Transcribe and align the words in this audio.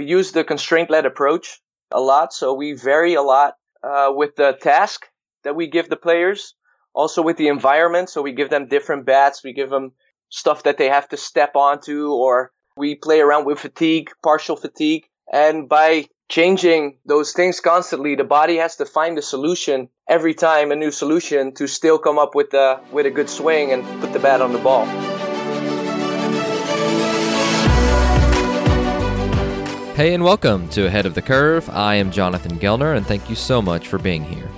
we 0.00 0.06
use 0.06 0.32
the 0.32 0.44
constraint-led 0.44 1.04
approach 1.04 1.60
a 1.90 2.00
lot. 2.00 2.32
So 2.32 2.54
we 2.54 2.72
vary 2.72 3.14
a 3.14 3.22
lot 3.22 3.56
uh, 3.82 4.10
with 4.14 4.34
the 4.34 4.56
task 4.58 5.04
that 5.44 5.54
we 5.54 5.66
give 5.66 5.90
the 5.90 5.96
players, 5.96 6.54
also 6.94 7.20
with 7.20 7.36
the 7.36 7.48
environment. 7.48 8.08
So 8.08 8.22
we 8.22 8.32
give 8.32 8.48
them 8.48 8.66
different 8.66 9.04
bats. 9.04 9.44
We 9.44 9.52
give 9.52 9.68
them 9.68 9.92
stuff 10.30 10.62
that 10.62 10.78
they 10.78 10.88
have 10.88 11.06
to 11.10 11.18
step 11.18 11.54
onto, 11.54 12.12
or 12.12 12.50
we 12.78 12.94
play 12.94 13.20
around 13.20 13.44
with 13.44 13.58
fatigue, 13.58 14.08
partial 14.22 14.56
fatigue. 14.56 15.04
And 15.30 15.68
by 15.68 16.06
changing 16.30 16.96
those 17.04 17.34
things 17.34 17.60
constantly, 17.60 18.14
the 18.14 18.24
body 18.24 18.56
has 18.56 18.76
to 18.76 18.86
find 18.86 19.18
a 19.18 19.22
solution 19.22 19.90
every 20.08 20.32
time, 20.32 20.72
a 20.72 20.76
new 20.76 20.92
solution 20.92 21.52
to 21.56 21.66
still 21.66 21.98
come 21.98 22.18
up 22.18 22.34
with 22.34 22.54
a, 22.54 22.80
with 22.90 23.04
a 23.04 23.10
good 23.10 23.28
swing 23.28 23.70
and 23.70 23.84
put 24.00 24.14
the 24.14 24.18
bat 24.18 24.40
on 24.40 24.54
the 24.54 24.60
ball. 24.60 25.09
Hey, 30.00 30.14
and 30.14 30.24
welcome 30.24 30.66
to 30.70 30.86
Ahead 30.86 31.04
of 31.04 31.14
the 31.14 31.20
Curve. 31.20 31.68
I 31.68 31.96
am 31.96 32.10
Jonathan 32.10 32.58
Gelner, 32.58 32.96
and 32.96 33.06
thank 33.06 33.28
you 33.28 33.36
so 33.36 33.60
much 33.60 33.86
for 33.86 33.98
being 33.98 34.24
here. 34.24 34.48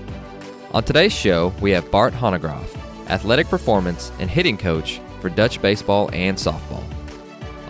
On 0.70 0.84
today's 0.84 1.12
show, 1.12 1.52
we 1.60 1.72
have 1.72 1.90
Bart 1.90 2.14
Hanegraaff, 2.14 3.08
athletic 3.08 3.48
performance 3.48 4.12
and 4.20 4.30
hitting 4.30 4.56
coach 4.56 5.00
for 5.20 5.28
Dutch 5.30 5.60
baseball 5.60 6.08
and 6.12 6.38
softball. 6.38 6.84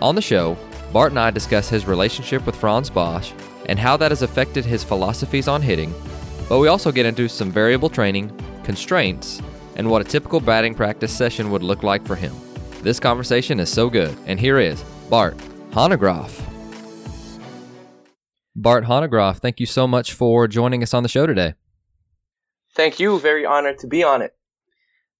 On 0.03 0.13
the 0.13 0.21
show, 0.21 0.55
Bart 0.91 1.13
and 1.13 1.19
I 1.19 1.31
discuss 1.31 1.67
his 1.67 1.87
relationship 1.87 2.45
with 2.45 2.55
Frans 2.55 2.91
Bosch 2.91 3.31
and 3.65 3.79
how 3.79 3.97
that 3.97 4.11
has 4.11 4.21
affected 4.21 4.65
his 4.65 4.83
philosophies 4.83 5.47
on 5.47 5.63
hitting, 5.63 5.95
but 6.47 6.59
we 6.59 6.67
also 6.67 6.91
get 6.91 7.07
into 7.07 7.27
some 7.27 7.51
variable 7.51 7.89
training, 7.89 8.39
constraints, 8.63 9.41
and 9.77 9.89
what 9.89 10.03
a 10.03 10.07
typical 10.07 10.39
batting 10.39 10.75
practice 10.75 11.11
session 11.11 11.49
would 11.49 11.63
look 11.63 11.81
like 11.81 12.05
for 12.05 12.15
him. 12.15 12.35
This 12.83 12.99
conversation 12.99 13.59
is 13.59 13.71
so 13.71 13.89
good, 13.89 14.15
and 14.27 14.39
here 14.39 14.59
is 14.59 14.83
Bart 15.09 15.35
Hanegraaff. 15.71 16.52
Bart 18.55 18.85
Hanegraaff, 18.85 19.37
thank 19.37 19.59
you 19.59 19.65
so 19.65 19.87
much 19.87 20.13
for 20.13 20.47
joining 20.47 20.83
us 20.83 20.93
on 20.93 21.03
the 21.03 21.09
show 21.09 21.25
today. 21.25 21.55
Thank 22.75 22.99
you. 22.99 23.19
Very 23.19 23.45
honored 23.45 23.79
to 23.79 23.87
be 23.87 24.03
on 24.03 24.21
it. 24.21 24.35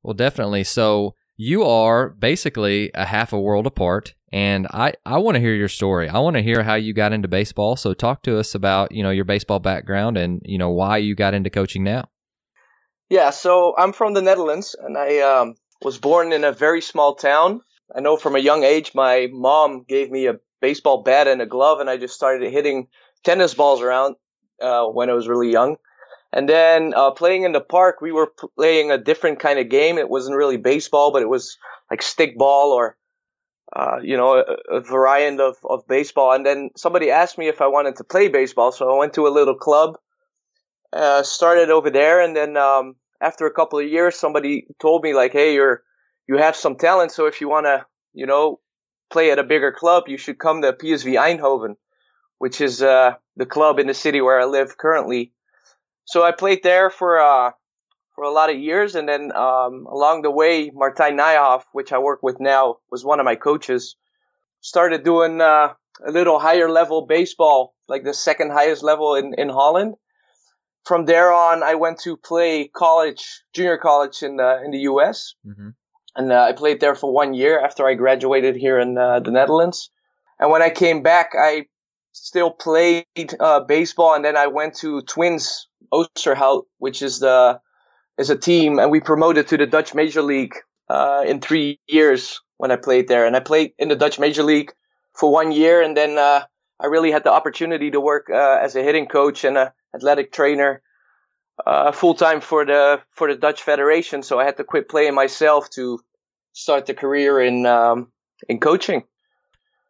Well, 0.03 0.13
definitely. 0.13 0.63
So, 0.63 1.15
you 1.35 1.63
are 1.63 2.09
basically 2.09 2.91
a 2.93 3.05
half 3.05 3.33
a 3.33 3.39
world 3.39 3.65
apart, 3.65 4.13
and 4.31 4.67
I, 4.67 4.93
I 5.05 5.17
want 5.17 5.35
to 5.35 5.41
hear 5.41 5.53
your 5.53 5.67
story. 5.67 6.07
I 6.07 6.19
want 6.19 6.35
to 6.35 6.43
hear 6.43 6.61
how 6.63 6.75
you 6.75 6.93
got 6.93 7.11
into 7.11 7.27
baseball. 7.27 7.75
So, 7.75 7.93
talk 7.93 8.21
to 8.23 8.37
us 8.37 8.53
about 8.53 8.91
you 8.91 9.01
know 9.01 9.09
your 9.09 9.25
baseball 9.25 9.59
background 9.59 10.17
and 10.17 10.41
you 10.45 10.57
know 10.57 10.69
why 10.69 10.97
you 10.97 11.15
got 11.15 11.33
into 11.33 11.49
coaching 11.49 11.83
now. 11.83 12.09
Yeah, 13.09 13.31
so 13.31 13.75
I'm 13.77 13.93
from 13.93 14.13
the 14.13 14.21
Netherlands, 14.21 14.75
and 14.79 14.97
I 14.97 15.19
um, 15.19 15.55
was 15.81 15.97
born 15.97 16.33
in 16.33 16.43
a 16.43 16.51
very 16.51 16.81
small 16.81 17.15
town. 17.15 17.61
I 17.95 18.01
know 18.01 18.17
from 18.17 18.35
a 18.35 18.39
young 18.39 18.63
age, 18.63 18.93
my 18.95 19.27
mom 19.31 19.85
gave 19.87 20.09
me 20.09 20.27
a 20.27 20.39
baseball 20.61 21.03
bat 21.03 21.27
and 21.27 21.41
a 21.41 21.45
glove, 21.45 21.79
and 21.79 21.89
I 21.89 21.97
just 21.97 22.15
started 22.15 22.51
hitting 22.51 22.87
tennis 23.23 23.53
balls 23.53 23.81
around 23.81 24.15
uh, 24.61 24.85
when 24.85 25.09
I 25.09 25.13
was 25.13 25.27
really 25.27 25.51
young. 25.51 25.77
And 26.31 26.49
then 26.49 26.93
uh, 26.95 27.11
playing 27.11 27.43
in 27.43 27.51
the 27.51 27.61
park, 27.61 28.01
we 28.01 28.11
were 28.11 28.31
playing 28.57 28.89
a 28.91 28.97
different 28.97 29.39
kind 29.39 29.59
of 29.59 29.69
game. 29.69 29.99
It 29.99 30.09
wasn't 30.09 30.35
really 30.35 30.57
baseball, 30.57 31.11
but 31.11 31.21
it 31.21 31.29
was 31.29 31.57
like 31.91 32.01
stick 32.01 32.37
ball 32.37 32.71
or, 32.71 32.97
uh, 33.75 33.99
you 34.01 34.17
know, 34.17 34.37
a, 34.37 34.77
a, 34.77 34.81
variant 34.81 35.39
of, 35.39 35.57
of 35.63 35.87
baseball. 35.87 36.31
And 36.31 36.43
then 36.43 36.71
somebody 36.75 37.11
asked 37.11 37.37
me 37.37 37.49
if 37.49 37.61
I 37.61 37.67
wanted 37.67 37.97
to 37.97 38.03
play 38.03 38.29
baseball. 38.29 38.71
So 38.71 38.91
I 38.91 38.97
went 38.97 39.13
to 39.13 39.27
a 39.27 39.29
little 39.29 39.53
club, 39.53 39.99
uh, 40.91 41.21
started 41.21 41.69
over 41.69 41.91
there. 41.91 42.19
And 42.19 42.35
then 42.35 42.57
um, 42.57 42.95
after 43.21 43.45
a 43.45 43.53
couple 43.53 43.77
of 43.77 43.87
years, 43.87 44.15
somebody 44.15 44.65
told 44.81 45.03
me, 45.03 45.13
like, 45.13 45.33
hey, 45.33 45.53
you're, 45.53 45.83
you 46.27 46.37
have 46.37 46.55
some 46.55 46.77
talent. 46.77 47.11
So 47.11 47.27
if 47.27 47.41
you 47.41 47.49
want 47.49 47.67
to, 47.67 47.85
you 48.13 48.25
know, 48.25 48.59
play 49.11 49.29
at 49.29 49.37
a 49.37 49.43
bigger 49.43 49.71
club, 49.71 50.05
you 50.07 50.17
should 50.17 50.39
come 50.39 50.63
to 50.63 50.73
PSV 50.73 51.13
Eindhoven 51.13 51.75
which 52.43 52.59
is 52.59 52.83
uh, 52.83 53.13
the 53.37 53.45
club 53.45 53.79
in 53.79 53.87
the 53.87 53.93
city 53.93 54.19
where 54.19 54.37
I 54.37 54.43
live 54.43 54.77
currently. 54.77 55.31
So 56.03 56.23
I 56.23 56.33
played 56.33 56.61
there 56.61 56.89
for 56.89 57.17
uh, 57.17 57.51
for 58.15 58.25
a 58.25 58.31
lot 58.31 58.49
of 58.49 58.57
years, 58.59 58.95
and 58.95 59.07
then 59.07 59.31
um, 59.31 59.87
along 59.89 60.23
the 60.23 60.29
way, 60.41 60.69
Martijn 60.69 61.15
Nijhoff, 61.17 61.63
which 61.71 61.93
I 61.93 61.99
work 61.99 62.21
with 62.21 62.41
now, 62.41 62.79
was 62.91 63.05
one 63.05 63.21
of 63.21 63.23
my 63.23 63.35
coaches. 63.35 63.95
Started 64.59 65.05
doing 65.05 65.39
uh, 65.39 65.69
a 66.05 66.11
little 66.11 66.37
higher 66.37 66.69
level 66.69 67.05
baseball, 67.05 67.75
like 67.87 68.03
the 68.03 68.13
second 68.13 68.51
highest 68.51 68.83
level 68.83 69.15
in, 69.15 69.33
in 69.37 69.47
Holland. 69.47 69.95
From 70.83 71.05
there 71.05 71.31
on, 71.31 71.63
I 71.63 71.75
went 71.75 71.99
to 71.99 72.17
play 72.17 72.67
college, 72.67 73.23
junior 73.53 73.77
college 73.77 74.21
in 74.21 74.35
the 74.35 74.61
in 74.65 74.71
the 74.71 74.83
U.S. 74.91 75.33
Mm-hmm. 75.47 75.69
And 76.17 76.31
uh, 76.33 76.41
I 76.49 76.51
played 76.51 76.81
there 76.81 76.95
for 76.95 77.09
one 77.09 77.33
year 77.33 77.63
after 77.67 77.87
I 77.87 77.93
graduated 77.93 78.57
here 78.57 78.79
in 78.79 78.97
uh, 78.97 79.21
the 79.21 79.31
Netherlands. 79.31 79.89
And 80.39 80.51
when 80.51 80.61
I 80.61 80.71
came 80.71 81.03
back, 81.03 81.29
I 81.39 81.67
still 82.13 82.51
played 82.51 83.05
uh, 83.39 83.59
baseball, 83.61 84.13
and 84.13 84.23
then 84.23 84.37
I 84.37 84.47
went 84.47 84.75
to 84.75 85.01
Twins 85.01 85.67
Oosterhout, 85.91 86.63
which 86.77 87.01
is 87.01 87.19
the 87.19 87.59
is 88.17 88.29
a 88.29 88.37
team, 88.37 88.79
and 88.79 88.91
we 88.91 88.99
promoted 88.99 89.47
to 89.47 89.57
the 89.57 89.65
Dutch 89.65 89.93
Major 89.93 90.21
League 90.21 90.55
uh, 90.87 91.23
in 91.27 91.41
three 91.41 91.79
years 91.87 92.39
when 92.57 92.71
I 92.71 92.75
played 92.75 93.07
there. 93.07 93.25
And 93.25 93.35
I 93.35 93.39
played 93.39 93.73
in 93.79 93.89
the 93.89 93.95
Dutch 93.95 94.19
Major 94.19 94.43
League 94.43 94.71
for 95.13 95.31
one 95.31 95.51
year, 95.51 95.81
and 95.81 95.97
then 95.97 96.17
uh, 96.17 96.45
I 96.79 96.85
really 96.85 97.11
had 97.11 97.23
the 97.23 97.31
opportunity 97.31 97.91
to 97.91 97.99
work 97.99 98.29
uh, 98.29 98.59
as 98.61 98.75
a 98.75 98.83
hitting 98.83 99.07
coach 99.07 99.43
and 99.43 99.57
a 99.57 99.73
athletic 99.95 100.31
trainer 100.31 100.81
uh, 101.65 101.91
full 101.91 102.13
time 102.13 102.41
for 102.41 102.65
the 102.65 103.01
for 103.11 103.27
the 103.27 103.39
Dutch 103.39 103.63
Federation. 103.63 104.23
So 104.23 104.39
I 104.39 104.45
had 104.45 104.57
to 104.57 104.63
quit 104.63 104.87
playing 104.87 105.15
myself 105.15 105.69
to 105.71 105.99
start 106.53 106.85
the 106.85 106.93
career 106.93 107.41
in 107.41 107.65
um, 107.65 108.11
in 108.47 108.59
coaching 108.59 109.03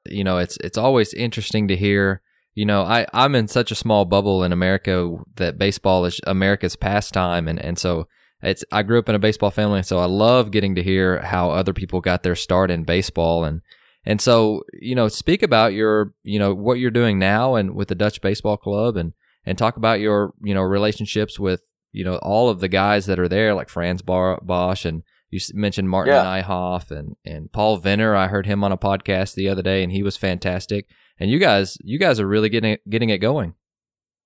you 0.05 0.23
know, 0.23 0.37
it's 0.37 0.57
it's 0.57 0.77
always 0.77 1.13
interesting 1.13 1.67
to 1.67 1.75
hear. 1.75 2.21
You 2.55 2.65
know, 2.65 2.83
I 2.83 3.07
I'm 3.13 3.35
in 3.35 3.47
such 3.47 3.71
a 3.71 3.75
small 3.75 4.05
bubble 4.05 4.43
in 4.43 4.51
America 4.51 5.17
that 5.35 5.57
baseball 5.57 6.05
is 6.05 6.19
America's 6.27 6.75
pastime, 6.75 7.47
and 7.47 7.59
and 7.59 7.79
so 7.79 8.07
it's 8.41 8.63
I 8.71 8.83
grew 8.83 8.99
up 8.99 9.09
in 9.09 9.15
a 9.15 9.19
baseball 9.19 9.51
family, 9.51 9.83
so 9.83 9.99
I 9.99 10.05
love 10.05 10.51
getting 10.51 10.75
to 10.75 10.83
hear 10.83 11.21
how 11.21 11.49
other 11.49 11.73
people 11.73 12.01
got 12.01 12.23
their 12.23 12.35
start 12.35 12.69
in 12.69 12.83
baseball, 12.83 13.43
and 13.43 13.61
and 14.05 14.21
so 14.21 14.63
you 14.73 14.95
know, 14.95 15.07
speak 15.07 15.41
about 15.41 15.73
your 15.73 16.13
you 16.23 16.37
know 16.37 16.53
what 16.53 16.79
you're 16.79 16.91
doing 16.91 17.17
now 17.17 17.55
and 17.55 17.73
with 17.73 17.87
the 17.87 17.95
Dutch 17.95 18.21
Baseball 18.21 18.57
Club, 18.57 18.97
and 18.97 19.13
and 19.45 19.57
talk 19.57 19.77
about 19.77 19.99
your 19.99 20.33
you 20.43 20.53
know 20.53 20.61
relationships 20.61 21.39
with 21.39 21.61
you 21.91 22.03
know 22.03 22.17
all 22.17 22.49
of 22.49 22.59
the 22.59 22.67
guys 22.67 23.05
that 23.05 23.19
are 23.19 23.29
there, 23.29 23.53
like 23.53 23.69
Frans 23.69 24.01
Bosch 24.01 24.85
and 24.85 25.03
you 25.33 25.39
mentioned 25.55 25.89
Martijn 25.89 26.07
yeah. 26.07 26.23
Nijhoff 26.23 26.91
and 26.91 27.15
and 27.25 27.51
Paul 27.51 27.77
Venner. 27.77 28.15
I 28.15 28.27
heard 28.27 28.45
him 28.45 28.63
on 28.63 28.71
a 28.71 28.77
podcast 28.77 29.33
the 29.33 29.49
other 29.49 29.63
day, 29.63 29.81
and 29.83 29.91
he 29.91 30.03
was 30.03 30.15
fantastic. 30.15 30.87
And 31.19 31.31
you 31.31 31.39
guys, 31.39 31.77
you 31.83 31.97
guys 31.97 32.19
are 32.19 32.27
really 32.27 32.49
getting 32.49 32.73
it, 32.73 32.89
getting 32.89 33.09
it 33.09 33.17
going. 33.17 33.55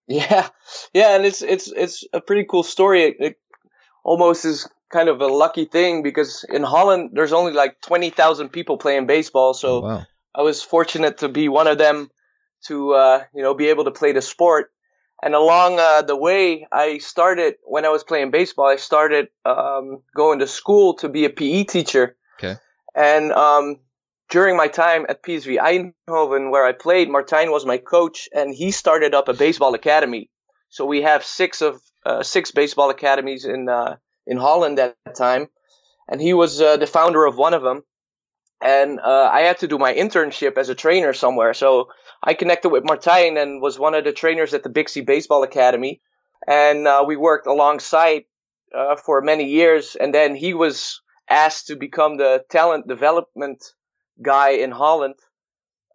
Yeah, 0.07 0.49
yeah, 0.93 1.15
and 1.15 1.25
it's 1.25 1.41
it's 1.41 1.71
it's 1.71 2.05
a 2.13 2.21
pretty 2.21 2.45
cool 2.49 2.63
story. 2.63 3.03
It, 3.03 3.15
it 3.19 3.35
almost 4.03 4.45
is 4.45 4.67
kind 4.91 5.09
of 5.09 5.21
a 5.21 5.27
lucky 5.27 5.65
thing 5.65 6.03
because 6.03 6.45
in 6.49 6.63
Holland 6.63 7.11
there's 7.13 7.33
only 7.33 7.53
like 7.53 7.81
twenty 7.81 8.09
thousand 8.09 8.49
people 8.49 8.77
playing 8.77 9.07
baseball. 9.07 9.53
So 9.53 9.77
oh, 9.77 9.81
wow. 9.81 10.05
I 10.35 10.41
was 10.41 10.61
fortunate 10.61 11.19
to 11.19 11.29
be 11.29 11.49
one 11.49 11.67
of 11.67 11.77
them 11.77 12.09
to 12.67 12.93
uh, 12.93 13.23
you 13.33 13.43
know 13.43 13.53
be 13.53 13.67
able 13.67 13.85
to 13.85 13.91
play 13.91 14.11
the 14.11 14.21
sport. 14.21 14.71
And 15.23 15.33
along 15.33 15.79
uh, 15.79 16.03
the 16.03 16.15
way, 16.15 16.67
I 16.71 16.99
started 16.99 17.55
when 17.63 17.85
I 17.85 17.89
was 17.89 18.03
playing 18.03 18.31
baseball. 18.31 18.67
I 18.67 18.75
started 18.75 19.29
um, 19.45 20.03
going 20.15 20.39
to 20.39 20.47
school 20.47 20.93
to 20.95 21.09
be 21.09 21.25
a 21.25 21.29
PE 21.29 21.63
teacher. 21.63 22.15
Okay. 22.37 22.55
And 22.95 23.31
um, 23.31 23.77
during 24.29 24.55
my 24.55 24.67
time 24.67 25.05
at 25.09 25.23
PSV 25.23 25.57
Eindhoven, 25.59 26.51
where 26.51 26.65
I 26.65 26.71
played, 26.71 27.09
Martijn 27.09 27.51
was 27.51 27.65
my 27.65 27.77
coach, 27.77 28.29
and 28.33 28.53
he 28.53 28.71
started 28.71 29.15
up 29.15 29.27
a 29.27 29.33
baseball 29.33 29.73
academy. 29.73 30.29
So 30.69 30.85
we 30.85 31.01
have 31.01 31.23
six 31.23 31.61
of 31.61 31.81
uh, 32.05 32.23
six 32.23 32.51
baseball 32.51 32.89
academies 32.89 33.45
in 33.45 33.69
uh, 33.69 33.97
in 34.25 34.37
Holland 34.37 34.77
at 34.79 34.95
that 35.05 35.15
time, 35.15 35.47
and 36.07 36.21
he 36.21 36.33
was 36.33 36.61
uh, 36.61 36.77
the 36.77 36.87
founder 36.87 37.25
of 37.25 37.37
one 37.37 37.53
of 37.53 37.63
them. 37.63 37.83
And 38.61 38.99
uh, 38.99 39.29
I 39.31 39.41
had 39.41 39.59
to 39.59 39.67
do 39.67 39.77
my 39.77 39.93
internship 39.93 40.57
as 40.57 40.69
a 40.69 40.75
trainer 40.75 41.13
somewhere. 41.13 41.53
So 41.53 41.89
I 42.23 42.33
connected 42.33 42.69
with 42.69 42.83
Martijn 42.83 43.41
and 43.41 43.61
was 43.61 43.77
one 43.77 43.93
of 43.93 44.03
the 44.03 44.13
trainers 44.13 44.53
at 44.53 44.63
the 44.63 44.85
C 44.87 45.01
Baseball 45.01 45.43
Academy. 45.43 46.01
And 46.47 46.87
uh, 46.87 47.03
we 47.07 47.15
worked 47.15 47.47
alongside 47.47 48.23
uh, 48.75 48.95
for 48.95 49.21
many 49.21 49.45
years. 49.45 49.95
And 49.95 50.13
then 50.13 50.35
he 50.35 50.53
was 50.53 51.01
asked 51.29 51.67
to 51.67 51.75
become 51.75 52.17
the 52.17 52.43
talent 52.49 52.87
development 52.87 53.63
guy 54.21 54.51
in 54.51 54.71
Holland. 54.71 55.15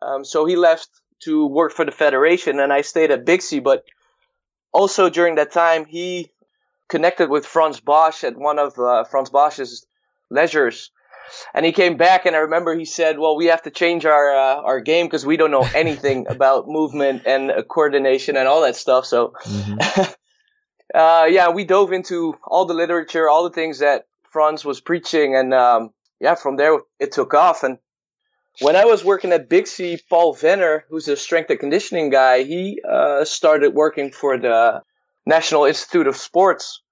Um, 0.00 0.24
so 0.24 0.44
he 0.46 0.56
left 0.56 0.88
to 1.20 1.46
work 1.46 1.72
for 1.72 1.84
the 1.84 1.92
federation, 1.92 2.58
and 2.58 2.72
I 2.72 2.80
stayed 2.82 3.10
at 3.10 3.42
C. 3.42 3.60
But 3.60 3.84
also 4.72 5.08
during 5.08 5.36
that 5.36 5.52
time, 5.52 5.84
he 5.84 6.30
connected 6.88 7.30
with 7.30 7.46
Frans 7.46 7.80
Bosch 7.80 8.24
at 8.24 8.36
one 8.36 8.58
of 8.58 8.78
uh, 8.78 9.04
Frans 9.04 9.30
Bosch's 9.30 9.86
leisures 10.30 10.90
and 11.54 11.64
he 11.64 11.72
came 11.72 11.96
back, 11.96 12.26
and 12.26 12.36
I 12.36 12.40
remember 12.40 12.74
he 12.76 12.84
said, 12.84 13.18
"Well, 13.18 13.36
we 13.36 13.46
have 13.46 13.62
to 13.62 13.70
change 13.70 14.04
our 14.06 14.34
uh, 14.34 14.56
our 14.62 14.80
game 14.80 15.06
because 15.06 15.26
we 15.26 15.36
don't 15.36 15.50
know 15.50 15.66
anything 15.74 16.26
about 16.28 16.68
movement 16.68 17.22
and 17.26 17.50
uh, 17.50 17.62
coordination 17.62 18.36
and 18.36 18.48
all 18.48 18.62
that 18.62 18.76
stuff." 18.76 19.06
So, 19.06 19.34
mm-hmm. 19.44 20.02
uh, 20.94 21.26
yeah, 21.28 21.50
we 21.50 21.64
dove 21.64 21.92
into 21.92 22.34
all 22.44 22.64
the 22.64 22.74
literature, 22.74 23.28
all 23.28 23.44
the 23.44 23.54
things 23.54 23.80
that 23.80 24.06
Frans 24.30 24.64
was 24.64 24.80
preaching, 24.80 25.36
and 25.36 25.52
um, 25.52 25.90
yeah, 26.20 26.34
from 26.34 26.56
there 26.56 26.78
it 26.98 27.12
took 27.12 27.34
off. 27.34 27.62
And 27.62 27.78
when 28.60 28.76
I 28.76 28.84
was 28.84 29.04
working 29.04 29.32
at 29.32 29.48
Big 29.48 29.66
C, 29.66 29.98
Paul 30.08 30.34
Venner, 30.34 30.84
who's 30.88 31.08
a 31.08 31.16
strength 31.16 31.50
and 31.50 31.58
conditioning 31.58 32.10
guy, 32.10 32.42
he 32.42 32.80
uh, 32.88 33.24
started 33.24 33.74
working 33.74 34.12
for 34.12 34.38
the 34.38 34.82
National 35.26 35.64
Institute 35.64 36.06
of 36.06 36.16
Sports, 36.16 36.82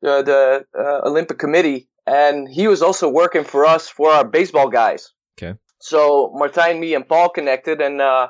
the, 0.00 0.22
the 0.22 0.64
uh, 0.78 1.08
Olympic 1.08 1.38
Committee, 1.38 1.88
and 2.06 2.48
he 2.48 2.68
was 2.68 2.82
also 2.82 3.08
working 3.08 3.44
for 3.44 3.64
us 3.64 3.88
for 3.88 4.10
our 4.10 4.24
baseball 4.24 4.68
guys. 4.68 5.12
Okay. 5.38 5.58
So 5.78 6.32
Martijn, 6.36 6.78
me, 6.78 6.94
and 6.94 7.08
Paul 7.08 7.28
connected, 7.28 7.80
and 7.80 8.00
uh, 8.00 8.28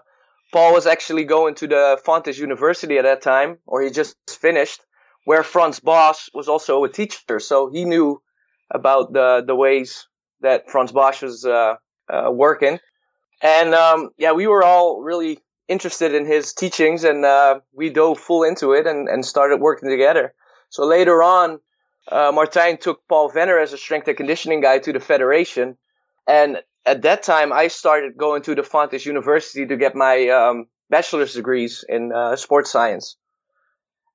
Paul 0.53 0.73
was 0.73 0.87
actually 0.87 1.25
going 1.25 1.55
to 1.57 1.67
the 1.67 2.01
Fontys 2.07 2.39
University 2.39 2.99
at 2.99 3.05
that 3.05 3.23
time, 3.23 3.59
or 3.67 3.83
he 3.83 3.91
just 3.91 4.17
finished, 4.29 4.81
where 5.25 5.43
Frans 5.43 5.81
Bosch 5.81 6.29
was 6.35 6.49
also 6.49 6.85
a 6.85 6.89
teacher, 6.89 7.39
so 7.39 7.71
he 7.71 7.85
knew 7.85 8.23
about 8.71 9.13
the 9.13 9.45
the 9.47 9.55
ways 9.55 10.07
that 10.41 10.71
Frans 10.71 10.93
Bosch 10.93 11.23
was 11.23 11.45
uh, 11.45 11.77
uh, 12.09 12.31
working. 12.31 12.79
And 13.43 13.75
um, 13.75 14.11
yeah, 14.19 14.33
we 14.33 14.47
were 14.47 14.65
all 14.65 15.03
really 15.03 15.39
interested 15.69 16.15
in 16.15 16.27
his 16.27 16.53
teachings, 16.53 17.05
and 17.05 17.25
uh, 17.25 17.61
we 17.73 17.91
dove 17.91 18.19
full 18.19 18.45
into 18.45 18.73
it 18.73 18.87
and, 18.87 19.09
and 19.09 19.25
started 19.25 19.61
working 19.61 19.89
together. 19.89 20.35
So 20.71 20.85
later 20.85 21.23
on, 21.23 21.61
uh, 22.09 22.33
Martijn 22.33 22.81
took 22.81 23.07
Paul 23.09 23.31
Venner 23.31 23.59
as 23.59 23.73
a 23.73 23.79
strength 23.79 24.09
and 24.09 24.17
conditioning 24.17 24.61
guy 24.61 24.79
to 24.79 24.93
the 24.93 25.01
federation, 25.01 25.77
and 26.27 26.59
at 26.85 27.03
that 27.03 27.23
time, 27.23 27.53
I 27.53 27.69
started 27.69 28.17
going 28.17 28.43
to 28.43 28.55
the 28.55 28.63
Fontys 28.63 29.07
University 29.07 29.67
to 29.67 29.77
get 29.77 29.95
my 29.95 30.29
um, 30.29 30.67
bachelor's 30.91 31.35
degrees 31.35 31.85
in 31.89 32.13
uh, 32.13 32.37
sports 32.37 32.71
science. 32.71 33.17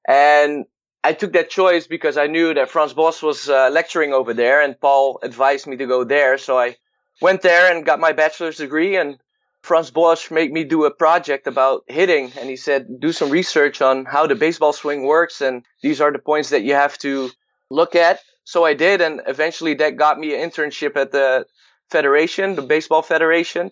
And 0.08 0.66
I 1.04 1.14
took 1.14 1.34
that 1.34 1.50
choice 1.50 1.88
because 1.88 2.18
I 2.18 2.28
knew 2.28 2.54
that 2.54 2.70
Frans 2.70 2.94
Bosch 2.94 3.22
was 3.22 3.50
uh, 3.50 3.70
lecturing 3.72 4.14
over 4.14 4.34
there, 4.34 4.62
and 4.62 4.80
Paul 4.80 5.20
advised 5.24 5.68
me 5.68 5.78
to 5.78 5.88
go 5.88 6.04
there. 6.04 6.38
So 6.38 6.58
I 6.58 6.76
went 7.22 7.42
there 7.42 7.74
and 7.74 7.86
got 7.86 8.00
my 8.00 8.12
bachelor's 8.12 8.58
degree. 8.58 8.98
And 8.98 9.18
Frans 9.62 9.92
Bosch 9.92 10.32
made 10.32 10.52
me 10.52 10.64
do 10.64 10.86
a 10.86 10.92
project 10.92 11.48
about 11.48 11.84
hitting, 11.88 12.32
and 12.40 12.50
he 12.50 12.58
said, 12.58 13.00
"Do 13.00 13.12
some 13.12 13.30
research 13.30 13.82
on 13.82 14.06
how 14.06 14.28
the 14.28 14.36
baseball 14.36 14.74
swing 14.74 15.04
works, 15.04 15.42
and 15.42 15.64
these 15.82 16.02
are 16.02 16.12
the 16.12 16.20
points 16.20 16.50
that 16.50 16.64
you 16.64 16.74
have 16.74 16.98
to 17.00 17.30
look 17.70 17.96
at." 17.96 18.20
So 18.44 18.64
I 18.64 18.74
did, 18.74 19.02
and 19.02 19.22
eventually 19.28 19.74
that 19.76 19.98
got 19.98 20.20
me 20.20 20.34
an 20.34 20.50
internship 20.50 20.96
at 20.96 21.12
the 21.12 21.46
federation, 21.90 22.56
the 22.56 22.62
baseball 22.62 23.02
federation, 23.02 23.72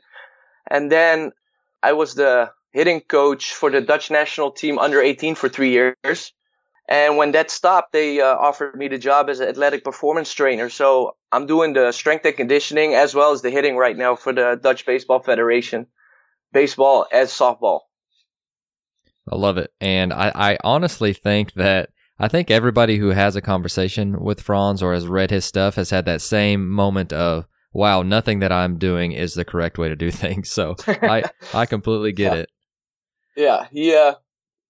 and 0.69 0.91
then 0.91 1.31
I 1.81 1.93
was 1.93 2.15
the 2.15 2.51
hitting 2.75 2.99
coach 2.99 3.53
for 3.53 3.71
the 3.71 3.79
Dutch 3.79 4.11
national 4.11 4.51
team 4.51 4.79
under 4.79 5.01
18 5.01 5.35
for 5.35 5.47
three 5.47 5.71
years. 5.71 6.33
And 6.87 7.17
when 7.17 7.31
that 7.31 7.49
stopped, 7.49 7.93
they 7.93 8.19
uh, 8.21 8.35
offered 8.35 8.75
me 8.75 8.89
the 8.89 8.97
job 8.97 9.29
as 9.29 9.39
an 9.39 9.47
athletic 9.47 9.83
performance 9.83 10.31
trainer. 10.33 10.69
So 10.69 11.15
I'm 11.31 11.47
doing 11.47 11.73
the 11.73 11.91
strength 11.91 12.25
and 12.25 12.35
conditioning 12.35 12.93
as 12.93 13.15
well 13.15 13.31
as 13.31 13.41
the 13.41 13.49
hitting 13.49 13.77
right 13.77 13.97
now 13.97 14.15
for 14.15 14.33
the 14.33 14.59
Dutch 14.61 14.85
Baseball 14.85 15.19
Federation, 15.19 15.87
baseball 16.51 17.07
as 17.11 17.31
softball. 17.31 17.81
I 19.31 19.35
love 19.35 19.57
it. 19.57 19.71
And 19.81 20.13
I, 20.13 20.31
I 20.35 20.57
honestly 20.63 21.13
think 21.13 21.53
that 21.53 21.89
I 22.17 22.27
think 22.27 22.49
everybody 22.49 22.97
who 22.97 23.09
has 23.09 23.35
a 23.35 23.41
conversation 23.41 24.21
with 24.21 24.41
Frans 24.41 24.81
or 24.81 24.93
has 24.93 25.07
read 25.07 25.31
his 25.31 25.45
stuff 25.45 25.75
has 25.75 25.89
had 25.89 26.05
that 26.05 26.21
same 26.21 26.69
moment 26.69 27.11
of, 27.11 27.45
wow, 27.73 28.03
nothing 28.03 28.39
that 28.39 28.51
I'm 28.51 28.77
doing 28.77 29.11
is 29.11 29.33
the 29.33 29.43
correct 29.43 29.77
way 29.77 29.89
to 29.89 29.95
do 29.95 30.11
things. 30.11 30.49
So 30.49 30.75
I, 30.87 31.23
I 31.53 31.65
completely 31.65 32.13
get 32.13 32.33
yeah. 32.33 32.39
it. 32.39 32.49
Yeah. 33.35 33.67
He, 33.71 33.95
uh, 33.95 34.15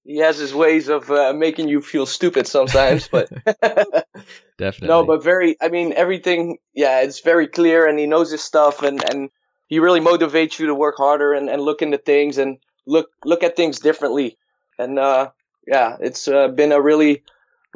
he 0.06 0.18
has 0.18 0.38
his 0.38 0.54
ways 0.54 0.88
of 0.88 1.10
uh, 1.10 1.34
making 1.34 1.68
you 1.68 1.82
feel 1.82 2.06
stupid 2.06 2.48
sometimes, 2.48 3.08
but 3.12 3.30
definitely 4.58 4.88
no, 4.88 5.04
but 5.04 5.24
very. 5.24 5.58
I 5.60 5.70
mean, 5.70 5.94
everything. 5.94 6.60
Yeah, 6.74 7.02
it's 7.02 7.22
very 7.22 7.48
clear, 7.48 7.88
and 7.88 7.98
he 7.98 8.06
knows 8.06 8.32
his 8.32 8.44
stuff, 8.44 8.84
and 8.84 9.04
and 9.10 9.32
he 9.68 9.80
really 9.80 10.00
motivates 10.00 10.60
you 10.60 10.68
to 10.68 10.76
work 10.76 10.96
harder 10.98 11.34
and, 11.34 11.50
and 11.50 11.62
look 11.62 11.82
into 11.82 11.98
things 11.98 12.38
and 12.38 12.60
look 12.86 13.10
look 13.26 13.42
at 13.42 13.56
things 13.56 13.80
differently. 13.80 14.38
And 14.78 15.00
uh, 15.00 15.32
yeah, 15.68 15.98
it's 16.00 16.28
uh, 16.28 16.50
been 16.50 16.72
a 16.72 16.80
really 16.80 17.24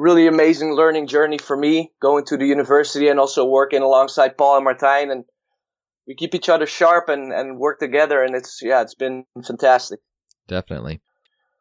really 0.00 0.26
amazing 0.26 0.74
learning 0.74 1.06
journey 1.06 1.36
for 1.36 1.54
me 1.56 1.92
going 2.00 2.24
to 2.24 2.38
the 2.38 2.46
university 2.46 3.08
and 3.08 3.20
also 3.20 3.44
working 3.44 3.82
alongside 3.82 4.38
Paul 4.38 4.56
and 4.56 4.66
Martijn 4.66 5.12
and 5.12 5.24
we 6.06 6.14
keep 6.14 6.34
each 6.34 6.48
other 6.48 6.64
sharp 6.64 7.10
and, 7.10 7.32
and 7.32 7.58
work 7.58 7.78
together 7.78 8.24
and 8.24 8.34
it's 8.34 8.60
yeah 8.62 8.80
it's 8.80 8.94
been 8.94 9.24
fantastic. 9.46 10.00
Definitely. 10.48 11.00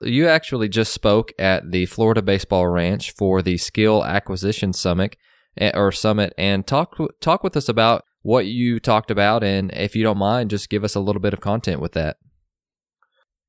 You 0.02 0.30
actually 0.30 0.70
just 0.70 0.94
spoke 0.94 1.34
at 1.38 1.70
the 1.70 1.86
Florida 1.86 2.22
Baseball 2.22 2.66
Ranch 2.68 3.12
for 3.12 3.42
the 3.42 3.58
Skill 3.58 4.06
Acquisition 4.06 4.72
Summit 4.72 5.18
eh, 5.58 5.72
or 5.76 5.92
Summit, 5.92 6.34
and 6.38 6.66
talk 6.66 6.98
talk 7.20 7.44
with 7.44 7.58
us 7.58 7.68
about 7.68 8.06
what 8.22 8.46
you 8.46 8.80
talked 8.80 9.12
about, 9.12 9.44
and 9.44 9.72
if 9.74 9.98
you 9.98 10.04
don't 10.04 10.18
mind, 10.18 10.50
just 10.52 10.70
give 10.70 10.86
us 10.86 10.96
a 10.96 11.02
little 11.02 11.22
bit 11.22 11.34
of 11.34 11.42
content 11.42 11.82
with 11.82 11.92
that. 11.94 12.16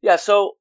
Yeah, 0.02 0.16
so 0.16 0.56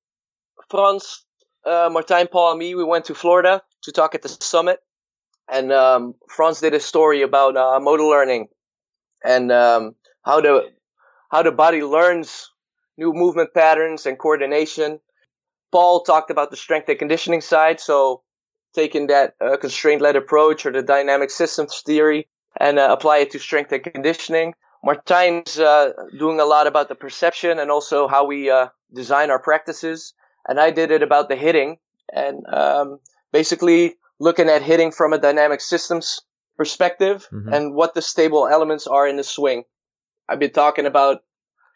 Frans, 0.70 1.26
uh, 1.66 1.90
Martijn, 1.90 2.30
Paul, 2.30 2.52
and 2.52 2.60
me, 2.60 2.76
we 2.76 2.84
went 2.84 3.06
to 3.06 3.16
Florida 3.16 3.64
to 3.84 3.92
talk 3.92 4.16
at 4.16 4.22
the 4.22 4.30
summit, 4.30 4.80
and 5.52 5.72
um, 5.72 6.16
Frans 6.28 6.60
did 6.60 6.74
a 6.74 6.80
story 6.80 7.22
about 7.22 7.58
uh, 7.58 7.80
motor 7.80 8.04
learning 8.04 8.48
and 9.24 9.52
um, 9.52 9.96
how 10.24 10.42
the 10.42 10.70
how 11.32 11.44
the 11.44 11.52
body 11.52 11.84
learns 11.84 12.50
new 12.98 13.14
movement 13.14 13.54
patterns 13.54 14.06
and 14.06 14.18
coordination. 14.18 15.00
Paul 15.72 16.02
talked 16.02 16.32
about 16.32 16.50
the 16.50 16.58
strength 16.58 16.90
and 16.90 17.00
conditioning 17.00 17.42
side, 17.42 17.80
so 17.80 18.24
taking 18.74 19.08
that 19.08 19.36
uh, 19.42 19.58
constraint-led 19.58 20.16
approach 20.16 20.66
or 20.66 20.72
the 20.72 20.82
dynamic 20.82 21.30
systems 21.30 21.82
theory 21.86 22.28
and 22.60 22.80
uh, 22.80 22.88
apply 22.92 23.20
it 23.20 23.32
to 23.32 23.40
strength 23.40 23.72
and 23.72 23.84
conditioning. 23.84 24.54
Martijn's 24.86 25.60
uh, 25.60 25.92
doing 26.18 26.40
a 26.40 26.46
lot 26.46 26.68
about 26.68 26.88
the 26.88 26.96
perception 26.96 27.60
and 27.60 27.70
also 27.70 28.08
how 28.08 28.26
we 28.26 28.50
uh, 28.50 28.68
design 28.94 29.30
our 29.30 29.40
practices, 29.40 30.14
and 30.48 30.60
I 30.60 30.72
did 30.72 30.92
it 30.92 31.04
about 31.04 31.30
the 31.30 31.36
hitting 31.36 31.78
and 32.14 32.46
um, 32.48 33.00
basically 33.32 33.96
looking 34.20 34.50
at 34.50 34.62
hitting 34.62 34.92
from 34.92 35.14
a 35.14 35.18
dynamic 35.18 35.62
systems 35.62 36.22
perspective 36.58 37.28
mm-hmm. 37.32 37.54
and 37.54 37.74
what 37.74 37.94
the 37.94 38.02
stable 38.02 38.48
elements 38.48 38.88
are 38.88 39.08
in 39.08 39.18
the 39.18 39.24
swing. 39.24 39.64
I've 40.28 40.40
been 40.40 40.52
talking 40.52 40.86
about 40.86 41.20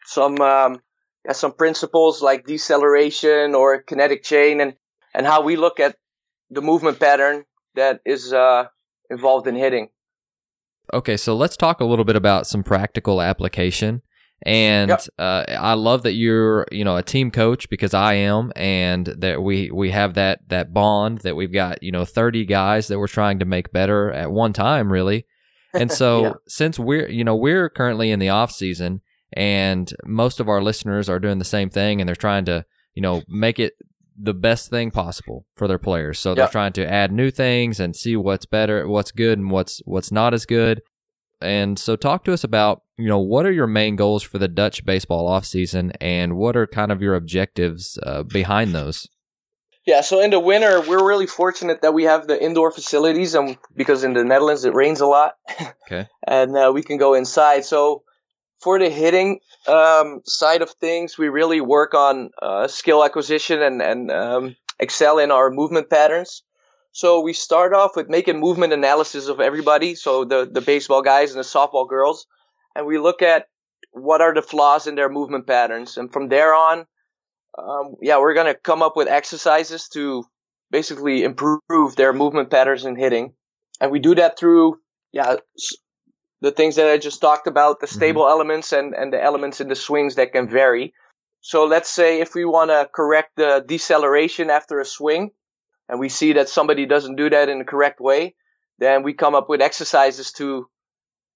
some 0.06 0.40
um, 0.40 0.80
has 1.26 1.38
some 1.38 1.52
principles 1.52 2.22
like 2.22 2.46
deceleration 2.46 3.54
or 3.54 3.82
kinetic 3.82 4.22
chain 4.22 4.60
and, 4.60 4.74
and 5.14 5.26
how 5.26 5.42
we 5.42 5.56
look 5.56 5.80
at 5.80 5.96
the 6.50 6.62
movement 6.62 7.00
pattern 7.00 7.44
that 7.74 8.00
is 8.04 8.32
uh, 8.32 8.66
involved 9.10 9.46
in 9.46 9.56
hitting. 9.56 9.88
Okay, 10.92 11.16
so 11.16 11.34
let's 11.34 11.56
talk 11.56 11.80
a 11.80 11.84
little 11.84 12.04
bit 12.04 12.16
about 12.16 12.46
some 12.46 12.62
practical 12.62 13.22
application. 13.22 14.02
And 14.46 14.90
yep. 14.90 15.00
uh, 15.18 15.44
I 15.48 15.72
love 15.72 16.02
that 16.02 16.12
you're, 16.12 16.66
you 16.70 16.84
know, 16.84 16.96
a 16.96 17.02
team 17.02 17.30
coach 17.30 17.68
because 17.70 17.94
I 17.94 18.14
am, 18.14 18.52
and 18.54 19.06
that 19.06 19.42
we 19.42 19.70
we 19.70 19.90
have 19.90 20.14
that 20.14 20.40
that 20.48 20.74
bond 20.74 21.20
that 21.20 21.34
we've 21.34 21.52
got, 21.52 21.82
you 21.82 21.90
know, 21.90 22.04
thirty 22.04 22.44
guys 22.44 22.88
that 22.88 22.98
we're 22.98 23.08
trying 23.08 23.38
to 23.38 23.46
make 23.46 23.72
better 23.72 24.12
at 24.12 24.30
one 24.30 24.52
time, 24.52 24.92
really. 24.92 25.26
And 25.72 25.90
so, 26.00 26.22
yeah. 26.22 26.32
since 26.46 26.78
we're, 26.78 27.08
you 27.08 27.24
know, 27.24 27.34
we're 27.34 27.70
currently 27.70 28.10
in 28.10 28.18
the 28.18 28.28
off 28.28 28.52
season, 28.52 29.00
and 29.34 29.92
most 30.04 30.40
of 30.40 30.48
our 30.48 30.62
listeners 30.62 31.08
are 31.08 31.18
doing 31.18 31.38
the 31.38 31.44
same 31.44 31.68
thing 31.68 32.00
and 32.00 32.08
they're 32.08 32.14
trying 32.14 32.44
to 32.44 32.64
you 32.94 33.02
know 33.02 33.22
make 33.28 33.58
it 33.58 33.74
the 34.16 34.34
best 34.34 34.70
thing 34.70 34.90
possible 34.92 35.44
for 35.56 35.66
their 35.66 35.78
players 35.78 36.20
so 36.20 36.34
they're 36.34 36.48
trying 36.48 36.72
to 36.72 36.88
add 36.88 37.10
new 37.10 37.30
things 37.30 37.80
and 37.80 37.96
see 37.96 38.16
what's 38.16 38.46
better 38.46 38.86
what's 38.86 39.10
good 39.10 39.38
and 39.38 39.50
what's 39.50 39.82
what's 39.84 40.12
not 40.12 40.32
as 40.32 40.46
good 40.46 40.80
and 41.40 41.78
so 41.78 41.96
talk 41.96 42.24
to 42.24 42.32
us 42.32 42.44
about 42.44 42.82
you 42.96 43.08
know 43.08 43.18
what 43.18 43.46
are 43.46 43.52
your 43.52 43.66
main 43.66 43.96
goals 43.96 44.22
for 44.22 44.38
the 44.38 44.48
dutch 44.48 44.84
baseball 44.84 45.28
offseason 45.28 45.92
and 46.00 46.36
what 46.36 46.56
are 46.56 46.66
kind 46.66 46.92
of 46.92 47.02
your 47.02 47.14
objectives 47.14 47.98
uh, 48.04 48.22
behind 48.22 48.74
those 48.74 49.08
yeah, 49.86 50.00
so 50.00 50.20
in 50.20 50.30
the 50.30 50.40
winter, 50.40 50.80
we're 50.80 51.06
really 51.06 51.26
fortunate 51.26 51.82
that 51.82 51.92
we 51.92 52.04
have 52.04 52.26
the 52.26 52.42
indoor 52.42 52.70
facilities, 52.70 53.34
and 53.34 53.58
because 53.76 54.02
in 54.02 54.14
the 54.14 54.24
Netherlands 54.24 54.64
it 54.64 54.72
rains 54.72 55.02
a 55.02 55.06
lot, 55.06 55.34
okay, 55.86 56.08
and 56.26 56.56
uh, 56.56 56.72
we 56.74 56.82
can 56.82 56.96
go 56.96 57.12
inside. 57.12 57.66
So 57.66 58.02
for 58.60 58.78
the 58.78 58.88
hitting 58.88 59.40
um, 59.68 60.22
side 60.24 60.62
of 60.62 60.70
things, 60.70 61.18
we 61.18 61.28
really 61.28 61.60
work 61.60 61.92
on 61.92 62.30
uh, 62.40 62.66
skill 62.66 63.04
acquisition 63.04 63.60
and, 63.60 63.82
and 63.82 64.10
um, 64.10 64.56
excel 64.80 65.18
in 65.18 65.30
our 65.30 65.50
movement 65.50 65.90
patterns. 65.90 66.42
So 66.94 67.18
we 67.18 67.32
start 67.32 67.74
off 67.74 67.96
with 67.96 68.08
making 68.08 68.38
movement 68.38 68.72
analysis 68.72 69.26
of 69.26 69.40
everybody, 69.40 69.96
so 69.96 70.24
the, 70.24 70.48
the 70.50 70.60
baseball 70.60 71.02
guys 71.02 71.32
and 71.32 71.40
the 71.40 71.44
softball 71.44 71.88
girls, 71.88 72.28
and 72.76 72.86
we 72.86 72.98
look 72.98 73.20
at 73.20 73.48
what 73.90 74.20
are 74.20 74.32
the 74.32 74.42
flaws 74.42 74.86
in 74.86 74.94
their 74.94 75.08
movement 75.08 75.44
patterns. 75.44 75.96
And 75.96 76.12
from 76.12 76.28
there 76.28 76.54
on, 76.54 76.86
um, 77.58 77.96
yeah, 78.00 78.18
we're 78.18 78.32
going 78.32 78.46
to 78.46 78.54
come 78.54 78.80
up 78.80 78.94
with 78.94 79.08
exercises 79.08 79.88
to 79.88 80.24
basically 80.70 81.24
improve 81.24 81.96
their 81.96 82.12
movement 82.12 82.50
patterns 82.50 82.84
in 82.84 82.94
hitting. 82.94 83.32
And 83.80 83.90
we 83.90 83.98
do 83.98 84.14
that 84.14 84.38
through, 84.38 84.78
yeah, 85.10 85.34
the 86.42 86.52
things 86.52 86.76
that 86.76 86.88
I 86.88 86.98
just 86.98 87.20
talked 87.20 87.48
about, 87.48 87.80
the 87.80 87.88
mm-hmm. 87.88 87.96
stable 87.96 88.22
mm-hmm. 88.22 88.30
elements 88.30 88.72
and, 88.72 88.94
and 88.94 89.12
the 89.12 89.20
elements 89.20 89.60
in 89.60 89.66
the 89.66 89.74
swings 89.74 90.14
that 90.14 90.30
can 90.30 90.48
vary. 90.48 90.94
So 91.40 91.64
let's 91.64 91.90
say 91.90 92.20
if 92.20 92.36
we 92.36 92.44
want 92.44 92.70
to 92.70 92.88
correct 92.94 93.30
the 93.34 93.64
deceleration 93.66 94.48
after 94.48 94.78
a 94.78 94.84
swing 94.84 95.32
and 95.88 96.00
we 96.00 96.08
see 96.08 96.32
that 96.34 96.48
somebody 96.48 96.86
doesn't 96.86 97.16
do 97.16 97.30
that 97.30 97.48
in 97.48 97.58
the 97.58 97.64
correct 97.64 98.00
way, 98.00 98.34
then 98.78 99.02
we 99.02 99.12
come 99.12 99.34
up 99.34 99.48
with 99.48 99.60
exercises 99.60 100.32
to 100.32 100.66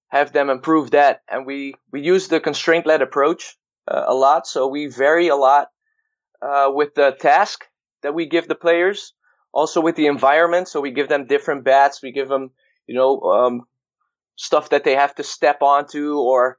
have 0.09 0.33
them 0.33 0.49
improve 0.49 0.91
that. 0.91 1.21
And 1.29 1.45
we, 1.45 1.75
we 1.91 2.01
use 2.01 2.27
the 2.27 2.39
constraint 2.39 2.85
led 2.85 3.01
approach 3.01 3.55
uh, 3.87 4.05
a 4.07 4.13
lot. 4.13 4.47
So 4.47 4.67
we 4.67 4.87
vary 4.87 5.27
a 5.27 5.35
lot 5.35 5.67
uh, 6.41 6.69
with 6.73 6.95
the 6.95 7.15
task 7.19 7.65
that 8.01 8.13
we 8.13 8.25
give 8.25 8.47
the 8.47 8.55
players, 8.55 9.13
also 9.53 9.81
with 9.81 9.95
the 9.95 10.07
environment. 10.07 10.67
So 10.67 10.81
we 10.81 10.91
give 10.91 11.09
them 11.09 11.27
different 11.27 11.63
bats. 11.63 12.01
We 12.01 12.11
give 12.11 12.27
them, 12.27 12.51
you 12.87 12.95
know, 12.95 13.21
um, 13.21 13.61
stuff 14.35 14.69
that 14.69 14.83
they 14.83 14.95
have 14.95 15.13
to 15.15 15.23
step 15.23 15.61
onto 15.61 16.17
or 16.17 16.57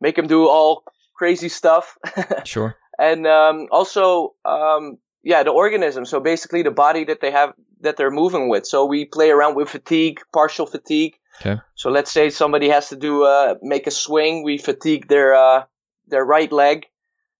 make 0.00 0.16
them 0.16 0.26
do 0.26 0.46
all 0.46 0.84
crazy 1.16 1.48
stuff. 1.48 1.96
sure. 2.44 2.76
And 2.98 3.26
um, 3.26 3.68
also, 3.70 4.34
um, 4.44 4.98
yeah, 5.22 5.42
the 5.42 5.50
organism. 5.50 6.04
So 6.04 6.20
basically, 6.20 6.62
the 6.62 6.70
body 6.70 7.04
that 7.04 7.20
they 7.20 7.30
have 7.30 7.54
that 7.80 7.96
they're 7.96 8.10
moving 8.10 8.48
with. 8.48 8.66
So 8.66 8.84
we 8.84 9.04
play 9.04 9.30
around 9.30 9.56
with 9.56 9.68
fatigue, 9.68 10.20
partial 10.32 10.66
fatigue. 10.66 11.16
Okay. 11.40 11.60
So 11.74 11.90
let's 11.90 12.12
say 12.12 12.30
somebody 12.30 12.68
has 12.68 12.90
to 12.90 12.96
do 12.96 13.24
uh, 13.24 13.54
make 13.62 13.86
a 13.86 13.90
swing. 13.90 14.44
We 14.44 14.58
fatigue 14.58 15.08
their 15.08 15.34
uh, 15.34 15.64
their 16.08 16.24
right 16.24 16.50
leg. 16.52 16.86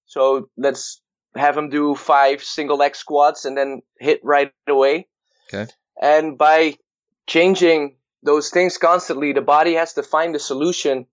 So 0.07 0.49
let's 0.57 1.01
have 1.37 1.55
them 1.55 1.69
do 1.69 1.95
five 1.95 2.43
single 2.43 2.77
leg 2.77 2.97
squats 2.97 3.45
and 3.45 3.57
then 3.57 3.83
hit 3.99 4.21
right 4.25 4.53
away. 4.67 5.07
Okay. 5.53 5.71
And 6.01 6.37
by 6.37 6.77
changing 7.27 7.97
those 8.23 8.51
things 8.51 8.79
constantly, 8.79 9.33
the 9.33 9.41
body 9.41 9.75
has 9.75 9.95
to 9.95 10.03
find 10.03 10.35
a 10.35 10.39
solution 10.39 11.07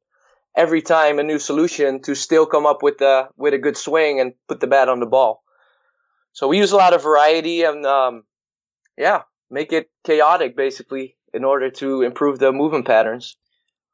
every 0.55 0.81
time, 0.81 1.19
a 1.19 1.23
new 1.23 1.39
solution 1.39 2.01
to 2.01 2.15
still 2.15 2.45
come 2.45 2.65
up 2.65 2.81
with 2.81 3.01
a 3.01 3.29
with 3.37 3.53
a 3.53 3.57
good 3.57 3.77
swing 3.77 4.19
and 4.19 4.33
put 4.47 4.59
the 4.59 4.67
bat 4.67 4.89
on 4.89 4.99
the 4.99 5.05
ball. 5.05 5.43
So 6.37 6.47
we 6.47 6.59
use 6.59 6.71
a 6.71 6.77
lot 6.77 6.93
of 6.93 7.01
variety 7.01 7.63
and 7.63 7.83
um, 7.83 8.23
yeah, 8.95 9.23
make 9.49 9.73
it 9.73 9.89
chaotic 10.03 10.55
basically 10.55 11.17
in 11.33 11.43
order 11.43 11.71
to 11.71 12.03
improve 12.03 12.37
the 12.37 12.51
movement 12.51 12.85
patterns. 12.85 13.35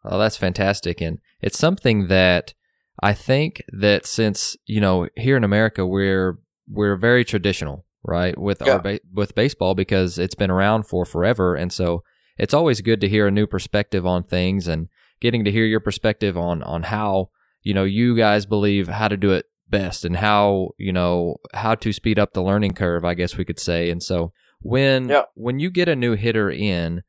Oh, 0.03 0.19
that's 0.19 0.35
fantastic, 0.35 0.99
and 0.99 1.19
it's 1.41 1.57
something 1.57 2.07
that 2.07 2.53
I 3.01 3.13
think 3.13 3.63
that 3.69 4.05
since 4.05 4.57
you 4.65 4.81
know 4.81 5.07
here 5.15 5.37
in 5.37 5.45
America 5.45 5.87
we're 5.87 6.37
we're 6.67 6.97
very 6.97 7.23
traditional, 7.23 7.85
right, 8.03 8.37
with 8.37 8.61
yeah. 8.65 8.73
our 8.73 8.79
ba- 8.79 8.99
with 9.13 9.35
baseball 9.35 9.73
because 9.73 10.19
it's 10.19 10.35
been 10.35 10.51
around 10.51 10.83
for 10.83 11.05
forever, 11.05 11.55
and 11.55 11.71
so 11.71 12.03
it's 12.37 12.53
always 12.53 12.81
good 12.81 12.99
to 12.99 13.07
hear 13.07 13.25
a 13.25 13.31
new 13.31 13.47
perspective 13.47 14.05
on 14.05 14.21
things 14.21 14.67
and 14.67 14.89
getting 15.21 15.45
to 15.45 15.51
hear 15.51 15.63
your 15.63 15.79
perspective 15.79 16.37
on 16.37 16.61
on 16.61 16.83
how 16.83 17.29
you 17.61 17.73
know 17.73 17.85
you 17.85 18.17
guys 18.17 18.45
believe 18.45 18.89
how 18.89 19.07
to 19.07 19.15
do 19.15 19.31
it 19.31 19.45
best 19.69 20.05
and 20.05 20.17
how 20.17 20.69
you 20.77 20.93
know 20.93 21.37
how 21.53 21.75
to 21.75 21.93
speed 21.93 22.19
up 22.19 22.33
the 22.33 22.43
learning 22.43 22.73
curve, 22.73 23.05
I 23.05 23.13
guess 23.13 23.37
we 23.37 23.45
could 23.45 23.59
say, 23.59 23.89
and 23.89 24.01
so 24.01 24.31
when 24.61 25.09
yeah. 25.09 25.23
when 25.35 25.59
you 25.59 25.69
get 25.69 25.89
a 25.89 25.95
new 25.95 26.13
hitter 26.13 26.49
in, 26.49 27.03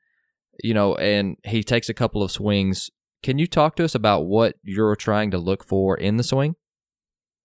you 0.63 0.75
know, 0.75 0.97
and 0.97 1.37
he 1.45 1.63
takes 1.63 1.89
a 1.89 1.95
couple 1.95 2.23
of 2.23 2.31
swings, 2.31 2.91
can 3.23 3.39
you 3.39 3.47
talk 3.47 3.77
to 3.77 3.85
us 3.85 3.95
about 3.95 4.27
what 4.27 4.57
you're 4.63 4.97
trying 4.97 5.31
to 5.31 5.39
look 5.39 5.65
for 5.65 5.97
in 5.97 6.17
the 6.17 6.25
swing? 6.25 6.57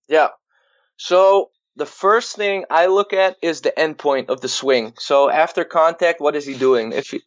Yeah. 0.07 0.29
So 0.97 1.51
the 1.75 1.85
first 1.85 2.35
thing 2.35 2.65
I 2.69 2.87
look 2.87 3.13
at 3.13 3.37
is 3.41 3.61
the 3.61 3.77
end 3.77 3.97
point 3.97 4.29
of 4.29 4.41
the 4.41 4.49
swing. 4.49 4.93
So 4.97 5.29
after 5.29 5.63
contact, 5.63 6.19
what 6.19 6.35
is 6.35 6.45
he 6.45 6.55
doing? 6.55 6.91
If 6.91 7.11
he, 7.11 7.21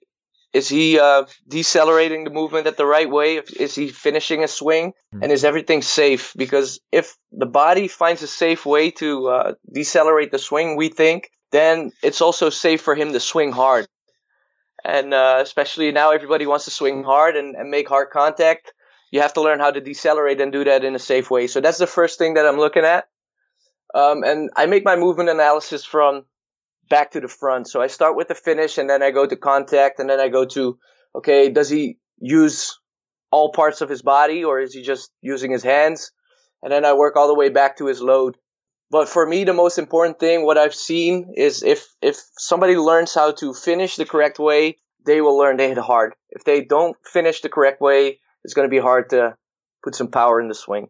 is 0.52 0.68
he 0.68 0.98
uh, 0.98 1.24
decelerating 1.48 2.24
the 2.24 2.30
movement 2.30 2.66
at 2.66 2.76
the 2.76 2.86
right 2.86 3.08
way? 3.08 3.36
Is 3.36 3.74
he 3.74 3.88
finishing 3.88 4.44
a 4.44 4.48
swing? 4.48 4.92
Mm-hmm. 4.92 5.22
And 5.22 5.32
is 5.32 5.44
everything 5.44 5.82
safe? 5.82 6.34
Because 6.36 6.80
if 6.92 7.16
the 7.30 7.46
body 7.46 7.88
finds 7.88 8.22
a 8.22 8.26
safe 8.26 8.66
way 8.66 8.90
to 8.92 9.28
uh, 9.28 9.52
decelerate 9.72 10.30
the 10.30 10.38
swing, 10.38 10.76
we 10.76 10.88
think 10.88 11.30
then 11.52 11.92
it's 12.02 12.20
also 12.20 12.50
safe 12.50 12.80
for 12.80 12.94
him 12.94 13.12
to 13.12 13.20
swing 13.20 13.52
hard. 13.52 13.86
And 14.84 15.14
uh, 15.14 15.38
especially 15.40 15.92
now, 15.92 16.10
everybody 16.10 16.46
wants 16.46 16.64
to 16.64 16.70
swing 16.70 17.04
hard 17.04 17.36
and, 17.36 17.54
and 17.54 17.70
make 17.70 17.88
hard 17.88 18.10
contact. 18.10 18.72
You 19.10 19.20
have 19.20 19.34
to 19.34 19.42
learn 19.42 19.60
how 19.60 19.70
to 19.70 19.80
decelerate 19.80 20.40
and 20.40 20.50
do 20.50 20.64
that 20.64 20.84
in 20.84 20.94
a 20.94 20.98
safe 20.98 21.30
way. 21.30 21.46
So 21.46 21.60
that's 21.60 21.78
the 21.78 21.86
first 21.86 22.18
thing 22.18 22.34
that 22.34 22.46
I'm 22.46 22.58
looking 22.58 22.84
at. 22.84 23.06
Um, 23.94 24.24
and 24.24 24.50
I 24.56 24.66
make 24.66 24.84
my 24.84 24.96
movement 24.96 25.28
analysis 25.28 25.84
from 25.84 26.24
back 26.88 27.12
to 27.12 27.20
the 27.20 27.28
front. 27.28 27.68
So 27.68 27.80
I 27.80 27.86
start 27.86 28.16
with 28.16 28.28
the 28.28 28.34
finish 28.34 28.78
and 28.78 28.88
then 28.88 29.02
I 29.02 29.10
go 29.10 29.26
to 29.26 29.36
contact 29.36 29.98
and 29.98 30.08
then 30.08 30.20
I 30.20 30.28
go 30.28 30.44
to, 30.46 30.78
okay, 31.14 31.48
does 31.50 31.68
he 31.68 31.98
use 32.18 32.78
all 33.30 33.52
parts 33.52 33.80
of 33.80 33.88
his 33.88 34.02
body 34.02 34.44
or 34.44 34.60
is 34.60 34.74
he 34.74 34.82
just 34.82 35.10
using 35.20 35.50
his 35.50 35.62
hands? 35.62 36.12
And 36.62 36.72
then 36.72 36.84
I 36.84 36.92
work 36.92 37.16
all 37.16 37.28
the 37.28 37.34
way 37.34 37.48
back 37.48 37.78
to 37.78 37.86
his 37.86 38.00
load. 38.00 38.36
But 38.90 39.08
for 39.08 39.26
me, 39.26 39.44
the 39.44 39.54
most 39.54 39.78
important 39.78 40.20
thing, 40.20 40.44
what 40.44 40.58
I've 40.58 40.74
seen 40.74 41.32
is 41.34 41.62
if, 41.62 41.88
if 42.02 42.22
somebody 42.36 42.76
learns 42.76 43.14
how 43.14 43.32
to 43.32 43.54
finish 43.54 43.96
the 43.96 44.04
correct 44.04 44.38
way, 44.38 44.76
they 45.06 45.20
will 45.22 45.36
learn 45.36 45.56
they 45.56 45.68
hit 45.68 45.78
hard. 45.78 46.14
If 46.28 46.44
they 46.44 46.62
don't 46.62 46.96
finish 47.04 47.40
the 47.40 47.48
correct 47.48 47.80
way, 47.80 48.20
it's 48.44 48.54
going 48.54 48.68
to 48.68 48.70
be 48.70 48.78
hard 48.78 49.10
to 49.10 49.34
put 49.82 49.94
some 49.94 50.08
power 50.08 50.40
in 50.40 50.48
the 50.48 50.54
swing. 50.54 50.88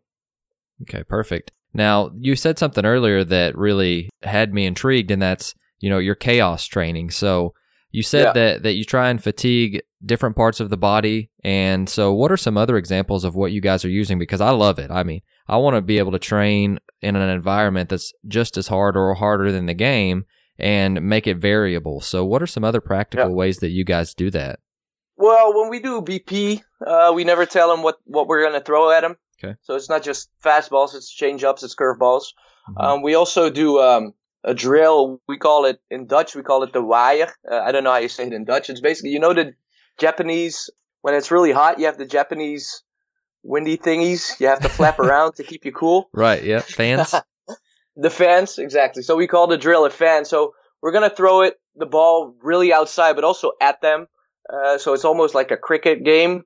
Okay, 0.82 1.04
perfect. 1.04 1.52
Now, 1.74 2.10
you 2.18 2.36
said 2.36 2.58
something 2.58 2.84
earlier 2.84 3.24
that 3.24 3.56
really 3.56 4.10
had 4.22 4.52
me 4.52 4.66
intrigued, 4.66 5.10
and 5.10 5.22
that's, 5.22 5.54
you 5.82 5.90
know, 5.90 5.98
your 5.98 6.14
chaos 6.14 6.64
training. 6.64 7.10
So 7.10 7.52
you 7.90 8.02
said 8.02 8.28
yeah. 8.28 8.32
that, 8.32 8.62
that 8.62 8.72
you 8.72 8.84
try 8.84 9.10
and 9.10 9.22
fatigue 9.22 9.82
different 10.04 10.36
parts 10.36 10.60
of 10.60 10.70
the 10.70 10.76
body. 10.78 11.30
And 11.44 11.88
so, 11.88 12.14
what 12.14 12.32
are 12.32 12.36
some 12.38 12.56
other 12.56 12.78
examples 12.78 13.24
of 13.24 13.34
what 13.34 13.52
you 13.52 13.60
guys 13.60 13.84
are 13.84 13.90
using? 13.90 14.18
Because 14.18 14.40
I 14.40 14.50
love 14.50 14.78
it. 14.78 14.90
I 14.90 15.02
mean, 15.02 15.20
I 15.48 15.58
want 15.58 15.76
to 15.76 15.82
be 15.82 15.98
able 15.98 16.12
to 16.12 16.18
train 16.18 16.78
in 17.02 17.16
an 17.16 17.28
environment 17.28 17.90
that's 17.90 18.12
just 18.26 18.56
as 18.56 18.68
hard 18.68 18.96
or 18.96 19.12
harder 19.14 19.52
than 19.52 19.66
the 19.66 19.74
game 19.74 20.24
and 20.58 21.02
make 21.02 21.26
it 21.26 21.36
variable. 21.36 22.00
So, 22.00 22.24
what 22.24 22.42
are 22.42 22.46
some 22.46 22.64
other 22.64 22.80
practical 22.80 23.28
yeah. 23.28 23.34
ways 23.34 23.58
that 23.58 23.70
you 23.70 23.84
guys 23.84 24.14
do 24.14 24.30
that? 24.30 24.60
Well, 25.16 25.60
when 25.60 25.68
we 25.68 25.80
do 25.80 26.00
BP, 26.00 26.62
uh, 26.86 27.12
we 27.14 27.24
never 27.24 27.44
tell 27.44 27.68
them 27.70 27.82
what, 27.82 27.96
what 28.04 28.26
we're 28.26 28.42
going 28.42 28.58
to 28.58 28.64
throw 28.64 28.90
at 28.90 29.02
them. 29.02 29.16
Okay. 29.42 29.56
So 29.62 29.74
it's 29.74 29.88
not 29.88 30.02
just 30.02 30.30
fastballs, 30.42 30.94
it's 30.94 31.12
change 31.12 31.44
ups, 31.44 31.62
it's 31.62 31.74
curveballs. 31.74 32.32
Mm-hmm. 32.68 32.80
Um, 32.80 33.02
we 33.02 33.14
also 33.14 33.50
do 33.50 33.80
um, 33.80 34.14
a 34.44 34.54
drill. 34.54 35.20
We 35.28 35.38
call 35.38 35.66
it 35.66 35.80
in 35.90 36.06
Dutch. 36.06 36.34
We 36.34 36.42
call 36.42 36.62
it 36.62 36.72
the 36.72 36.82
waaier. 36.82 37.30
Uh, 37.50 37.60
I 37.60 37.72
don't 37.72 37.84
know 37.84 37.92
how 37.92 37.98
you 37.98 38.08
say 38.08 38.26
it 38.26 38.32
in 38.32 38.44
Dutch. 38.44 38.70
It's 38.70 38.80
basically 38.80 39.10
you 39.10 39.20
know 39.20 39.34
the 39.34 39.54
Japanese 39.98 40.70
when 41.00 41.14
it's 41.14 41.30
really 41.30 41.52
hot. 41.52 41.78
You 41.78 41.86
have 41.86 41.98
the 41.98 42.06
Japanese 42.06 42.82
windy 43.42 43.76
thingies 43.76 44.38
you 44.40 44.46
have 44.46 44.60
to 44.60 44.68
flap 44.68 44.98
around 45.00 45.34
to 45.34 45.42
keep 45.42 45.64
you 45.64 45.72
cool. 45.72 46.08
Right. 46.12 46.42
Yeah. 46.42 46.60
Fans. 46.66 47.14
the 47.96 48.10
fans, 48.10 48.58
exactly. 48.58 49.02
So 49.02 49.16
we 49.16 49.26
call 49.26 49.46
the 49.46 49.58
drill 49.58 49.84
a 49.84 49.90
fan. 49.90 50.24
So 50.24 50.54
we're 50.80 50.92
gonna 50.92 51.10
throw 51.10 51.42
it 51.42 51.54
the 51.76 51.86
ball 51.86 52.34
really 52.42 52.72
outside, 52.72 53.14
but 53.14 53.24
also 53.24 53.52
at 53.60 53.80
them. 53.80 54.06
Uh, 54.52 54.78
so 54.78 54.92
it's 54.92 55.04
almost 55.04 55.34
like 55.34 55.50
a 55.50 55.56
cricket 55.56 56.04
game, 56.04 56.44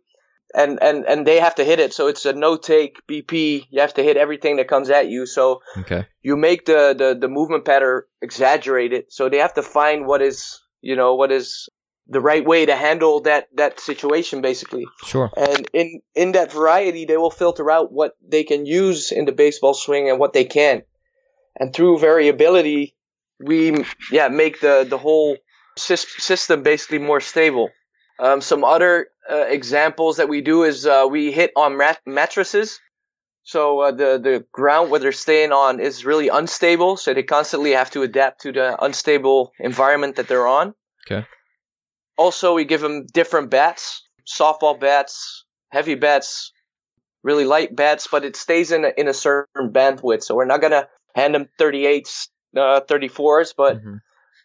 and 0.54 0.78
and 0.82 1.04
and 1.04 1.26
they 1.26 1.40
have 1.40 1.54
to 1.56 1.64
hit 1.64 1.80
it. 1.80 1.92
So 1.92 2.06
it's 2.06 2.24
a 2.24 2.32
no 2.32 2.56
take 2.56 3.06
BP. 3.06 3.66
You 3.70 3.80
have 3.80 3.94
to 3.94 4.02
hit 4.02 4.16
everything 4.16 4.56
that 4.56 4.68
comes 4.68 4.90
at 4.90 5.08
you. 5.08 5.26
So 5.26 5.60
okay. 5.78 6.06
you 6.22 6.36
make 6.36 6.66
the 6.66 6.94
the 6.96 7.16
the 7.18 7.28
movement 7.28 7.64
pattern 7.64 8.02
exaggerated. 8.22 9.06
So 9.08 9.28
they 9.28 9.38
have 9.38 9.54
to 9.54 9.62
find 9.62 10.06
what 10.06 10.22
is 10.22 10.60
you 10.80 10.96
know 10.96 11.14
what 11.14 11.32
is 11.32 11.68
the 12.08 12.20
right 12.20 12.44
way 12.44 12.66
to 12.66 12.76
handle 12.76 13.20
that 13.22 13.48
that 13.56 13.80
situation 13.80 14.40
basically 14.40 14.86
sure 15.04 15.30
and 15.36 15.68
in 15.72 16.00
in 16.14 16.32
that 16.32 16.52
variety 16.52 17.04
they 17.04 17.16
will 17.16 17.30
filter 17.30 17.68
out 17.70 17.92
what 17.92 18.12
they 18.26 18.44
can 18.44 18.64
use 18.64 19.10
in 19.10 19.24
the 19.24 19.32
baseball 19.32 19.74
swing 19.74 20.08
and 20.08 20.18
what 20.20 20.32
they 20.32 20.44
can't 20.44 20.84
and 21.58 21.74
through 21.74 21.98
variability 21.98 22.94
we 23.40 23.84
yeah 24.12 24.28
make 24.28 24.60
the 24.60 24.86
the 24.88 24.98
whole 24.98 25.36
system 25.76 26.62
basically 26.62 26.98
more 26.98 27.20
stable 27.20 27.70
um, 28.18 28.40
some 28.40 28.64
other 28.64 29.08
uh, 29.30 29.46
examples 29.48 30.16
that 30.16 30.28
we 30.28 30.40
do 30.40 30.62
is 30.62 30.86
uh, 30.86 31.06
we 31.10 31.32
hit 31.32 31.52
on 31.56 31.76
mat- 31.76 32.00
mattresses 32.06 32.80
so 33.42 33.80
uh, 33.80 33.90
the 33.92 34.18
the 34.18 34.44
ground 34.52 34.90
where 34.90 35.00
they're 35.00 35.12
staying 35.12 35.52
on 35.52 35.80
is 35.80 36.04
really 36.04 36.28
unstable 36.28 36.96
so 36.96 37.14
they 37.14 37.22
constantly 37.22 37.72
have 37.72 37.90
to 37.90 38.02
adapt 38.02 38.42
to 38.42 38.52
the 38.52 38.76
unstable 38.84 39.52
environment 39.58 40.16
that 40.16 40.28
they're 40.28 40.46
on 40.46 40.74
okay 41.06 41.26
also, 42.16 42.54
we 42.54 42.64
give 42.64 42.80
them 42.80 43.06
different 43.12 43.50
bats, 43.50 44.02
softball 44.26 44.78
bats, 44.78 45.44
heavy 45.70 45.94
bats, 45.94 46.52
really 47.22 47.44
light 47.44 47.76
bats, 47.76 48.08
but 48.10 48.24
it 48.24 48.36
stays 48.36 48.72
in 48.72 48.84
a, 48.84 48.92
in 48.96 49.08
a 49.08 49.14
certain 49.14 49.70
bandwidth. 49.70 50.22
So 50.22 50.34
we're 50.34 50.46
not 50.46 50.60
gonna 50.60 50.88
hand 51.14 51.34
them 51.34 51.48
38s, 51.60 52.28
uh, 52.56 52.80
34s, 52.88 53.52
but 53.56 53.76
mm-hmm. 53.76 53.96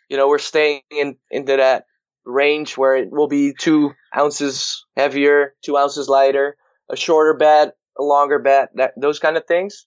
you 0.10 0.18
know 0.18 0.28
we're 0.28 0.40
staying 0.40 0.82
in 0.90 1.16
into 1.30 1.58
that 1.58 1.86
range 2.26 2.78
where 2.78 2.96
it 2.96 3.12
will 3.12 3.28
be 3.28 3.54
two 3.60 3.92
ounces 4.18 4.86
heavier, 4.96 5.56
two 5.64 5.78
ounces 5.78 6.08
lighter, 6.08 6.58
a 6.90 6.96
shorter 6.96 7.34
bat, 7.34 7.76
a 7.98 8.04
longer 8.04 8.40
bat, 8.40 8.70
that 8.76 8.94
those 8.98 9.20
kind 9.20 9.38
of 9.38 9.46
things. 9.46 9.86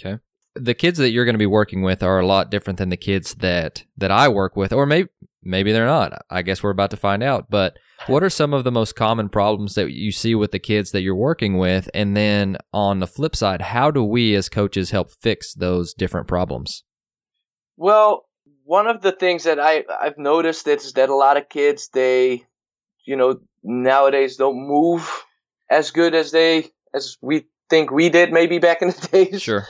Okay. 0.00 0.18
The 0.54 0.74
kids 0.74 0.98
that 0.98 1.10
you're 1.10 1.26
going 1.26 1.34
to 1.34 1.38
be 1.38 1.46
working 1.46 1.82
with 1.82 2.02
are 2.02 2.18
a 2.18 2.26
lot 2.26 2.50
different 2.50 2.78
than 2.78 2.88
the 2.88 2.96
kids 2.96 3.34
that 3.36 3.84
that 3.98 4.10
I 4.10 4.28
work 4.28 4.56
with, 4.56 4.72
or 4.72 4.86
maybe 4.86 5.10
maybe 5.42 5.72
they're 5.72 5.86
not. 5.86 6.24
I 6.30 6.42
guess 6.42 6.62
we're 6.62 6.70
about 6.70 6.90
to 6.90 6.96
find 6.96 7.22
out. 7.22 7.50
But 7.50 7.78
what 8.06 8.22
are 8.22 8.30
some 8.30 8.52
of 8.52 8.64
the 8.64 8.72
most 8.72 8.96
common 8.96 9.28
problems 9.28 9.74
that 9.74 9.92
you 9.92 10.12
see 10.12 10.34
with 10.34 10.50
the 10.50 10.58
kids 10.58 10.90
that 10.90 11.02
you're 11.02 11.14
working 11.14 11.56
with? 11.56 11.88
And 11.94 12.16
then 12.16 12.58
on 12.72 13.00
the 13.00 13.06
flip 13.06 13.36
side, 13.36 13.60
how 13.60 13.90
do 13.90 14.02
we 14.02 14.34
as 14.34 14.48
coaches 14.48 14.90
help 14.90 15.10
fix 15.10 15.54
those 15.54 15.94
different 15.94 16.26
problems? 16.26 16.84
Well, 17.76 18.26
one 18.66 18.88
of 18.88 19.00
the 19.00 19.12
things 19.12 19.44
that 19.44 19.60
I, 19.60 19.84
I've 19.88 20.18
noticed 20.18 20.66
is 20.66 20.92
that 20.94 21.08
a 21.08 21.14
lot 21.14 21.36
of 21.36 21.48
kids, 21.48 21.88
they, 21.92 22.44
you 23.04 23.16
know, 23.16 23.40
nowadays 23.62 24.36
don't 24.36 24.66
move 24.66 25.08
as 25.70 25.92
good 25.92 26.14
as 26.14 26.32
they 26.32 26.70
as 26.92 27.16
we 27.20 27.46
think 27.70 27.90
we 27.90 28.08
did 28.08 28.32
maybe 28.32 28.58
back 28.58 28.82
in 28.82 28.88
the 28.88 29.08
days. 29.12 29.42
Sure. 29.42 29.66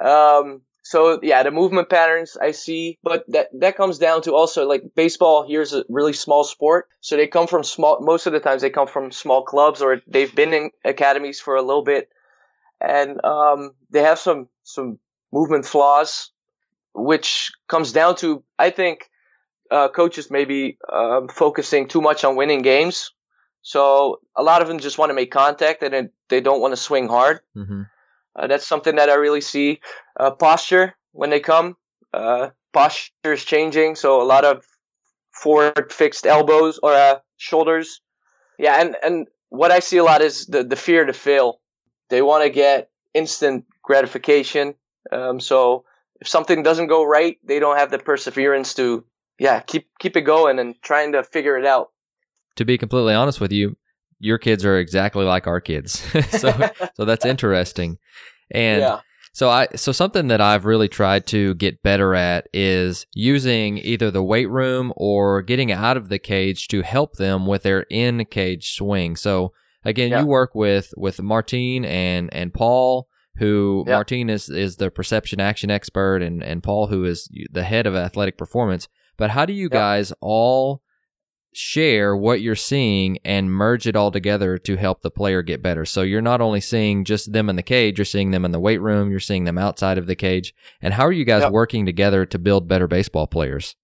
Um, 0.00 0.62
so 0.82 1.20
yeah, 1.22 1.42
the 1.42 1.50
movement 1.50 1.90
patterns 1.90 2.36
I 2.40 2.52
see, 2.52 2.98
but 3.02 3.24
that 3.28 3.48
that 3.60 3.76
comes 3.76 3.98
down 3.98 4.22
to 4.22 4.34
also 4.34 4.66
like 4.66 4.82
baseball 4.96 5.46
here 5.46 5.60
is 5.60 5.74
a 5.74 5.84
really 5.88 6.12
small 6.14 6.42
sport, 6.42 6.88
so 7.00 7.16
they 7.16 7.26
come 7.26 7.46
from 7.46 7.62
small. 7.64 8.00
Most 8.00 8.26
of 8.26 8.32
the 8.32 8.40
times 8.40 8.62
they 8.62 8.70
come 8.70 8.88
from 8.88 9.12
small 9.12 9.44
clubs 9.44 9.82
or 9.82 10.00
they've 10.08 10.34
been 10.34 10.52
in 10.52 10.70
academies 10.84 11.40
for 11.40 11.56
a 11.56 11.62
little 11.62 11.84
bit, 11.84 12.08
and 12.80 13.24
um, 13.24 13.72
they 13.90 14.02
have 14.02 14.18
some 14.18 14.48
some 14.64 14.98
movement 15.32 15.66
flaws, 15.66 16.30
which 16.94 17.50
comes 17.68 17.92
down 17.92 18.16
to 18.16 18.44
I 18.58 18.70
think 18.70 19.08
uh, 19.70 19.88
coaches 19.88 20.30
maybe 20.30 20.78
um, 20.92 21.28
focusing 21.28 21.88
too 21.88 22.00
much 22.00 22.24
on 22.24 22.36
winning 22.36 22.62
games. 22.62 23.12
So 23.62 24.20
a 24.36 24.42
lot 24.42 24.60
of 24.60 24.68
them 24.68 24.80
just 24.80 24.98
want 24.98 25.10
to 25.10 25.14
make 25.14 25.30
contact 25.30 25.82
and 25.82 26.10
they 26.28 26.40
don't 26.40 26.60
want 26.60 26.72
to 26.72 26.76
swing 26.76 27.08
hard. 27.08 27.40
Mm-hmm. 27.56 27.82
Uh, 28.34 28.46
that's 28.46 28.66
something 28.66 28.96
that 28.96 29.08
I 29.08 29.14
really 29.14 29.40
see. 29.40 29.80
Uh, 30.18 30.30
posture 30.32 30.94
when 31.12 31.30
they 31.30 31.40
come, 31.40 31.76
uh, 32.12 32.50
posture 32.72 33.32
is 33.32 33.44
changing, 33.44 33.94
so 33.94 34.20
a 34.20 34.24
lot 34.24 34.44
of 34.44 34.64
forward 35.32 35.92
fixed 35.92 36.26
elbows 36.26 36.78
or 36.82 36.92
uh, 36.92 37.18
shoulders. 37.36 38.00
Yeah, 38.58 38.80
and 38.80 38.96
and 39.02 39.26
what 39.48 39.70
I 39.70 39.80
see 39.80 39.98
a 39.98 40.04
lot 40.04 40.22
is 40.22 40.46
the 40.46 40.64
the 40.64 40.76
fear 40.76 41.04
to 41.04 41.12
fail. 41.12 41.60
They 42.08 42.22
want 42.22 42.44
to 42.44 42.50
get 42.50 42.90
instant 43.14 43.66
gratification. 43.82 44.74
Um, 45.10 45.40
so 45.40 45.84
if 46.22 46.28
something 46.28 46.62
doesn't 46.62 46.86
go 46.86 47.04
right, 47.04 47.36
they 47.42 47.58
don't 47.58 47.76
have 47.78 47.90
the 47.90 47.98
perseverance 47.98 48.74
to 48.74 49.04
yeah 49.40 49.58
keep 49.58 49.88
keep 49.98 50.16
it 50.16 50.20
going 50.20 50.60
and 50.60 50.76
trying 50.80 51.10
to 51.12 51.24
figure 51.24 51.58
it 51.58 51.66
out. 51.66 51.88
To 52.56 52.64
be 52.64 52.78
completely 52.78 53.12
honest 53.12 53.40
with 53.40 53.50
you, 53.50 53.76
your 54.20 54.38
kids 54.38 54.64
are 54.64 54.78
exactly 54.78 55.24
like 55.24 55.48
our 55.48 55.60
kids. 55.60 55.98
so 56.30 56.52
so 56.94 57.04
that's 57.04 57.24
interesting. 57.26 57.98
And 58.52 58.82
yeah. 58.82 59.00
so 59.32 59.50
I 59.50 59.66
so 59.74 59.90
something 59.90 60.28
that 60.28 60.40
I've 60.40 60.64
really 60.64 60.86
tried 60.86 61.26
to 61.28 61.54
get 61.54 61.82
better 61.82 62.14
at 62.14 62.46
is 62.52 63.04
using 63.14 63.78
either 63.78 64.12
the 64.12 64.22
weight 64.22 64.48
room 64.48 64.92
or 64.96 65.42
getting 65.42 65.72
out 65.72 65.96
of 65.96 66.08
the 66.08 66.20
cage 66.20 66.68
to 66.68 66.82
help 66.82 67.14
them 67.16 67.46
with 67.46 67.64
their 67.64 67.80
in 67.90 68.24
cage 68.26 68.76
swing. 68.76 69.16
So 69.16 69.52
again, 69.84 70.10
Yeah. 70.12 70.20
you 70.20 70.26
work 70.28 70.54
with 70.54 70.94
with 70.96 71.16
Martijn 71.16 71.84
and 71.84 72.32
and 72.32 72.54
Paul 72.54 73.08
who. 73.36 73.84
Martijn 73.86 74.30
is 74.30 74.48
is 74.48 74.76
the 74.76 74.90
perception 74.90 75.40
action 75.40 75.70
expert 75.70 76.22
and 76.22 76.42
and 76.42 76.62
Paul 76.62 76.88
who 76.88 77.04
is 77.04 77.28
the 77.50 77.64
head 77.64 77.86
of 77.86 77.94
athletic 77.94 78.36
performance. 78.38 78.88
But 79.16 79.30
how 79.30 79.44
do 79.46 79.52
you 79.52 79.68
Yeah. 79.70 79.78
guys 79.78 80.12
all 80.20 80.82
share 81.54 82.16
what 82.16 82.40
you're 82.40 82.54
seeing 82.54 83.18
and 83.26 83.50
merge 83.50 83.86
it 83.86 83.94
all 83.94 84.10
together 84.10 84.56
to 84.56 84.76
help 84.76 85.02
the 85.02 85.10
player 85.10 85.42
get 85.42 85.62
better. 85.62 85.84
So 85.84 86.00
you're 86.00 86.22
not 86.22 86.40
only 86.40 86.62
seeing 86.62 87.04
just 87.04 87.32
them 87.34 87.50
in 87.50 87.56
the 87.56 87.62
cage, 87.62 87.98
you're 87.98 88.06
seeing 88.06 88.30
them 88.30 88.46
in 88.46 88.52
the 88.52 88.58
weight 88.60 88.80
room, 88.80 89.10
you're 89.10 89.20
seeing 89.20 89.44
them 89.44 89.58
outside 89.58 89.98
of 89.98 90.06
the 90.06 90.16
cage. 90.16 90.54
And 90.80 90.94
how 90.94 91.04
are 91.06 91.12
you 91.12 91.26
guys 91.26 91.42
Yep. 91.42 91.52
working 91.52 91.84
together 91.84 92.24
to 92.24 92.38
build 92.38 92.68
better 92.68 92.86
baseball 92.88 93.26
players? 93.26 93.76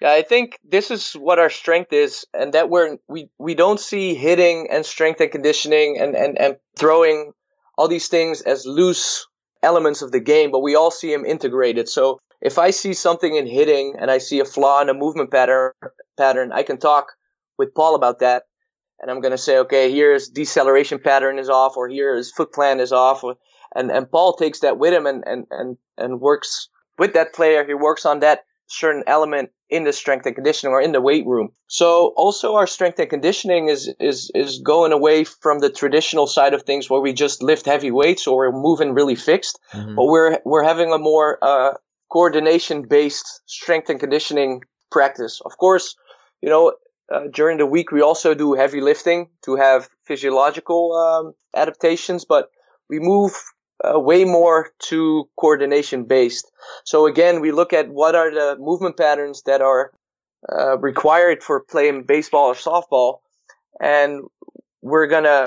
Yeah, 0.00 0.12
I 0.12 0.22
think 0.22 0.58
this 0.64 0.90
is 0.92 1.14
what 1.14 1.38
our 1.40 1.50
strength 1.50 1.92
is, 1.92 2.26
and 2.32 2.52
that 2.54 2.68
we're 2.70 2.98
we 3.08 3.28
we 3.38 3.54
don't 3.54 3.78
see 3.80 4.14
hitting 4.14 4.68
and 4.70 4.86
strength 4.86 5.20
and 5.20 5.30
conditioning 5.32 5.98
and 6.00 6.14
and 6.16 6.38
and 6.38 6.56
throwing 6.76 7.32
all 7.76 7.88
these 7.88 8.08
things 8.08 8.42
as 8.42 8.66
loose 8.66 9.26
elements 9.62 10.02
of 10.02 10.12
the 10.12 10.20
game, 10.20 10.50
but 10.50 10.60
we 10.60 10.74
all 10.74 10.90
see 10.90 11.12
them 11.12 11.24
integrated. 11.24 11.88
So 11.88 12.20
if 12.40 12.58
I 12.58 12.70
see 12.70 12.92
something 12.92 13.36
in 13.36 13.46
hitting 13.46 13.94
and 13.98 14.10
I 14.10 14.18
see 14.18 14.40
a 14.40 14.44
flaw 14.44 14.82
in 14.82 14.88
a 14.88 14.94
movement 14.94 15.30
pattern 15.30 15.72
pattern, 16.18 16.52
I 16.52 16.62
can 16.62 16.78
talk 16.78 17.12
with 17.58 17.74
Paul 17.74 17.94
about 17.94 18.18
that, 18.18 18.44
and 19.00 19.10
I'm 19.10 19.20
gonna 19.20 19.38
say, 19.38 19.58
okay, 19.58 19.92
here's 19.92 20.28
deceleration 20.28 20.98
pattern 20.98 21.38
is 21.38 21.48
off, 21.48 21.76
or 21.76 21.88
here 21.88 22.16
his 22.16 22.32
foot 22.32 22.52
plan 22.52 22.80
is 22.80 22.92
off, 22.92 23.22
and 23.74 23.90
and 23.90 24.10
Paul 24.10 24.34
takes 24.34 24.60
that 24.60 24.78
with 24.78 24.92
him 24.92 25.06
and 25.06 25.22
and 25.26 25.46
and 25.50 25.76
and 25.96 26.20
works 26.20 26.68
with 26.98 27.12
that 27.14 27.32
player. 27.34 27.64
He 27.64 27.74
works 27.74 28.04
on 28.04 28.20
that 28.20 28.40
certain 28.66 29.04
element 29.06 29.50
in 29.72 29.84
the 29.84 29.92
strength 29.92 30.26
and 30.26 30.34
conditioning 30.34 30.72
or 30.74 30.82
in 30.82 30.92
the 30.92 31.00
weight 31.00 31.26
room. 31.26 31.48
So 31.66 32.12
also 32.24 32.56
our 32.56 32.66
strength 32.66 32.98
and 32.98 33.08
conditioning 33.08 33.68
is 33.74 33.82
is 33.98 34.30
is 34.34 34.58
going 34.58 34.92
away 34.92 35.24
from 35.24 35.60
the 35.60 35.70
traditional 35.70 36.26
side 36.26 36.54
of 36.54 36.62
things 36.62 36.90
where 36.90 37.00
we 37.00 37.12
just 37.24 37.42
lift 37.42 37.64
heavy 37.66 37.90
weights 37.90 38.26
or 38.26 38.36
we're 38.36 38.62
moving 38.68 38.92
really 38.92 39.16
fixed, 39.30 39.58
Mhm. 39.74 39.96
but 39.96 40.06
we're 40.12 40.38
we're 40.50 40.66
having 40.72 40.92
a 40.92 40.98
more 40.98 41.38
uh, 41.50 41.72
coordination 42.14 42.82
based 42.96 43.28
strength 43.46 43.88
and 43.90 43.98
conditioning 43.98 44.60
practice. 44.90 45.40
Of 45.48 45.56
course, 45.56 45.86
you 46.42 46.50
know 46.52 46.64
uh, 47.14 47.24
during 47.38 47.56
the 47.58 47.70
week 47.76 47.88
we 47.92 48.02
also 48.02 48.34
do 48.34 48.48
heavy 48.62 48.80
lifting 48.90 49.20
to 49.46 49.56
have 49.56 49.88
physiological 50.08 50.82
um, 51.04 51.24
adaptations, 51.62 52.24
but 52.34 52.44
we 52.90 52.98
move 53.12 53.32
uh, 53.84 53.98
way 53.98 54.24
more 54.24 54.70
to 54.78 55.28
coordination 55.38 56.04
based. 56.04 56.50
So 56.84 57.06
again, 57.06 57.40
we 57.40 57.52
look 57.52 57.72
at 57.72 57.88
what 57.88 58.14
are 58.14 58.30
the 58.32 58.56
movement 58.58 58.96
patterns 58.96 59.42
that 59.46 59.60
are 59.60 59.92
uh, 60.50 60.78
required 60.78 61.42
for 61.42 61.60
playing 61.60 62.04
baseball 62.04 62.48
or 62.48 62.54
softball, 62.54 63.18
and 63.80 64.22
we're 64.80 65.06
gonna, 65.06 65.46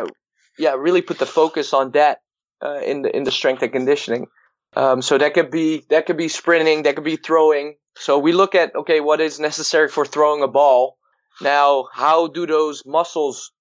yeah, 0.57 0.75
really 0.75 1.01
put 1.01 1.19
the 1.19 1.25
focus 1.25 1.73
on 1.73 1.91
that 1.91 2.21
uh, 2.63 2.79
in 2.79 3.01
the 3.01 3.15
in 3.15 3.23
the 3.23 3.31
strength 3.31 3.61
and 3.61 3.71
conditioning. 3.71 4.27
Um, 4.75 5.01
so 5.01 5.17
that 5.17 5.33
could 5.33 5.51
be 5.51 5.85
that 5.89 6.05
could 6.05 6.17
be 6.17 6.27
sprinting, 6.27 6.83
that 6.83 6.95
could 6.95 7.05
be 7.05 7.17
throwing. 7.17 7.75
So 7.97 8.19
we 8.19 8.33
look 8.33 8.55
at 8.55 8.75
okay, 8.75 8.99
what 8.99 9.21
is 9.21 9.39
necessary 9.39 9.87
for 9.87 10.05
throwing 10.05 10.43
a 10.43 10.47
ball. 10.47 10.97
Now, 11.41 11.87
how 11.91 12.27
do 12.27 12.45
those 12.45 12.85
muscles 12.85 13.51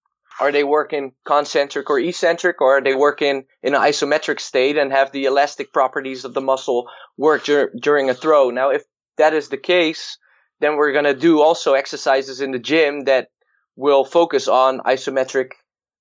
are 0.40 0.52
they 0.52 0.64
working 0.64 1.12
concentric 1.24 1.88
or 1.90 1.98
eccentric, 1.98 2.60
or 2.60 2.78
are 2.78 2.80
they 2.82 2.94
working 2.94 3.44
in 3.62 3.74
an 3.74 3.80
isometric 3.80 4.40
state 4.40 4.76
and 4.76 4.92
have 4.92 5.12
the 5.12 5.26
elastic 5.26 5.72
properties 5.72 6.24
of 6.24 6.34
the 6.34 6.40
muscle 6.40 6.88
work 7.16 7.44
dur- 7.44 7.72
during 7.80 8.10
a 8.10 8.14
throw? 8.14 8.50
Now, 8.50 8.70
if 8.70 8.82
that 9.16 9.34
is 9.34 9.48
the 9.48 9.56
case, 9.56 10.18
then 10.60 10.76
we're 10.76 10.92
going 10.92 11.04
to 11.04 11.14
do 11.14 11.40
also 11.40 11.74
exercises 11.74 12.40
in 12.40 12.50
the 12.50 12.58
gym 12.58 13.04
that 13.04 13.28
will 13.76 14.04
focus 14.04 14.48
on 14.48 14.80
isometric 14.80 15.52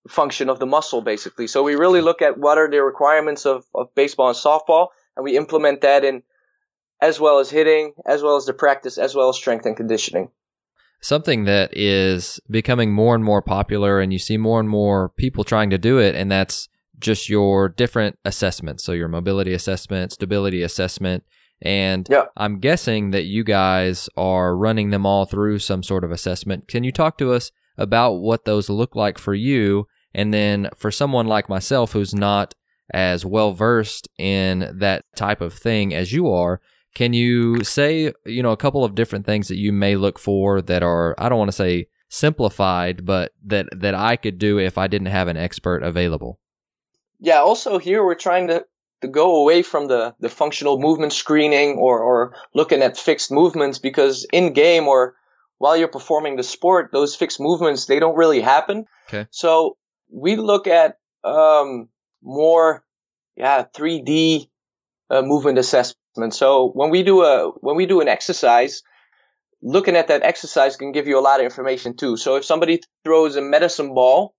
function 0.08 0.50
of 0.50 0.60
the 0.60 0.66
muscle, 0.66 1.02
basically. 1.02 1.48
So 1.48 1.64
we 1.64 1.76
really 1.76 2.02
look 2.02 2.22
at 2.22 2.38
what 2.38 2.58
are 2.58 2.70
the 2.70 2.84
requirements 2.84 3.46
of, 3.46 3.66
of 3.74 3.94
baseball 3.96 4.30
and 4.30 4.38
softball, 4.38 4.88
and 5.16 5.24
we 5.24 5.38
implement 5.38 5.82
that 5.82 6.04
in 6.04 6.24
as 7.02 7.20
well 7.20 7.40
as 7.40 7.50
hitting, 7.50 7.94
as 8.06 8.22
well 8.22 8.38
as 8.38 8.46
the 8.46 8.54
practice, 8.54 8.98
as 8.98 9.14
well 9.14 9.30
as 9.30 9.36
strength 9.36 9.66
and 9.66 9.76
conditioning. 9.76 10.30
Something 11.04 11.44
that 11.44 11.76
is 11.76 12.40
becoming 12.50 12.94
more 12.94 13.14
and 13.14 13.24
more 13.26 13.42
popular, 13.42 14.00
and 14.00 14.14
you 14.14 14.20
see 14.20 14.38
more 14.38 14.60
and 14.62 14.70
more 14.70 15.10
people 15.10 15.44
trying 15.44 15.70
to 15.70 15.78
do 15.78 16.00
it, 16.00 16.16
and 16.16 16.32
that's 16.32 16.70
just 16.98 17.28
your 17.28 17.68
different 17.68 18.18
assessments. 18.24 18.86
So, 18.86 18.94
your 18.94 19.10
mobility 19.10 19.54
assessment, 19.54 20.14
stability 20.14 20.64
assessment. 20.64 21.26
And 21.62 22.08
Yeah. 22.10 22.26
I'm 22.38 22.60
guessing 22.60 23.12
that 23.12 23.26
you 23.26 23.44
guys 23.44 24.10
are 24.16 24.56
running 24.56 24.92
them 24.92 25.06
all 25.06 25.26
through 25.26 25.60
some 25.60 25.84
sort 25.84 26.06
of 26.06 26.12
assessment. 26.12 26.70
Can 26.70 26.86
you 26.86 26.94
talk 26.94 27.18
to 27.18 27.34
us 27.34 27.52
about 27.78 28.14
what 28.14 28.46
those 28.46 28.70
look 28.70 28.96
like 28.96 29.18
for 29.18 29.34
you? 29.34 29.88
And 30.14 30.34
then 30.34 30.70
for 30.78 30.90
someone 30.90 31.28
like 31.28 31.50
myself 31.50 31.92
who's 31.92 32.16
not 32.16 32.54
as 32.94 33.26
well 33.26 33.52
versed 33.52 34.08
in 34.18 34.72
that 34.80 35.04
type 35.16 35.42
of 35.42 35.54
thing 35.54 35.94
as 35.94 36.14
you 36.14 36.30
are, 36.30 36.62
can 36.94 37.14
you 37.14 37.64
say, 37.64 38.14
you 38.26 38.44
know, 38.44 38.52
a 38.52 38.58
couple 38.58 38.84
of 38.84 38.96
different 38.96 39.26
things 39.26 39.48
that 39.48 39.58
you 39.58 39.72
may 39.72 39.96
look 39.96 40.20
for 40.20 40.62
that 40.62 40.84
are, 40.84 41.16
I 41.18 41.30
don't 41.30 41.40
want 41.40 41.50
to 41.50 41.56
say 41.58 41.88
simplified, 42.10 43.06
but 43.06 43.32
that, 43.46 43.68
that 43.76 43.96
I 43.96 44.16
could 44.16 44.38
do 44.38 44.60
if 44.60 44.78
I 44.78 44.88
didn't 44.88 45.08
have 45.08 45.28
an 45.28 45.38
expert 45.38 45.84
available? 45.84 46.40
yeah, 47.24 47.40
also 47.40 47.78
here 47.80 48.04
we're 48.04 48.16
trying 48.16 48.48
to, 48.48 48.66
to 49.02 49.08
go 49.08 49.38
away 49.42 49.64
from 49.64 49.88
the, 49.88 50.14
the 50.20 50.28
functional 50.28 50.78
movement 50.78 51.14
screening 51.14 51.78
or, 51.78 52.00
or 52.00 52.36
looking 52.54 52.82
at 52.82 52.98
fixed 52.98 53.32
movements 53.32 53.80
because 53.80 54.28
in 54.34 54.52
game 54.52 54.90
or 54.90 55.16
while 55.58 55.78
you're 55.78 55.88
performing 55.88 56.36
the 56.36 56.44
sport, 56.44 56.90
those 56.92 57.16
fixed 57.16 57.40
movements, 57.40 57.86
they 57.86 57.98
don't 58.00 58.18
really 58.18 58.42
happen. 58.42 58.86
Okay. 59.08 59.26
So 59.32 59.78
we 60.12 60.36
look 60.36 60.68
at, 60.68 60.98
um, 61.24 61.88
more, 62.22 62.84
yeah, 63.38 63.64
3D 63.74 64.50
uh, 65.10 65.22
movement 65.22 65.58
assessment. 65.58 65.98
And 66.16 66.34
so 66.34 66.70
when 66.74 66.90
we 66.90 67.04
do 67.04 67.24
a, 67.24 67.52
when 67.62 67.76
we 67.76 67.86
do 67.86 68.02
an 68.02 68.08
exercise, 68.08 68.84
looking 69.62 69.96
at 69.96 70.10
that 70.10 70.24
exercise 70.24 70.76
can 70.76 70.92
give 70.92 71.08
you 71.08 71.18
a 71.18 71.22
lot 71.22 71.40
of 71.40 71.46
information 71.46 71.96
too. 71.96 72.18
So 72.18 72.36
if 72.36 72.46
somebody 72.46 72.82
throws 73.04 73.36
a 73.36 73.42
medicine 73.42 73.94
ball, 73.94 74.36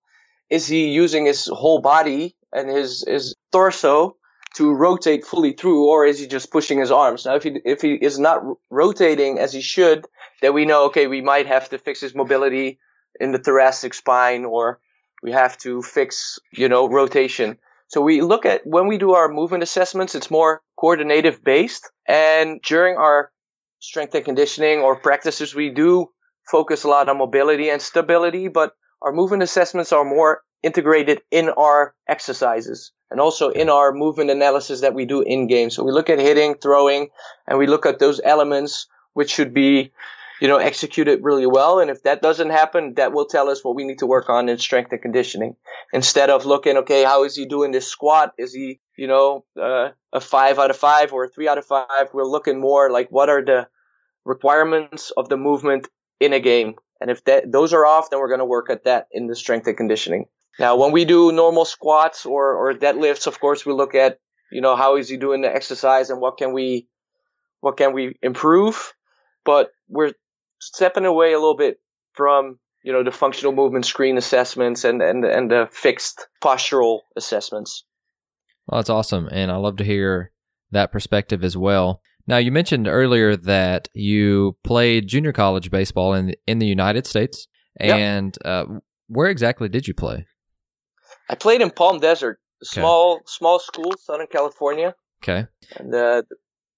is 0.51 0.67
he 0.67 0.89
using 0.89 1.27
his 1.27 1.47
whole 1.47 1.81
body 1.81 2.37
and 2.53 2.69
his 2.69 3.05
his 3.07 3.35
torso 3.51 4.17
to 4.57 4.73
rotate 4.73 5.25
fully 5.25 5.53
through, 5.53 5.89
or 5.89 6.07
is 6.07 6.21
he 6.21 6.29
just 6.29 6.53
pushing 6.53 6.79
his 6.79 6.93
arms? 6.93 7.25
Now, 7.25 7.35
if 7.35 7.43
he 7.43 7.59
if 7.65 7.81
he 7.83 7.95
is 7.95 8.19
not 8.19 8.43
rotating 8.71 9.39
as 9.39 9.53
he 9.53 9.61
should, 9.61 10.07
then 10.43 10.55
we 10.55 10.65
know 10.65 10.85
okay, 10.87 11.07
we 11.07 11.23
might 11.23 11.47
have 11.47 11.69
to 11.71 11.79
fix 11.79 12.01
his 12.01 12.15
mobility 12.15 12.79
in 13.19 13.33
the 13.33 13.39
thoracic 13.39 13.95
spine, 13.95 14.45
or 14.45 14.79
we 15.23 15.33
have 15.33 15.57
to 15.59 15.83
fix 15.83 16.39
you 16.53 16.69
know 16.69 16.89
rotation. 16.89 17.59
So 17.95 18.01
we 18.01 18.23
look 18.23 18.45
at 18.45 18.67
when 18.67 18.89
we 18.89 18.99
do 18.99 19.13
our 19.13 19.29
movement 19.29 19.63
assessments, 19.63 20.17
it's 20.17 20.29
more 20.29 20.63
coordinative 20.77 21.45
based, 21.45 21.93
and 22.09 22.61
during 22.61 22.97
our 22.97 23.31
strength 23.79 24.17
and 24.17 24.25
conditioning 24.25 24.81
or 24.81 24.97
practices, 24.97 25.55
we 25.55 25.71
do 25.71 26.09
focus 26.51 26.83
a 26.83 26.89
lot 26.89 27.09
on 27.09 27.19
mobility 27.19 27.71
and 27.71 27.81
stability, 27.81 28.49
but 28.49 28.73
our 29.01 29.13
movement 29.13 29.45
assessments 29.45 29.93
are 29.93 30.05
more 30.05 30.43
integrated 30.65 31.23
in 31.31 31.51
our 31.51 31.95
exercises 32.09 32.91
and 33.13 33.21
also 33.21 33.51
in 33.51 33.71
our 33.71 33.93
movement 33.93 34.29
analysis 34.29 34.81
that 34.81 34.95
we 34.95 35.07
do 35.07 35.21
in 35.21 35.47
game. 35.47 35.71
So 35.71 35.85
we 35.85 35.93
look 35.93 36.11
at 36.11 36.19
hitting, 36.19 36.57
throwing, 36.57 37.11
and 37.47 37.61
we 37.61 37.69
look 37.69 37.87
at 37.87 38.01
those 38.01 38.21
elements 38.25 38.89
which 39.13 39.31
should 39.31 39.55
be, 39.55 39.93
you 40.45 40.49
know, 40.49 40.59
execute 40.59 41.09
it 41.09 41.23
really 41.23 41.47
well. 41.47 41.81
And 41.81 41.91
if 41.91 42.03
that 42.03 42.21
doesn't 42.21 42.51
happen, 42.51 42.97
that 42.97 43.15
will 43.15 43.25
tell 43.25 43.49
us 43.49 43.65
what 43.65 43.75
we 43.75 43.83
need 43.83 44.01
to 44.01 44.07
work 44.07 44.29
on 44.29 44.51
in 44.51 44.59
strength 44.59 44.93
and 44.93 45.01
conditioning. 45.01 45.57
Instead 45.91 46.29
of 46.29 46.45
looking, 46.45 46.77
okay, 46.77 47.03
how 47.03 47.25
is 47.25 47.35
he 47.35 47.47
doing 47.47 47.73
this 47.73 47.89
squat? 47.89 48.35
Is 48.37 48.53
he, 48.53 48.79
you 48.95 49.07
know, 49.07 49.47
uh, 49.59 49.93
a 50.13 50.21
five 50.21 50.59
out 50.59 50.69
of 50.69 50.77
five 50.77 51.15
or 51.15 51.25
a 51.25 51.29
three 51.31 51.49
out 51.49 51.57
of 51.57 51.65
five? 51.65 52.11
We're 52.13 52.27
looking 52.27 52.61
more 52.61 52.91
like 52.91 53.09
what 53.09 53.31
are 53.31 53.43
the 53.43 53.69
requirements 54.27 55.13
of 55.17 55.31
the 55.31 55.39
movement 55.39 55.89
in 56.21 56.35
a 56.35 56.41
game. 56.41 56.75
And 57.01 57.11
if 57.11 57.25
that, 57.25 57.51
those 57.51 57.73
are 57.73 57.87
off, 57.87 58.11
then 58.11 58.21
we're 58.21 58.29
going 58.29 58.41
to 58.41 58.45
work 58.45 58.69
at 58.69 58.85
that 58.85 59.07
in 59.13 59.29
the 59.29 59.35
strength 59.35 59.67
and 59.67 59.79
conditioning. 59.79 60.27
Now, 60.59 60.77
when 60.77 60.93
we 60.93 61.07
do 61.07 61.33
normal 61.33 61.65
squats 61.65 62.27
or, 62.27 62.53
or 62.53 62.75
deadlifts, 62.75 63.27
of 63.27 63.41
course, 63.41 63.65
we 63.65 63.73
look 63.73 63.95
at, 63.95 64.19
you 64.53 64.61
know, 64.61 64.77
how 64.77 64.97
is 64.97 65.09
he 65.09 65.17
doing 65.17 65.41
the 65.41 65.57
exercise 65.57 66.11
and 66.11 66.21
what 66.21 66.37
can 66.37 66.53
we, 66.53 66.87
what 67.61 67.79
can 67.79 67.95
we 67.95 68.19
improve? 68.21 68.93
But 69.47 69.71
we're 69.89 70.13
stepping 70.73 71.05
away 71.05 71.33
a 71.33 71.39
little 71.39 71.57
bit 71.57 71.79
from, 72.13 72.59
you 72.83 72.93
know, 72.93 73.03
the 73.03 73.11
functional 73.11 73.53
movement 73.53 73.87
screen 73.87 74.17
assessments 74.17 74.85
and, 74.85 75.03
and, 75.03 75.25
and 75.25 75.51
the 75.51 75.69
fixed 75.71 76.27
postural 76.43 77.01
assessments. 77.17 77.85
Well, 78.67 78.79
that's 78.79 78.91
awesome. 78.91 79.29
And 79.31 79.51
I 79.51 79.57
love 79.57 79.77
to 79.77 79.85
hear 79.85 80.33
that 80.71 80.93
perspective 80.93 81.45
as 81.45 81.57
well. 81.57 82.01
Now, 82.27 82.39
you 82.39 82.51
mentioned 82.51 82.89
earlier 82.89 83.37
that 83.37 83.89
you 83.93 84.57
played 84.65 85.09
junior 85.09 85.33
college 85.33 85.71
baseball 85.71 86.15
in 86.15 86.35
in 86.47 86.59
the 86.59 86.67
United 86.67 87.07
States, 87.07 87.47
and 87.79 88.37
yep. 88.43 88.69
uh, 88.69 88.79
where 89.09 89.29
exactly 89.29 89.69
did 89.69 89.87
you 89.87 89.93
play? 89.93 90.27
I 91.29 91.35
played 91.35 91.61
in 91.61 91.71
Palm 91.71 92.01
Desert, 92.01 92.39
okay. 92.63 92.81
small 92.81 93.21
small 93.27 93.59
school, 93.59 93.93
Southern 93.99 94.27
California. 94.27 94.95
Okay. 95.23 95.47
And 95.77 95.93
the 95.93 96.25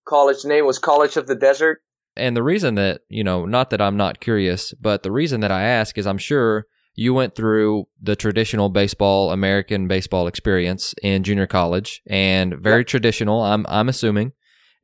college 0.05 0.45
name 0.45 0.67
was 0.67 0.81
College 0.81 1.17
of 1.17 1.29
the 1.29 1.37
Desert. 1.37 1.81
And 2.17 2.37
the 2.37 2.43
reason 2.43 2.75
that, 2.77 3.03
you 3.09 3.25
know, 3.25 3.45
not 3.45 3.71
that 3.71 3.81
I'm 3.81 3.97
not 3.97 4.21
curious, 4.21 4.73
but 4.75 5.03
the 5.03 5.13
reason 5.13 5.41
that 5.41 5.53
I 5.53 5.63
ask 5.63 5.99
is 5.99 6.07
I'm 6.07 6.19
sure 6.19 6.67
you 6.95 7.13
went 7.13 7.35
through 7.35 7.87
the 8.01 8.17
traditional 8.17 8.71
baseball, 8.71 9.31
American 9.31 9.87
baseball 9.87 10.27
experience 10.27 10.95
in 11.03 11.23
junior 11.23 11.47
college 11.47 12.03
and 12.07 12.55
very 12.55 12.81
yep. 12.81 12.87
traditional, 12.87 13.43
I'm 13.43 13.67
I'm 13.69 13.89
assuming. 13.89 14.33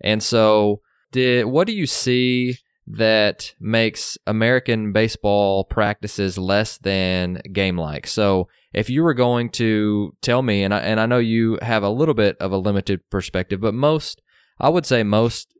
And 0.01 0.23
so 0.23 0.81
did 1.11 1.47
what 1.47 1.66
do 1.66 1.73
you 1.73 1.87
see 1.87 2.59
that 2.87 3.55
makes 3.61 4.18
American 4.27 4.92
baseball 4.92 5.64
practices 5.64 6.37
less 6.37 6.79
than 6.79 7.40
game 7.53 7.79
like? 7.79 8.07
So 8.07 8.49
if 8.73 8.90
you 8.90 9.03
were 9.03 9.14
going 9.14 9.51
to 9.51 10.14
tell 10.21 10.42
me, 10.42 10.64
and 10.64 10.75
I, 10.75 10.81
and 10.81 10.99
I 10.99 11.07
know 11.07 11.18
you 11.18 11.59
have 11.62 11.83
a 11.83 11.90
little 11.90 12.14
bit 12.14 12.37
of 12.38 12.53
a 12.53 12.57
limited 12.57 13.09
perspective, 13.11 13.61
but 13.61 13.75
most, 13.75 14.21
I 14.59 14.68
would 14.68 14.87
say 14.87 15.03
most 15.03 15.55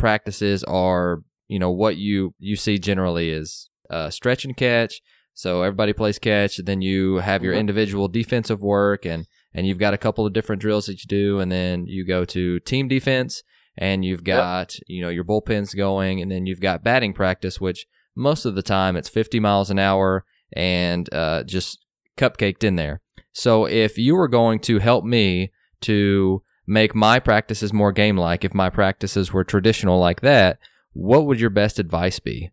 practices 0.00 0.64
are, 0.64 1.22
you 1.46 1.58
know, 1.58 1.70
what 1.70 1.96
you, 1.96 2.34
you 2.38 2.56
see 2.56 2.78
generally 2.78 3.30
is 3.30 3.68
uh, 3.90 4.10
stretch 4.10 4.44
and 4.44 4.56
catch. 4.56 5.00
So 5.34 5.62
everybody 5.62 5.92
plays 5.92 6.18
catch. 6.18 6.56
Then 6.56 6.82
you 6.82 7.16
have 7.16 7.44
your 7.44 7.52
mm-hmm. 7.52 7.60
individual 7.60 8.08
defensive 8.08 8.60
work 8.60 9.06
and, 9.06 9.26
and 9.54 9.66
you've 9.66 9.78
got 9.78 9.94
a 9.94 9.98
couple 9.98 10.26
of 10.26 10.32
different 10.32 10.60
drills 10.60 10.86
that 10.86 11.02
you 11.02 11.06
do. 11.06 11.38
And 11.38 11.52
then 11.52 11.86
you 11.86 12.04
go 12.04 12.24
to 12.24 12.58
team 12.60 12.88
defense 12.88 13.42
and 13.76 14.04
you've 14.04 14.24
got, 14.24 14.74
yep. 14.74 14.82
you 14.88 15.02
know, 15.02 15.08
your 15.08 15.24
bullpens 15.24 15.76
going 15.76 16.20
and 16.20 16.30
then 16.30 16.46
you've 16.46 16.60
got 16.60 16.82
batting 16.82 17.12
practice, 17.12 17.60
which 17.60 17.86
most 18.16 18.44
of 18.44 18.54
the 18.54 18.62
time 18.62 18.96
it's 18.96 19.08
50 19.08 19.38
miles 19.38 19.70
an 19.70 19.78
hour 19.78 20.24
and 20.52 21.12
uh, 21.14 21.44
just 21.44 21.78
cupcaked 22.16 22.64
in 22.64 22.76
there. 22.76 23.00
So 23.32 23.66
if 23.66 23.96
you 23.96 24.16
were 24.16 24.28
going 24.28 24.58
to 24.60 24.78
help 24.78 25.04
me 25.04 25.52
to 25.82 26.42
make 26.70 26.94
my 26.94 27.18
practices 27.18 27.72
more 27.72 27.92
game 27.92 28.16
like, 28.16 28.44
if 28.44 28.54
my 28.54 28.70
practices 28.70 29.32
were 29.32 29.44
traditional 29.44 29.98
like 29.98 30.20
that, 30.20 30.58
what 30.92 31.26
would 31.26 31.40
your 31.40 31.50
best 31.50 31.78
advice 31.78 32.18
be? 32.20 32.50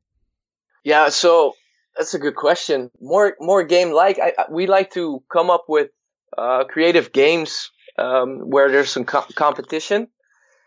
Yeah, 0.84 1.10
so 1.10 1.54
that's 1.96 2.14
a 2.14 2.20
good 2.20 2.36
question. 2.36 2.90
More 3.00 3.36
more 3.40 3.64
game 3.64 3.92
like. 3.92 4.20
we 4.50 4.68
like 4.68 4.92
to 4.94 5.24
come 5.32 5.50
up 5.50 5.66
with 5.68 5.90
uh, 6.38 6.64
creative 6.66 7.12
games 7.12 7.72
um, 7.98 8.50
where 8.50 8.72
there's 8.72 8.90
some 8.90 9.06
co- 9.06 9.26
competition. 9.36 10.08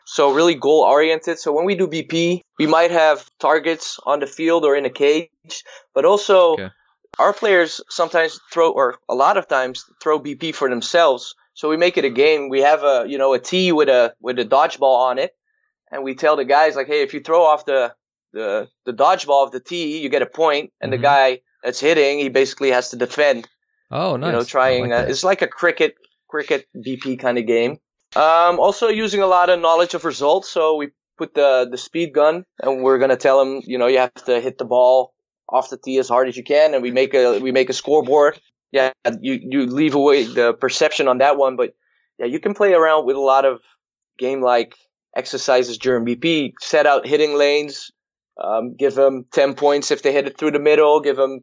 So 0.06 0.32
really 0.32 0.54
goal 0.54 0.82
oriented. 0.82 1.38
So 1.38 1.52
when 1.52 1.64
we 1.64 1.74
do 1.74 1.86
BP, 1.86 2.40
we 2.58 2.66
might 2.66 2.90
have 2.90 3.30
targets 3.38 3.98
on 4.04 4.20
the 4.20 4.26
field 4.26 4.64
or 4.64 4.74
in 4.74 4.84
a 4.84 4.90
cage, 4.90 5.64
but 5.94 6.04
also 6.04 6.54
okay 6.54 6.70
our 7.18 7.32
players 7.32 7.80
sometimes 7.88 8.40
throw, 8.52 8.70
or 8.70 8.98
a 9.08 9.14
lot 9.14 9.36
of 9.36 9.48
times 9.48 9.84
throw 10.02 10.20
BP 10.20 10.54
for 10.54 10.68
themselves. 10.68 11.34
So 11.60 11.68
we 11.68 11.76
make 11.76 11.98
it 11.98 12.06
a 12.06 12.10
game. 12.10 12.48
We 12.48 12.60
have 12.62 12.82
a, 12.84 13.04
you 13.06 13.18
know, 13.18 13.34
a 13.34 13.38
tee 13.38 13.70
with 13.70 13.90
a, 13.90 14.14
with 14.18 14.38
a 14.38 14.46
dodgeball 14.46 15.10
on 15.10 15.18
it. 15.18 15.36
And 15.92 16.02
we 16.02 16.14
tell 16.14 16.34
the 16.34 16.46
guys 16.46 16.74
like, 16.74 16.86
hey, 16.86 17.02
if 17.02 17.12
you 17.12 17.20
throw 17.20 17.42
off 17.42 17.66
the, 17.66 17.92
the, 18.32 18.70
the 18.86 18.94
dodgeball 18.94 19.44
of 19.44 19.52
the 19.52 19.60
tee, 19.60 20.00
you 20.00 20.08
get 20.08 20.22
a 20.22 20.26
point, 20.26 20.72
And 20.80 20.90
mm-hmm. 20.90 21.02
the 21.02 21.06
guy 21.06 21.40
that's 21.62 21.78
hitting, 21.78 22.18
he 22.18 22.30
basically 22.30 22.70
has 22.70 22.88
to 22.92 22.96
defend. 22.96 23.46
Oh, 23.90 24.16
nice. 24.16 24.28
You 24.28 24.32
know, 24.32 24.42
trying, 24.42 24.88
like 24.88 25.04
uh, 25.04 25.10
it's 25.10 25.22
like 25.22 25.42
a 25.42 25.46
cricket, 25.46 25.96
cricket 26.28 26.66
BP 26.74 27.20
kind 27.20 27.36
of 27.36 27.44
game. 27.44 27.72
Um, 28.16 28.58
also 28.58 28.88
using 28.88 29.20
a 29.20 29.26
lot 29.26 29.50
of 29.50 29.60
knowledge 29.60 29.92
of 29.92 30.06
results. 30.06 30.48
So 30.48 30.76
we 30.76 30.92
put 31.18 31.34
the, 31.34 31.68
the 31.70 31.76
speed 31.76 32.14
gun 32.14 32.46
and 32.62 32.82
we're 32.82 32.96
going 32.96 33.10
to 33.10 33.18
tell 33.18 33.38
him, 33.38 33.60
you 33.66 33.76
know, 33.76 33.86
you 33.86 33.98
have 33.98 34.14
to 34.14 34.40
hit 34.40 34.56
the 34.56 34.64
ball 34.64 35.12
off 35.46 35.68
the 35.68 35.76
tee 35.76 35.98
as 35.98 36.08
hard 36.08 36.28
as 36.28 36.38
you 36.38 36.44
can, 36.44 36.74
and 36.74 36.82
we 36.82 36.90
make 36.90 37.12
a 37.12 37.40
we 37.40 37.52
make 37.52 37.68
a 37.68 37.72
scoreboard. 37.72 38.40
Yeah, 38.72 38.92
you 39.20 39.38
you 39.42 39.66
leave 39.66 39.94
away 39.94 40.24
the 40.24 40.52
perception 40.52 41.08
on 41.08 41.18
that 41.18 41.36
one, 41.36 41.56
but 41.56 41.74
yeah, 42.18 42.26
you 42.26 42.38
can 42.38 42.54
play 42.54 42.72
around 42.72 43.06
with 43.06 43.16
a 43.16 43.20
lot 43.20 43.44
of 43.44 43.60
game 44.18 44.42
like 44.42 44.74
exercises 45.16 45.78
during 45.78 46.04
BP. 46.04 46.52
Set 46.60 46.86
out 46.86 47.06
hitting 47.06 47.36
lanes, 47.36 47.90
um, 48.42 48.76
give 48.76 48.94
them 48.94 49.26
ten 49.32 49.54
points 49.54 49.90
if 49.90 50.02
they 50.02 50.12
hit 50.12 50.26
it 50.26 50.38
through 50.38 50.52
the 50.52 50.60
middle. 50.60 51.00
Give 51.00 51.16
them 51.16 51.40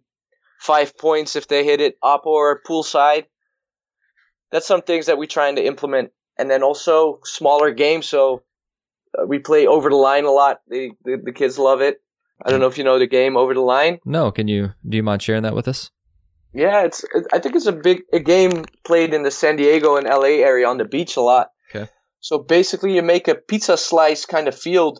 five 0.59 0.97
points 0.97 1.35
if 1.35 1.47
they 1.47 1.65
hit 1.65 1.81
it 1.81 1.95
up 2.01 2.25
or 2.25 2.61
pull 2.65 2.83
side. 2.83 3.25
That's 4.51 4.67
some 4.67 4.81
things 4.81 5.07
that 5.07 5.17
we're 5.17 5.25
trying 5.25 5.57
to 5.57 5.65
implement, 5.65 6.11
and 6.37 6.49
then 6.49 6.63
also 6.63 7.19
smaller 7.25 7.71
games. 7.71 8.07
So 8.07 8.43
uh, 9.19 9.25
we 9.25 9.39
play 9.39 9.67
over 9.67 9.89
the 9.89 9.97
line 9.97 10.23
a 10.23 10.31
lot. 10.31 10.61
The, 10.69 10.91
the 11.03 11.21
the 11.25 11.33
kids 11.33 11.59
love 11.59 11.81
it. 11.81 12.01
I 12.45 12.51
don't 12.51 12.59
know 12.59 12.67
if 12.67 12.77
you 12.77 12.83
know 12.83 12.99
the 12.99 13.07
game 13.07 13.35
Over 13.35 13.53
the 13.53 13.61
Line. 13.61 13.99
No, 14.05 14.31
can 14.31 14.47
you? 14.47 14.73
Do 14.87 14.95
you 14.95 15.03
mind 15.03 15.21
sharing 15.21 15.43
that 15.43 15.55
with 15.55 15.67
us? 15.67 15.89
Yeah, 16.57 16.85
it's. 16.85 17.05
I 17.31 17.37
think 17.37 17.55
it's 17.55 17.67
a 17.67 17.71
big 17.71 18.01
a 18.11 18.19
game 18.19 18.65
played 18.83 19.13
in 19.13 19.21
the 19.21 19.29
San 19.29 19.57
Diego 19.57 19.95
and 19.95 20.07
LA 20.07 20.41
area 20.43 20.67
on 20.67 20.77
the 20.77 20.85
beach 20.85 21.15
a 21.15 21.21
lot. 21.21 21.49
Okay. 21.69 21.87
So 22.19 22.39
basically, 22.39 22.95
you 22.95 23.03
make 23.03 23.27
a 23.27 23.35
pizza 23.35 23.77
slice 23.77 24.25
kind 24.25 24.47
of 24.47 24.57
field, 24.57 24.99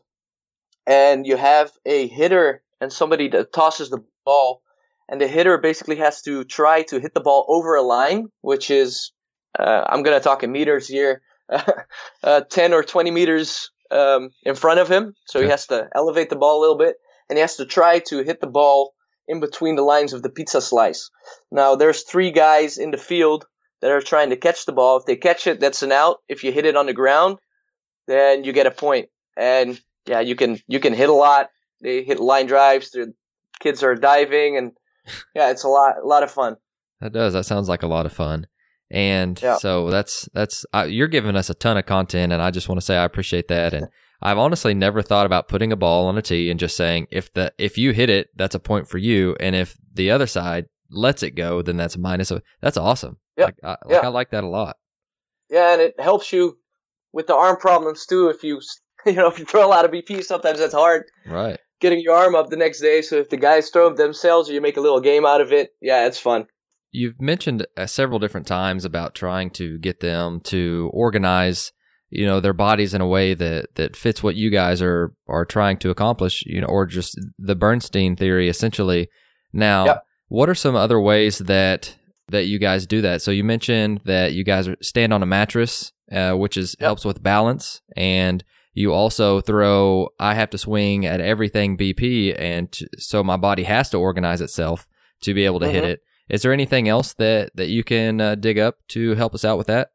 and 0.86 1.26
you 1.26 1.36
have 1.36 1.72
a 1.84 2.08
hitter 2.08 2.62
and 2.80 2.94
somebody 2.94 3.28
that 3.30 3.52
tosses 3.52 3.90
the 3.90 4.04
ball, 4.24 4.62
and 5.10 5.20
the 5.20 5.28
hitter 5.28 5.58
basically 5.58 5.96
has 5.96 6.22
to 6.22 6.44
try 6.44 6.84
to 6.84 7.00
hit 7.00 7.16
the 7.16 7.22
ball 7.22 7.44
over 7.50 7.76
a 7.76 7.82
line, 7.82 8.28
which 8.42 8.70
is, 8.70 9.12
uh, 9.58 9.84
I'm 9.88 10.04
gonna 10.04 10.20
talk 10.20 10.44
in 10.44 10.52
meters 10.52 10.88
here, 10.88 11.24
uh, 12.24 12.42
10 12.42 12.74
or 12.74 12.84
20 12.84 13.10
meters 13.10 13.72
um, 13.90 14.30
in 14.44 14.54
front 14.54 14.80
of 14.80 14.90
him. 14.90 15.16
So 15.26 15.40
okay. 15.40 15.48
he 15.48 15.52
has 15.52 15.66
to 15.68 15.90
elevate 15.96 16.30
the 16.30 16.36
ball 16.36 16.60
a 16.60 16.62
little 16.62 16.78
bit 16.78 16.98
and 17.30 17.38
he 17.38 17.42
has 17.42 17.56
to 17.58 17.66
try 17.66 18.00
to 18.00 18.24
hit 18.24 18.42
the 18.42 18.48
ball 18.48 18.94
in 19.28 19.40
between 19.40 19.76
the 19.76 19.84
lines 19.84 20.14
of 20.14 20.24
the 20.24 20.30
pizza 20.30 20.62
slice. 20.62 21.10
Now 21.52 21.76
there's 21.76 22.04
three 22.04 22.32
guys 22.32 22.78
in 22.78 22.92
the 22.92 22.98
field 22.98 23.46
that 23.82 23.92
are 23.92 24.02
trying 24.02 24.30
to 24.30 24.38
catch 24.38 24.66
the 24.66 24.72
ball. 24.72 24.98
If 24.98 25.06
they 25.06 25.16
catch 25.16 25.48
it, 25.48 25.60
that's 25.60 25.84
an 25.84 25.92
out. 25.92 26.18
If 26.28 26.44
you 26.44 26.52
hit 26.52 26.66
it 26.66 26.76
on 26.76 26.86
the 26.86 26.94
ground, 26.94 27.38
then 28.08 28.44
you 28.44 28.54
get 28.54 28.68
a 28.68 28.72
point. 28.72 29.10
And 29.36 29.80
yeah, 30.06 30.22
you 30.22 30.36
can 30.36 30.60
you 30.68 30.80
can 30.80 30.94
hit 30.94 31.10
a 31.10 31.14
lot. 31.14 31.50
They 31.82 32.04
hit 32.04 32.20
line 32.20 32.48
drives. 32.48 32.92
The 32.92 33.14
kids 33.60 33.84
are 33.84 33.96
diving, 33.96 34.58
and 34.58 34.72
yeah, 35.36 35.52
it's 35.52 35.64
a 35.64 35.70
lot 35.70 35.96
a 36.04 36.08
lot 36.08 36.24
of 36.24 36.32
fun. 36.32 36.56
That 37.02 37.14
does. 37.14 37.34
That 37.34 37.46
sounds 37.46 37.70
like 37.70 37.84
a 37.84 37.88
lot 37.88 38.06
of 38.06 38.14
fun. 38.14 38.48
And 38.90 39.40
yeah. 39.42 39.58
so 39.58 39.90
that's 39.90 40.30
that's 40.34 40.66
uh, 40.74 40.88
you're 40.90 41.08
giving 41.08 41.36
us 41.36 41.50
a 41.50 41.54
ton 41.54 41.78
of 41.78 41.86
content, 41.86 42.32
and 42.32 42.42
I 42.42 42.52
just 42.52 42.70
want 42.70 42.80
to 42.80 42.86
say 42.86 42.98
I 42.98 43.04
appreciate 43.04 43.50
that. 43.50 43.74
And 43.74 43.88
I've 44.22 44.38
honestly 44.38 44.74
never 44.74 45.02
thought 45.02 45.26
about 45.26 45.48
putting 45.48 45.72
a 45.72 45.76
ball 45.76 46.08
on 46.08 46.18
a 46.18 46.22
tee 46.22 46.50
and 46.50 46.60
just 46.60 46.76
saying 46.76 47.08
if 47.12 47.32
the 47.34 47.54
if 47.58 47.78
you 47.78 47.92
hit 47.92 48.10
it, 48.10 48.30
that's 48.36 48.56
a 48.56 48.60
point 48.60 48.88
for 48.88 48.98
you, 48.98 49.36
and 49.40 49.56
if 49.56 49.78
the 49.94 50.12
other 50.12 50.28
side 50.28 50.66
lets 50.90 51.24
it 51.24 51.32
go, 51.32 51.62
then 51.62 51.78
that's 51.78 51.96
a 51.96 52.00
minus. 52.00 52.32
That's 52.62 52.78
awesome. 52.78 53.18
Yeah, 53.38 53.46
like, 53.46 53.56
I, 53.64 53.70
like 53.70 53.80
yeah. 53.90 54.00
I 54.00 54.08
like 54.08 54.32
that 54.32 54.44
a 54.44 54.48
lot. 54.48 54.78
Yeah, 55.50 55.74
and 55.74 55.82
it 55.82 56.00
helps 56.00 56.34
you 56.34 56.58
with 57.14 57.28
the 57.28 57.36
arm 57.36 57.58
problems 57.58 58.06
too. 58.06 58.30
If 58.30 58.44
you 58.44 58.62
you 59.06 59.14
know 59.14 59.28
if 59.28 59.40
you 59.40 59.46
throw 59.46 59.66
a 59.66 59.70
lot 59.70 59.86
of 59.86 59.92
BP, 59.92 60.24
sometimes 60.24 60.60
that's 60.60 60.74
hard. 60.74 61.04
Right. 61.26 61.60
Getting 61.80 62.02
your 62.02 62.16
arm 62.16 62.34
up 62.34 62.50
the 62.50 62.58
next 62.58 62.82
day. 62.82 63.04
So 63.04 63.18
if 63.18 63.30
the 63.30 63.38
guys 63.38 63.70
throw 63.70 63.94
themselves, 63.94 64.50
or 64.50 64.54
you 64.54 64.62
make 64.62 64.78
a 64.78 64.82
little 64.82 65.00
game 65.00 65.28
out 65.28 65.42
of 65.42 65.54
it, 65.54 65.76
yeah, 65.80 66.08
it's 66.08 66.20
fun. 66.20 66.48
You've 66.92 67.22
mentioned 67.22 67.68
uh, 67.76 67.86
several 67.86 68.18
different 68.18 68.48
times 68.48 68.84
about 68.84 69.14
trying 69.14 69.52
to 69.52 69.78
get 69.78 70.00
them 70.00 70.40
to 70.46 70.90
organize 70.94 71.72
you 72.10 72.26
know 72.26 72.40
their 72.40 72.54
bodies 72.54 72.94
in 72.94 73.02
a 73.02 73.08
way 73.08 73.34
that 73.34 73.76
that 73.76 73.96
fits 73.96 74.24
what 74.24 74.36
you 74.36 74.50
guys 74.50 74.82
are 74.82 75.14
are 75.28 75.46
trying 75.46 75.78
to 75.78 75.90
accomplish 75.90 76.44
you 76.46 76.62
know 76.62 76.68
or 76.68 76.86
just 76.86 77.20
the 77.38 77.56
Bernstein 77.56 78.16
theory 78.16 78.48
essentially 78.50 79.10
now 79.54 79.86
yep. 79.86 80.04
what 80.28 80.50
are 80.50 80.56
some 80.56 80.76
other 80.76 81.00
ways 81.00 81.40
that 81.40 81.96
that 82.30 82.46
you 82.46 82.60
guys 82.60 82.86
do 82.86 83.02
that. 83.02 83.22
So 83.22 83.32
you 83.32 83.44
mentioned 83.44 84.02
that 84.06 84.34
you 84.34 84.44
guys 84.44 84.68
stand 84.82 85.14
on 85.14 85.24
a 85.24 85.26
mattress, 85.26 85.94
uh, 86.12 86.34
which 86.34 86.58
is 86.58 86.76
yep. 86.80 86.88
helps 86.88 87.06
with 87.06 87.24
balance, 87.24 87.82
and 87.96 88.44
you 88.74 88.94
also 88.94 89.42
throw. 89.42 90.10
I 90.20 90.34
have 90.34 90.50
to 90.52 90.58
swing 90.58 91.06
at 91.06 91.22
everything 91.22 91.78
BP, 91.78 92.36
and 92.38 92.72
t- 92.72 92.88
so 92.98 93.24
my 93.24 93.38
body 93.38 93.64
has 93.64 93.90
to 93.92 93.98
organize 93.98 94.42
itself 94.42 94.88
to 95.22 95.34
be 95.34 95.46
able 95.46 95.60
to 95.60 95.66
mm-hmm. 95.66 95.76
hit 95.76 95.84
it. 95.86 96.00
Is 96.30 96.42
there 96.42 96.54
anything 96.54 96.88
else 96.88 97.14
that 97.14 97.52
that 97.56 97.70
you 97.70 97.84
can 97.84 98.20
uh, 98.20 98.36
dig 98.36 98.60
up 98.60 98.76
to 98.90 99.16
help 99.16 99.34
us 99.34 99.46
out 99.46 99.58
with 99.58 99.68
that? 99.68 99.90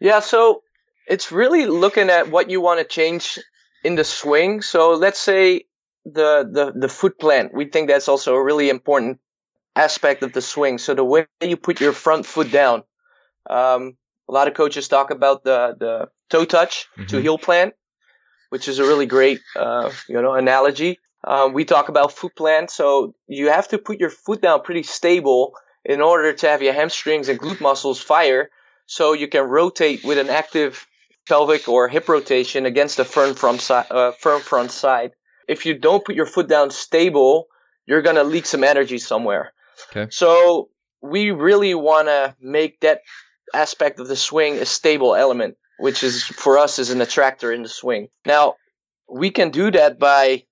Yeah, 0.00 0.20
so 0.20 0.62
it's 1.06 1.32
really 1.32 1.66
looking 1.66 2.10
at 2.10 2.30
what 2.30 2.50
you 2.50 2.60
want 2.60 2.80
to 2.80 2.84
change 2.84 3.38
in 3.84 3.94
the 3.94 4.04
swing. 4.04 4.62
So 4.62 4.94
let's 4.94 5.18
say 5.18 5.64
the 6.04 6.48
the 6.50 6.72
the 6.78 6.88
foot 6.88 7.18
plant. 7.18 7.54
We 7.54 7.66
think 7.66 7.88
that's 7.88 8.08
also 8.08 8.34
a 8.34 8.42
really 8.42 8.68
important 8.68 9.20
aspect 9.74 10.22
of 10.22 10.32
the 10.32 10.42
swing. 10.42 10.78
So 10.78 10.94
the 10.94 11.04
way 11.04 11.26
you 11.40 11.56
put 11.56 11.80
your 11.80 11.92
front 11.92 12.26
foot 12.26 12.50
down. 12.50 12.82
Um, 13.48 13.96
a 14.28 14.32
lot 14.32 14.48
of 14.48 14.54
coaches 14.54 14.88
talk 14.88 15.10
about 15.10 15.44
the 15.44 15.76
the 15.78 16.08
toe 16.30 16.44
touch 16.44 16.88
mm-hmm. 16.96 17.06
to 17.06 17.20
heel 17.20 17.38
plant, 17.38 17.74
which 18.50 18.66
is 18.66 18.78
a 18.78 18.82
really 18.82 19.06
great 19.06 19.40
uh, 19.54 19.90
you 20.08 20.20
know 20.20 20.34
analogy. 20.34 20.98
Um, 21.22 21.52
we 21.52 21.64
talk 21.64 21.88
about 21.88 22.12
foot 22.12 22.36
plant, 22.36 22.70
so 22.70 23.14
you 23.26 23.48
have 23.50 23.68
to 23.68 23.78
put 23.78 23.98
your 23.98 24.10
foot 24.10 24.42
down 24.42 24.62
pretty 24.62 24.84
stable 24.84 25.54
in 25.84 26.00
order 26.00 26.32
to 26.32 26.48
have 26.48 26.62
your 26.62 26.72
hamstrings 26.72 27.28
and 27.28 27.38
glute 27.38 27.60
muscles 27.60 28.00
fire, 28.00 28.50
so 28.86 29.12
you 29.12 29.28
can 29.28 29.44
rotate 29.44 30.04
with 30.04 30.18
an 30.18 30.28
active 30.28 30.86
pelvic 31.26 31.68
or 31.68 31.88
hip 31.88 32.08
rotation 32.08 32.66
against 32.66 32.96
the 32.96 33.04
firm 33.04 33.34
front 33.34 33.60
side. 33.60 33.86
Uh, 33.90 34.12
firm 34.12 34.40
front 34.40 34.70
side. 34.70 35.12
If 35.48 35.66
you 35.66 35.78
don't 35.78 36.04
put 36.04 36.16
your 36.16 36.26
foot 36.26 36.48
down 36.48 36.70
stable, 36.70 37.46
you're 37.86 38.02
gonna 38.02 38.24
leak 38.24 38.46
some 38.46 38.64
energy 38.64 38.98
somewhere. 38.98 39.52
Okay. 39.90 40.08
So 40.10 40.70
we 41.02 41.30
really 41.30 41.74
want 41.74 42.08
to 42.08 42.34
make 42.40 42.80
that 42.80 43.00
aspect 43.54 44.00
of 44.00 44.08
the 44.08 44.16
swing 44.16 44.54
a 44.54 44.66
stable 44.66 45.14
element, 45.14 45.56
which 45.78 46.02
is 46.02 46.24
for 46.24 46.58
us 46.58 46.78
is 46.78 46.90
an 46.90 47.00
attractor 47.00 47.52
in 47.52 47.62
the 47.62 47.68
swing. 47.68 48.08
Now 48.24 48.54
we 49.08 49.30
can 49.30 49.50
do 49.50 49.70
that 49.70 49.98
by 49.98 50.44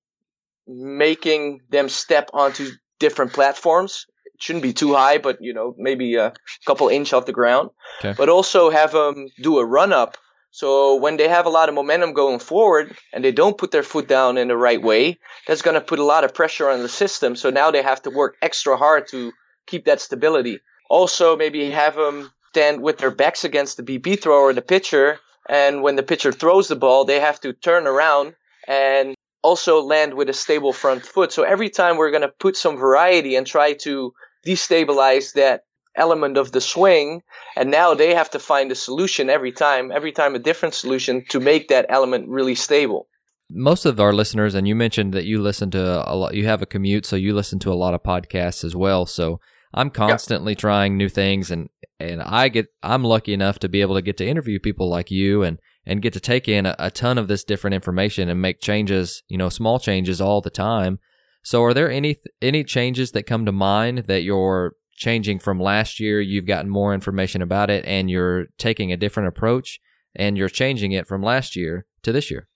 making 0.67 1.61
them 1.71 1.89
step 1.89 2.31
onto 2.33 2.71
different 3.01 3.33
platforms. 3.33 4.07
It 4.27 4.43
shouldn't 4.43 4.63
be 4.63 4.73
too 4.73 4.95
high, 4.95 5.19
but 5.19 5.39
you 5.41 5.53
know 5.53 5.75
maybe 5.79 6.17
a 6.17 6.33
couple 6.67 6.89
inch 6.89 7.13
off 7.13 7.27
the 7.27 7.33
ground. 7.33 7.71
Okay. 8.01 8.15
But 8.17 8.29
also 8.29 8.71
have 8.71 8.93
them 8.93 9.29
do 9.43 9.59
a 9.59 9.67
run 9.67 9.93
up 9.93 10.17
so 10.55 10.95
when 10.95 11.17
they 11.17 11.27
have 11.27 11.47
a 11.47 11.51
lot 11.51 11.69
of 11.69 11.75
momentum 11.75 12.12
going 12.12 12.38
forward 12.38 12.97
and 13.12 13.25
they 13.25 13.33
don't 13.33 13.59
put 13.59 13.73
their 13.73 13.83
foot 13.83 14.07
down 14.07 14.38
in 14.38 14.47
the 14.47 14.57
right 14.57 14.81
way, 14.81 15.19
that's 15.49 15.62
going 15.62 15.75
to 15.75 15.81
put 15.81 15.99
a 15.99 16.05
lot 16.05 16.23
of 16.23 16.33
pressure 16.33 16.71
on 16.71 16.81
the 16.81 16.88
system. 16.88 17.35
So 17.35 17.51
now 17.51 17.73
they 17.73 17.83
have 17.83 18.03
to 18.03 18.11
work 18.11 18.37
extra 18.40 18.77
hard 18.77 19.09
to 19.09 19.33
keep 19.67 19.87
that 19.87 20.01
stability. 20.01 20.61
Also, 20.88 21.37
maybe 21.37 21.69
have 21.71 21.97
them 21.97 22.31
stand 22.51 22.83
with 22.83 22.99
their 22.99 23.11
backs 23.11 23.43
against 23.43 23.79
the 23.79 23.83
BP 23.83 24.23
thrower, 24.23 24.53
the 24.53 24.62
pitcher, 24.62 25.19
and 25.49 25.83
when 25.83 25.97
the 25.97 26.05
pitcher 26.05 26.31
throws 26.31 26.69
the 26.69 26.77
ball, 26.77 27.05
they 27.05 27.19
have 27.19 27.40
to 27.40 27.53
turn 27.53 27.88
around 27.88 28.37
and 28.69 29.17
also 29.43 29.83
land 29.83 30.14
with 30.14 30.29
a 30.29 30.33
stable 30.33 30.73
front 30.73 31.05
foot. 31.05 31.33
So 31.33 31.43
every 31.43 31.69
time 31.69 31.97
we're 31.97 32.12
going 32.12 32.23
to 32.23 32.29
put 32.29 32.57
some 32.57 32.77
variety 32.77 33.35
and 33.35 33.45
try 33.45 33.73
to 33.83 34.14
destabilize 34.47 35.33
that 35.33 35.64
element 35.96 36.37
of 36.37 36.52
the 36.52 36.61
swing 36.61 37.22
and 37.57 37.70
now 37.70 37.94
they 37.94 38.14
have 38.14 38.30
to 38.30 38.38
find 38.38 38.70
a 38.72 38.74
solution 38.74 39.30
every 39.30 39.52
time 39.52 39.92
every 39.92 40.12
time 40.12 40.35
a 40.35 40.38
different 40.38 40.74
solution 40.74 41.24
to 41.28 41.40
make 41.40 41.68
that 41.68 41.87
element 41.88 42.28
really 42.28 42.54
stable. 42.54 43.09
Most 43.50 43.85
of 43.85 44.00
our 44.00 44.12
listeners 44.12 44.54
and 44.54 44.66
you 44.66 44.74
mentioned 44.74 45.12
that 45.14 45.26
you 45.26 45.40
listen 45.40 45.70
to 45.72 46.11
a 46.11 46.14
lot 46.14 46.35
you 46.35 46.46
have 46.46 46.62
a 46.62 46.66
commute 46.66 47.07
so 47.07 47.16
you 47.16 47.35
listen 47.35 47.59
to 47.61 47.72
a 47.72 47.74
lot 47.74 47.94
of 47.94 48.02
podcasts 48.02 48.64
as 48.64 48.74
well. 48.74 49.07
So 49.07 49.40
i'm 49.76 49.90
constantly 49.90 50.52
yeah. 50.52 50.59
trying 50.59 50.96
new 50.96 51.09
things 51.09 51.50
and 51.50 51.68
and 51.98 52.22
i 52.22 52.48
get 52.48 52.66
i'm 52.85 53.02
lucky 53.02 53.33
enough 53.35 53.59
to 53.59 53.68
be 53.68 53.80
able 53.80 53.96
to 53.96 54.02
get 54.02 54.16
to 54.16 54.24
interview 54.24 54.61
people 54.61 54.88
like 54.88 55.11
you 55.11 55.42
and 55.42 55.59
and 55.87 56.02
get 56.02 56.12
to 56.12 56.20
take 56.20 56.48
in 56.48 56.66
a, 56.66 56.74
a 56.78 56.90
ton 56.90 57.18
of 57.18 57.28
this 57.28 57.44
different 57.44 57.74
information 57.74 58.28
and 58.28 58.40
make 58.40 58.61
changes 58.61 59.22
you 59.28 59.38
know 59.38 59.48
small 59.48 59.78
changes 59.78 60.20
all 60.20 60.40
the 60.40 60.50
time. 60.50 60.98
So 61.42 61.62
are 61.62 61.74
there 61.74 61.90
any 61.90 62.16
any 62.40 62.64
changes 62.64 63.12
that 63.12 63.24
come 63.26 63.44
to 63.46 63.52
mind 63.52 64.04
that 64.07 64.22
you're 64.22 64.74
changing 64.94 65.38
from 65.38 65.61
last 65.61 66.00
year. 66.00 66.20
You've 66.20 66.46
gotten 66.46 66.70
more 66.70 66.94
information 66.94 67.42
about 67.42 67.70
it 67.70 67.85
and 67.87 68.11
you're 68.11 68.46
taking 68.59 68.92
a 68.92 68.96
different 68.96 69.28
approach 69.28 69.80
and 70.14 70.38
you're 70.38 70.48
changing 70.48 70.92
it 70.92 71.07
from 71.07 71.22
last 71.22 71.57
year 71.57 71.87
to 72.02 72.12
this 72.12 72.30
year. 72.30 72.48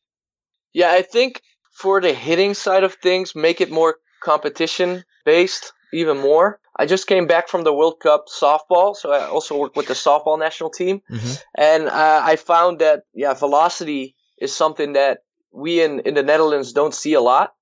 Yeah, 0.72 0.92
I 0.92 1.02
think 1.02 1.42
for 1.72 2.00
the 2.00 2.12
hitting 2.12 2.54
side 2.54 2.84
of 2.84 2.94
things, 2.94 3.34
make 3.34 3.60
it 3.60 3.70
more 3.70 3.96
competition 4.22 5.04
based 5.24 5.72
even 5.92 6.18
more. 6.18 6.60
I 6.76 6.86
just 6.86 7.06
came 7.06 7.26
back 7.26 7.48
from 7.48 7.64
the 7.64 7.74
World 7.74 8.00
Cup 8.00 8.26
softball, 8.28 8.94
so 8.94 9.10
I 9.10 9.26
also 9.26 9.56
work 9.58 9.74
with 9.74 9.86
the 9.86 9.94
softball 9.94 10.38
national 10.38 10.70
team, 10.70 11.00
mm-hmm. 11.10 11.32
and 11.56 11.88
uh, 11.88 12.22
I 12.24 12.36
found 12.36 12.80
that 12.80 13.02
yeah, 13.14 13.34
velocity 13.34 14.14
is 14.40 14.54
something 14.54 14.92
that 14.92 15.18
we 15.52 15.82
in 15.82 16.00
in 16.00 16.14
the 16.14 16.22
Netherlands 16.22 16.72
don't 16.72 16.94
see 16.94 17.14
a 17.14 17.20
lot. 17.20 17.54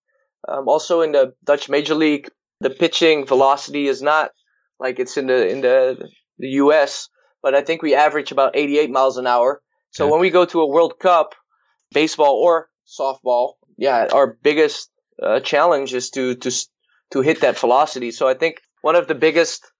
Um, 0.46 0.68
also 0.68 1.00
in 1.00 1.12
the 1.12 1.34
Dutch 1.44 1.68
Major 1.68 1.94
League, 1.94 2.28
the 2.60 2.70
pitching 2.70 3.26
velocity 3.26 3.86
is 3.86 4.02
not 4.02 4.30
like 4.78 4.98
it's 4.98 5.16
in 5.16 5.26
the 5.26 5.48
in 5.48 5.60
the 5.60 6.08
the 6.38 6.48
U.S. 6.48 7.08
But 7.42 7.54
I 7.54 7.62
think 7.62 7.82
we 7.82 7.94
average 7.94 8.32
about 8.32 8.56
88 8.56 8.90
miles 8.90 9.18
an 9.18 9.26
hour. 9.26 9.62
So 9.90 10.04
okay. 10.04 10.12
when 10.12 10.20
we 10.20 10.30
go 10.30 10.44
to 10.44 10.60
a 10.60 10.66
World 10.66 10.98
Cup, 10.98 11.34
baseball 11.92 12.34
or 12.34 12.68
softball, 12.86 13.54
yeah, 13.76 14.08
our 14.12 14.26
biggest 14.42 14.90
uh, 15.22 15.40
challenge 15.40 15.94
is 15.94 16.10
to 16.10 16.34
to 16.36 16.50
to 17.12 17.20
hit 17.20 17.40
that 17.40 17.58
velocity. 17.58 18.10
So 18.10 18.28
I 18.28 18.34
think 18.34 18.60
one 18.82 18.96
of 18.96 19.08
the 19.08 19.14
biggest 19.14 19.70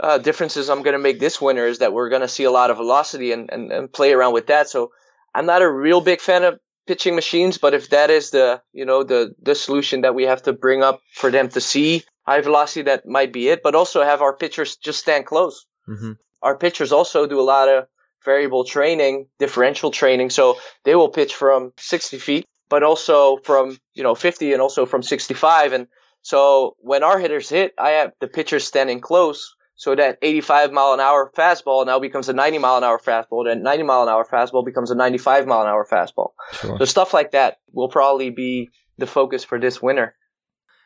uh, 0.00 0.18
differences 0.18 0.68
I'm 0.68 0.82
going 0.82 0.94
to 0.94 0.98
make 0.98 1.20
this 1.20 1.40
winter 1.40 1.66
is 1.66 1.78
that 1.78 1.92
we're 1.92 2.08
going 2.08 2.22
to 2.22 2.28
see 2.28 2.44
a 2.44 2.50
lot 2.50 2.70
of 2.70 2.76
velocity 2.76 3.32
and, 3.32 3.50
and, 3.52 3.70
and 3.72 3.92
play 3.92 4.12
around 4.12 4.32
with 4.32 4.48
that. 4.48 4.68
So 4.68 4.90
I'm 5.34 5.46
not 5.46 5.62
a 5.62 5.70
real 5.70 6.00
big 6.00 6.20
fan 6.20 6.44
of 6.44 6.58
pitching 6.86 7.14
machines, 7.14 7.58
but 7.58 7.74
if 7.74 7.90
that 7.90 8.10
is 8.10 8.30
the 8.30 8.60
you 8.72 8.84
know 8.84 9.02
the 9.02 9.34
the 9.42 9.54
solution 9.54 10.02
that 10.02 10.14
we 10.14 10.24
have 10.24 10.42
to 10.42 10.52
bring 10.52 10.82
up 10.82 11.00
for 11.12 11.30
them 11.30 11.48
to 11.50 11.60
see, 11.60 12.04
high 12.26 12.40
velocity, 12.40 12.82
that 12.82 13.06
might 13.06 13.32
be 13.32 13.48
it. 13.48 13.62
But 13.62 13.74
also 13.74 14.02
have 14.02 14.22
our 14.22 14.36
pitchers 14.36 14.76
just 14.76 15.00
stand 15.00 15.26
close. 15.26 15.66
Mm-hmm. 15.88 16.12
Our 16.42 16.58
pitchers 16.58 16.92
also 16.92 17.26
do 17.26 17.40
a 17.40 17.42
lot 17.42 17.68
of 17.68 17.86
variable 18.24 18.64
training, 18.64 19.26
differential 19.38 19.90
training. 19.90 20.30
So 20.30 20.58
they 20.84 20.94
will 20.94 21.08
pitch 21.08 21.34
from 21.34 21.72
60 21.78 22.18
feet, 22.18 22.46
but 22.68 22.82
also 22.82 23.38
from, 23.44 23.78
you 23.94 24.02
know, 24.02 24.14
50 24.14 24.52
and 24.52 24.62
also 24.62 24.86
from 24.86 25.02
65. 25.02 25.72
And 25.72 25.86
so 26.22 26.76
when 26.78 27.02
our 27.02 27.18
hitters 27.18 27.48
hit, 27.48 27.72
I 27.78 27.90
have 27.90 28.12
the 28.20 28.28
pitchers 28.28 28.64
standing 28.64 29.00
close. 29.00 29.54
So 29.76 29.94
that 29.96 30.18
85 30.22 30.72
mile 30.72 30.92
an 30.92 31.00
hour 31.00 31.30
fastball 31.36 31.84
now 31.84 31.98
becomes 31.98 32.28
a 32.28 32.32
90 32.32 32.58
mile 32.58 32.76
an 32.78 32.84
hour 32.84 32.98
fastball. 32.98 33.44
That 33.46 33.60
90 33.60 33.82
mile 33.82 34.02
an 34.04 34.08
hour 34.08 34.24
fastball 34.24 34.64
becomes 34.64 34.90
a 34.90 34.94
95 34.94 35.46
mile 35.46 35.62
an 35.62 35.66
hour 35.66 35.86
fastball. 35.90 36.30
Sure. 36.52 36.78
So 36.78 36.84
stuff 36.84 37.12
like 37.12 37.32
that 37.32 37.58
will 37.72 37.88
probably 37.88 38.30
be 38.30 38.70
the 38.98 39.06
focus 39.06 39.42
for 39.42 39.58
this 39.58 39.82
winter 39.82 40.14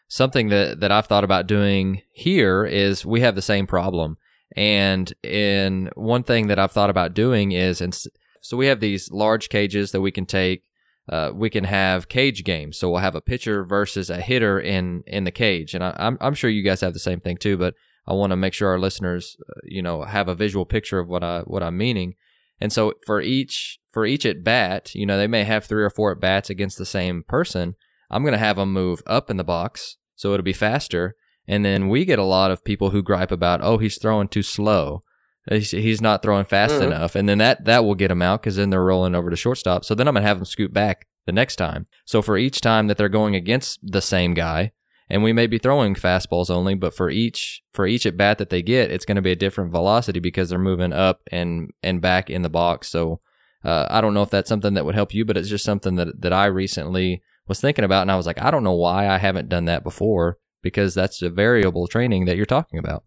something 0.08 0.48
that, 0.48 0.80
that 0.80 0.90
I've 0.90 1.06
thought 1.06 1.24
about 1.24 1.46
doing 1.46 2.02
here 2.12 2.64
is 2.64 3.06
we 3.06 3.20
have 3.20 3.34
the 3.34 3.42
same 3.42 3.66
problem. 3.66 4.16
And 4.56 5.12
in 5.22 5.90
one 5.94 6.22
thing 6.22 6.48
that 6.48 6.58
I've 6.58 6.72
thought 6.72 6.90
about 6.90 7.14
doing 7.14 7.52
is, 7.52 7.80
and 7.80 7.94
so 8.40 8.56
we 8.56 8.66
have 8.66 8.80
these 8.80 9.10
large 9.10 9.48
cages 9.48 9.92
that 9.92 10.00
we 10.00 10.10
can 10.10 10.26
take. 10.26 10.62
Uh, 11.10 11.32
we 11.34 11.48
can 11.48 11.64
have 11.64 12.10
cage 12.10 12.44
games, 12.44 12.76
so 12.76 12.90
we'll 12.90 13.00
have 13.00 13.14
a 13.14 13.22
pitcher 13.22 13.64
versus 13.64 14.10
a 14.10 14.20
hitter 14.20 14.60
in 14.60 15.02
in 15.06 15.24
the 15.24 15.30
cage, 15.30 15.72
and 15.72 15.82
I, 15.82 15.96
I'm, 15.98 16.18
I'm 16.20 16.34
sure 16.34 16.50
you 16.50 16.62
guys 16.62 16.82
have 16.82 16.92
the 16.92 16.98
same 16.98 17.18
thing 17.18 17.38
too. 17.38 17.56
But 17.56 17.72
I 18.06 18.12
want 18.12 18.30
to 18.32 18.36
make 18.36 18.52
sure 18.52 18.68
our 18.68 18.78
listeners, 18.78 19.36
uh, 19.48 19.60
you 19.64 19.80
know, 19.80 20.02
have 20.02 20.28
a 20.28 20.34
visual 20.34 20.66
picture 20.66 20.98
of 20.98 21.08
what 21.08 21.24
I 21.24 21.40
what 21.40 21.62
I'm 21.62 21.78
meaning. 21.78 22.14
And 22.60 22.72
so 22.72 22.94
for 23.06 23.20
each 23.20 23.78
for 23.90 24.04
each 24.04 24.26
at 24.26 24.44
bat, 24.44 24.94
you 24.94 25.06
know, 25.06 25.16
they 25.16 25.26
may 25.26 25.44
have 25.44 25.64
three 25.64 25.82
or 25.82 25.90
four 25.90 26.12
at 26.12 26.20
bats 26.20 26.50
against 26.50 26.78
the 26.78 26.86
same 26.86 27.22
person. 27.22 27.74
I'm 28.10 28.22
going 28.22 28.32
to 28.32 28.38
have 28.38 28.56
them 28.56 28.72
move 28.72 29.02
up 29.06 29.30
in 29.30 29.36
the 29.36 29.44
box 29.44 29.97
so 30.18 30.34
it'll 30.34 30.44
be 30.44 30.52
faster. 30.52 31.14
And 31.46 31.64
then 31.64 31.88
we 31.88 32.04
get 32.04 32.18
a 32.18 32.24
lot 32.24 32.50
of 32.50 32.64
people 32.64 32.90
who 32.90 33.02
gripe 33.02 33.30
about, 33.30 33.62
oh, 33.62 33.78
he's 33.78 33.96
throwing 33.96 34.28
too 34.28 34.42
slow. 34.42 35.04
He's, 35.48 35.70
he's 35.70 36.02
not 36.02 36.22
throwing 36.22 36.44
fast 36.44 36.74
mm-hmm. 36.74 36.92
enough. 36.92 37.14
And 37.14 37.26
then 37.28 37.38
that, 37.38 37.64
that 37.64 37.84
will 37.84 37.94
get 37.94 38.08
them 38.08 38.20
out 38.20 38.42
because 38.42 38.56
then 38.56 38.68
they're 38.68 38.84
rolling 38.84 39.14
over 39.14 39.30
to 39.30 39.36
shortstop. 39.36 39.84
So 39.84 39.94
then 39.94 40.06
I'm 40.06 40.14
going 40.14 40.24
to 40.24 40.28
have 40.28 40.38
them 40.38 40.44
scoot 40.44 40.74
back 40.74 41.06
the 41.24 41.32
next 41.32 41.56
time. 41.56 41.86
So 42.04 42.20
for 42.20 42.36
each 42.36 42.60
time 42.60 42.88
that 42.88 42.98
they're 42.98 43.08
going 43.08 43.34
against 43.34 43.78
the 43.82 44.02
same 44.02 44.34
guy, 44.34 44.72
and 45.08 45.22
we 45.22 45.32
may 45.32 45.46
be 45.46 45.56
throwing 45.56 45.94
fastballs 45.94 46.50
only, 46.50 46.74
but 46.74 46.94
for 46.94 47.08
each 47.08 47.62
for 47.72 47.86
each 47.86 48.04
at 48.04 48.16
bat 48.16 48.38
that 48.38 48.50
they 48.50 48.60
get, 48.60 48.90
it's 48.90 49.06
going 49.06 49.16
to 49.16 49.22
be 49.22 49.32
a 49.32 49.36
different 49.36 49.70
velocity 49.70 50.20
because 50.20 50.50
they're 50.50 50.58
moving 50.58 50.92
up 50.92 51.22
and 51.32 51.70
and 51.82 52.02
back 52.02 52.28
in 52.28 52.42
the 52.42 52.50
box. 52.50 52.88
So 52.88 53.20
uh, 53.64 53.86
I 53.88 54.02
don't 54.02 54.12
know 54.12 54.22
if 54.22 54.28
that's 54.28 54.50
something 54.50 54.74
that 54.74 54.84
would 54.84 54.94
help 54.94 55.14
you, 55.14 55.24
but 55.24 55.38
it's 55.38 55.48
just 55.48 55.64
something 55.64 55.94
that 55.94 56.20
that 56.20 56.34
I 56.34 56.44
recently 56.46 57.22
was 57.48 57.60
thinking 57.60 57.84
about, 57.84 58.02
and 58.02 58.12
I 58.12 58.16
was 58.16 58.26
like, 58.26 58.40
I 58.40 58.50
don't 58.50 58.64
know 58.64 58.74
why 58.74 59.08
I 59.08 59.18
haven't 59.18 59.48
done 59.48 59.64
that 59.66 59.82
before 59.82 60.38
because 60.62 60.94
that's 60.94 61.22
a 61.22 61.30
variable 61.30 61.86
training 61.86 62.26
that 62.26 62.36
you're 62.36 62.46
talking 62.46 62.78
about. 62.78 63.04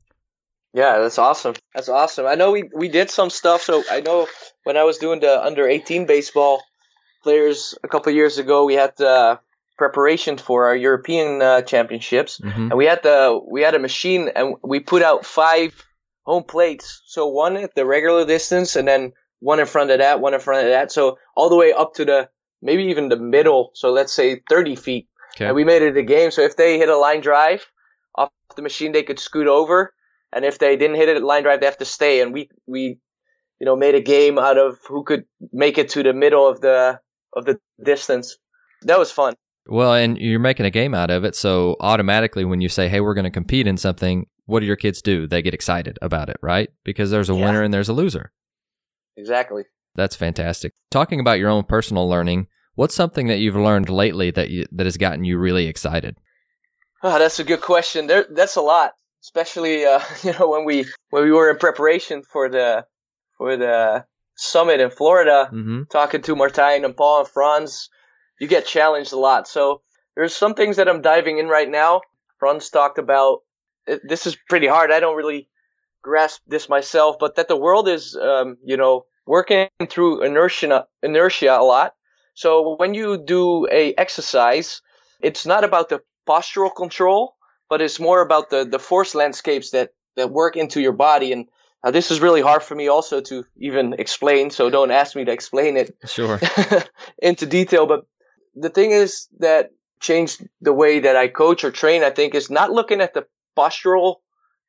Yeah, 0.73 0.99
that's 0.99 1.19
awesome. 1.19 1.55
That's 1.75 1.89
awesome. 1.89 2.25
I 2.25 2.35
know 2.35 2.51
we 2.51 2.69
we 2.73 2.87
did 2.87 3.09
some 3.09 3.29
stuff. 3.29 3.61
So 3.61 3.83
I 3.91 3.99
know 3.99 4.27
when 4.63 4.77
I 4.77 4.83
was 4.83 4.97
doing 4.97 5.19
the 5.19 5.43
under 5.43 5.67
18 5.67 6.05
baseball 6.05 6.63
players 7.23 7.75
a 7.83 7.87
couple 7.87 8.11
years 8.13 8.37
ago, 8.37 8.65
we 8.65 8.75
had 8.75 8.93
the 8.97 9.39
preparation 9.77 10.37
for 10.37 10.67
our 10.67 10.75
European 10.75 11.41
uh, 11.41 11.61
championships, 11.63 12.39
mm-hmm. 12.39 12.69
and 12.69 12.77
we 12.77 12.85
had 12.85 13.03
the 13.03 13.39
we 13.49 13.61
had 13.61 13.75
a 13.75 13.79
machine, 13.79 14.29
and 14.33 14.55
we 14.63 14.79
put 14.79 15.01
out 15.01 15.25
five 15.25 15.73
home 16.23 16.43
plates. 16.43 17.01
So 17.05 17.27
one 17.27 17.57
at 17.57 17.75
the 17.75 17.85
regular 17.85 18.25
distance, 18.25 18.77
and 18.77 18.87
then 18.87 19.11
one 19.39 19.59
in 19.59 19.65
front 19.65 19.91
of 19.91 19.99
that, 19.99 20.21
one 20.21 20.33
in 20.33 20.39
front 20.39 20.65
of 20.65 20.71
that. 20.71 20.91
So 20.91 21.17
all 21.35 21.49
the 21.49 21.57
way 21.57 21.73
up 21.73 21.95
to 21.95 22.05
the 22.05 22.29
maybe 22.61 22.83
even 22.85 23.09
the 23.09 23.17
middle. 23.17 23.71
So 23.73 23.91
let's 23.91 24.13
say 24.13 24.41
30 24.49 24.75
feet. 24.75 25.07
Okay. 25.35 25.45
And 25.45 25.55
we 25.55 25.63
made 25.63 25.81
it 25.81 25.97
a 25.97 26.03
game. 26.03 26.31
So 26.31 26.41
if 26.41 26.57
they 26.57 26.77
hit 26.77 26.89
a 26.89 26.97
line 26.97 27.21
drive 27.21 27.65
off 28.15 28.29
the 28.55 28.61
machine, 28.61 28.91
they 28.91 29.03
could 29.03 29.19
scoot 29.19 29.47
over. 29.47 29.93
And 30.33 30.45
if 30.45 30.59
they 30.59 30.75
didn't 30.77 30.97
hit 30.97 31.09
it 31.09 31.17
at 31.17 31.23
line 31.23 31.43
drive, 31.43 31.59
they 31.59 31.65
have 31.65 31.77
to 31.77 31.85
stay. 31.85 32.21
And 32.21 32.33
we, 32.33 32.49
we, 32.67 32.99
you 33.59 33.65
know, 33.65 33.75
made 33.75 33.95
a 33.95 34.01
game 34.01 34.37
out 34.37 34.57
of 34.57 34.79
who 34.87 35.03
could 35.03 35.25
make 35.51 35.77
it 35.77 35.89
to 35.89 36.03
the 36.03 36.13
middle 36.13 36.47
of 36.47 36.61
the, 36.61 36.99
of 37.35 37.45
the 37.45 37.59
distance. 37.83 38.37
That 38.83 38.99
was 38.99 39.11
fun. 39.11 39.35
Well, 39.67 39.93
and 39.93 40.17
you're 40.17 40.39
making 40.39 40.65
a 40.65 40.71
game 40.71 40.93
out 40.93 41.11
of 41.11 41.23
it. 41.23 41.35
So 41.35 41.75
automatically 41.79 42.45
when 42.45 42.61
you 42.61 42.69
say, 42.69 42.87
Hey, 42.89 42.99
we're 42.99 43.13
going 43.13 43.25
to 43.25 43.29
compete 43.31 43.67
in 43.67 43.77
something, 43.77 44.25
what 44.45 44.61
do 44.61 44.65
your 44.65 44.75
kids 44.75 45.01
do? 45.01 45.27
They 45.27 45.41
get 45.41 45.53
excited 45.53 45.99
about 46.01 46.29
it, 46.29 46.37
right? 46.41 46.69
Because 46.83 47.11
there's 47.11 47.29
a 47.29 47.35
Yeah. 47.35 47.45
winner 47.45 47.61
and 47.61 47.73
there's 47.73 47.89
a 47.89 47.93
loser. 47.93 48.31
Exactly. 49.17 49.63
That's 49.95 50.15
fantastic. 50.15 50.73
Talking 50.89 51.19
about 51.19 51.39
your 51.39 51.49
own 51.49 51.63
personal 51.63 52.07
learning, 52.09 52.47
what's 52.75 52.95
something 52.95 53.27
that 53.27 53.39
you've 53.39 53.55
learned 53.55 53.89
lately 53.89 54.31
that 54.31 54.49
you, 54.49 54.65
that 54.71 54.85
has 54.85 54.97
gotten 54.97 55.23
you 55.23 55.37
really 55.37 55.67
excited? 55.67 56.17
Oh, 57.03 57.17
that's 57.17 57.39
a 57.39 57.43
good 57.43 57.61
question. 57.61 58.07
There, 58.07 58.25
that's 58.29 58.55
a 58.55 58.61
lot, 58.61 58.93
especially 59.23 59.85
uh, 59.85 60.01
you 60.23 60.33
know 60.33 60.49
when 60.49 60.65
we 60.65 60.85
when 61.09 61.23
we 61.23 61.31
were 61.31 61.49
in 61.49 61.57
preparation 61.57 62.23
for 62.23 62.49
the 62.49 62.85
for 63.37 63.57
the 63.57 64.05
summit 64.35 64.79
in 64.79 64.89
Florida, 64.91 65.49
Mm-hmm. 65.51 65.83
talking 65.91 66.21
to 66.23 66.35
Martijn 66.35 66.85
and 66.85 66.95
Paul 66.95 67.19
and 67.21 67.27
Frans. 67.27 67.89
You 68.39 68.47
get 68.47 68.65
challenged 68.65 69.13
a 69.13 69.19
lot. 69.19 69.47
So 69.47 69.81
there's 70.15 70.35
some 70.35 70.55
things 70.55 70.77
that 70.77 70.87
I'm 70.89 71.01
diving 71.01 71.37
in 71.37 71.47
right 71.47 71.69
now. 71.69 72.01
Frans 72.39 72.69
talked 72.69 72.97
about 72.97 73.39
it, 73.85 74.01
this 74.07 74.25
is 74.25 74.35
pretty 74.49 74.67
hard. 74.67 74.91
I 74.91 74.99
don't 74.99 75.15
really 75.15 75.47
grasp 76.01 76.41
this 76.47 76.67
myself, 76.67 77.17
but 77.19 77.35
that 77.35 77.47
the 77.47 77.55
world 77.55 77.87
is 77.87 78.15
um, 78.15 78.57
you 78.63 78.77
know 78.77 79.05
working 79.27 79.67
through 79.89 80.23
inertia 80.23 80.87
inertia 81.03 81.57
a 81.59 81.63
lot. 81.63 81.93
So 82.33 82.75
when 82.77 82.93
you 82.93 83.17
do 83.17 83.67
a 83.71 83.93
exercise, 83.95 84.81
it's 85.21 85.45
not 85.45 85.63
about 85.63 85.89
the 85.89 86.01
postural 86.27 86.73
control, 86.75 87.35
but 87.69 87.81
it's 87.81 87.99
more 87.99 88.21
about 88.21 88.49
the, 88.49 88.65
the 88.65 88.79
force 88.79 89.15
landscapes 89.15 89.71
that, 89.71 89.91
that 90.15 90.31
work 90.31 90.55
into 90.55 90.81
your 90.81 90.93
body. 90.93 91.31
And 91.31 91.47
uh, 91.83 91.91
this 91.91 92.11
is 92.11 92.21
really 92.21 92.41
hard 92.41 92.63
for 92.63 92.75
me 92.75 92.87
also 92.87 93.21
to 93.21 93.45
even 93.57 93.93
explain. 93.97 94.49
So 94.49 94.69
don't 94.69 94.91
ask 94.91 95.15
me 95.15 95.25
to 95.25 95.31
explain 95.31 95.77
it 95.77 95.95
Sure. 96.05 96.39
into 97.21 97.45
detail. 97.45 97.85
But 97.85 98.05
the 98.55 98.69
thing 98.69 98.91
is 98.91 99.27
that 99.39 99.71
changed 99.99 100.47
the 100.61 100.73
way 100.73 100.99
that 100.99 101.15
I 101.15 101.27
coach 101.27 101.63
or 101.63 101.71
train, 101.71 102.03
I 102.03 102.09
think, 102.09 102.35
is 102.35 102.49
not 102.49 102.71
looking 102.71 103.01
at 103.01 103.13
the 103.13 103.25
postural 103.57 104.17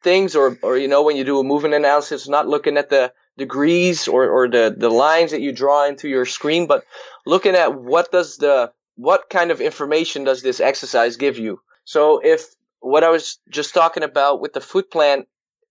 things 0.02 0.34
or, 0.36 0.58
or, 0.62 0.76
you 0.76 0.88
know, 0.88 1.02
when 1.02 1.16
you 1.16 1.24
do 1.24 1.38
a 1.38 1.44
movement 1.44 1.74
analysis, 1.74 2.28
not 2.28 2.48
looking 2.48 2.76
at 2.76 2.90
the 2.90 3.12
degrees 3.38 4.08
or, 4.08 4.28
or 4.28 4.48
the, 4.48 4.74
the 4.76 4.90
lines 4.90 5.30
that 5.30 5.40
you 5.40 5.52
draw 5.52 5.86
into 5.86 6.08
your 6.08 6.26
screen, 6.26 6.66
but 6.66 6.84
looking 7.26 7.54
at 7.54 7.74
what 7.74 8.12
does 8.12 8.36
the, 8.36 8.72
what 8.96 9.30
kind 9.30 9.50
of 9.50 9.60
information 9.60 10.24
does 10.24 10.42
this 10.42 10.60
exercise 10.60 11.16
give 11.16 11.38
you? 11.38 11.60
So 11.84 12.20
if 12.22 12.46
what 12.80 13.04
I 13.04 13.10
was 13.10 13.38
just 13.48 13.74
talking 13.74 14.02
about 14.02 14.40
with 14.40 14.52
the 14.52 14.60
foot 14.60 14.90
plant, 14.90 15.26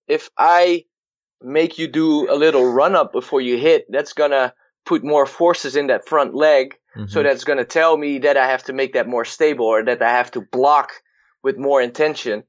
if 0.08 0.30
I 0.36 0.84
make 1.40 1.78
you 1.78 1.88
do 1.88 2.30
a 2.30 2.36
little 2.36 2.64
run 2.64 2.96
up 2.96 3.12
before 3.12 3.40
you 3.40 3.58
hit, 3.58 3.86
that's 3.90 4.12
gonna 4.12 4.54
put 4.84 5.04
more 5.04 5.26
forces 5.26 5.76
in 5.76 5.88
that 5.88 6.06
front 6.06 6.34
leg. 6.34 6.76
So 7.08 7.20
Mhm. 7.20 7.24
that's 7.24 7.44
gonna 7.44 7.64
tell 7.64 7.96
me 7.96 8.18
that 8.18 8.36
I 8.36 8.46
have 8.46 8.64
to 8.64 8.72
make 8.72 8.94
that 8.94 9.08
more 9.08 9.24
stable 9.24 9.66
or 9.66 9.84
that 9.84 10.02
I 10.02 10.10
have 10.10 10.30
to 10.32 10.40
block 10.40 10.92
with 11.42 11.56
more 11.56 11.80
intention. 11.80 12.44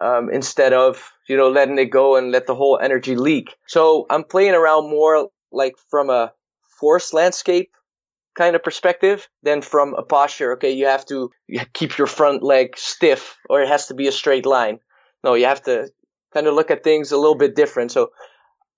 Um, 0.00 0.30
instead 0.30 0.72
of, 0.72 1.10
you 1.28 1.36
know, 1.36 1.48
letting 1.48 1.78
it 1.78 1.86
go 1.86 2.16
and 2.16 2.30
let 2.30 2.46
the 2.46 2.54
whole 2.54 2.78
energy 2.82 3.16
leak. 3.16 3.56
So 3.66 4.06
I'm 4.10 4.24
playing 4.24 4.54
around 4.54 4.90
more 4.90 5.28
like 5.52 5.74
from 5.90 6.10
a 6.10 6.32
force 6.80 7.12
landscape 7.12 7.70
kind 8.36 8.54
of 8.54 8.62
perspective 8.62 9.28
than 9.42 9.62
from 9.62 9.94
a 9.94 10.02
posture. 10.02 10.52
Okay, 10.52 10.70
you 10.70 10.86
have 10.86 11.06
to 11.06 11.30
keep 11.72 11.96
your 11.98 12.06
front 12.06 12.42
leg 12.42 12.76
stiff 12.76 13.36
or 13.48 13.62
it 13.62 13.68
has 13.68 13.86
to 13.86 13.94
be 13.94 14.06
a 14.06 14.12
straight 14.12 14.46
line. 14.46 14.78
No, 15.24 15.34
you 15.34 15.46
have 15.46 15.62
to 15.62 15.88
kind 16.34 16.46
of 16.46 16.54
look 16.54 16.70
at 16.70 16.84
things 16.84 17.12
a 17.12 17.16
little 17.16 17.36
bit 17.36 17.56
different. 17.56 17.90
So 17.90 18.10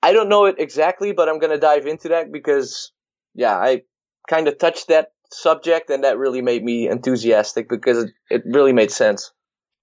I 0.03 0.13
don't 0.13 0.29
know 0.29 0.45
it 0.45 0.57
exactly, 0.59 1.13
but 1.13 1.29
I'm 1.29 1.41
going 1.41 1.53
to 1.53 1.59
dive 1.59 1.87
into 1.87 2.09
that 2.09 2.31
because, 2.31 2.93
yeah, 3.35 3.57
I 3.57 3.83
kind 4.29 4.47
of 4.47 4.59
touched 4.59 4.89
that 4.89 5.09
subject 5.33 5.91
and 5.91 6.05
that 6.05 6.19
really 6.19 6.43
made 6.43 6.63
me 6.63 6.89
enthusiastic 6.89 7.69
because 7.69 8.05
it, 8.05 8.11
it 8.31 8.43
really 8.47 8.73
made 8.73 8.93
sense. 8.93 9.33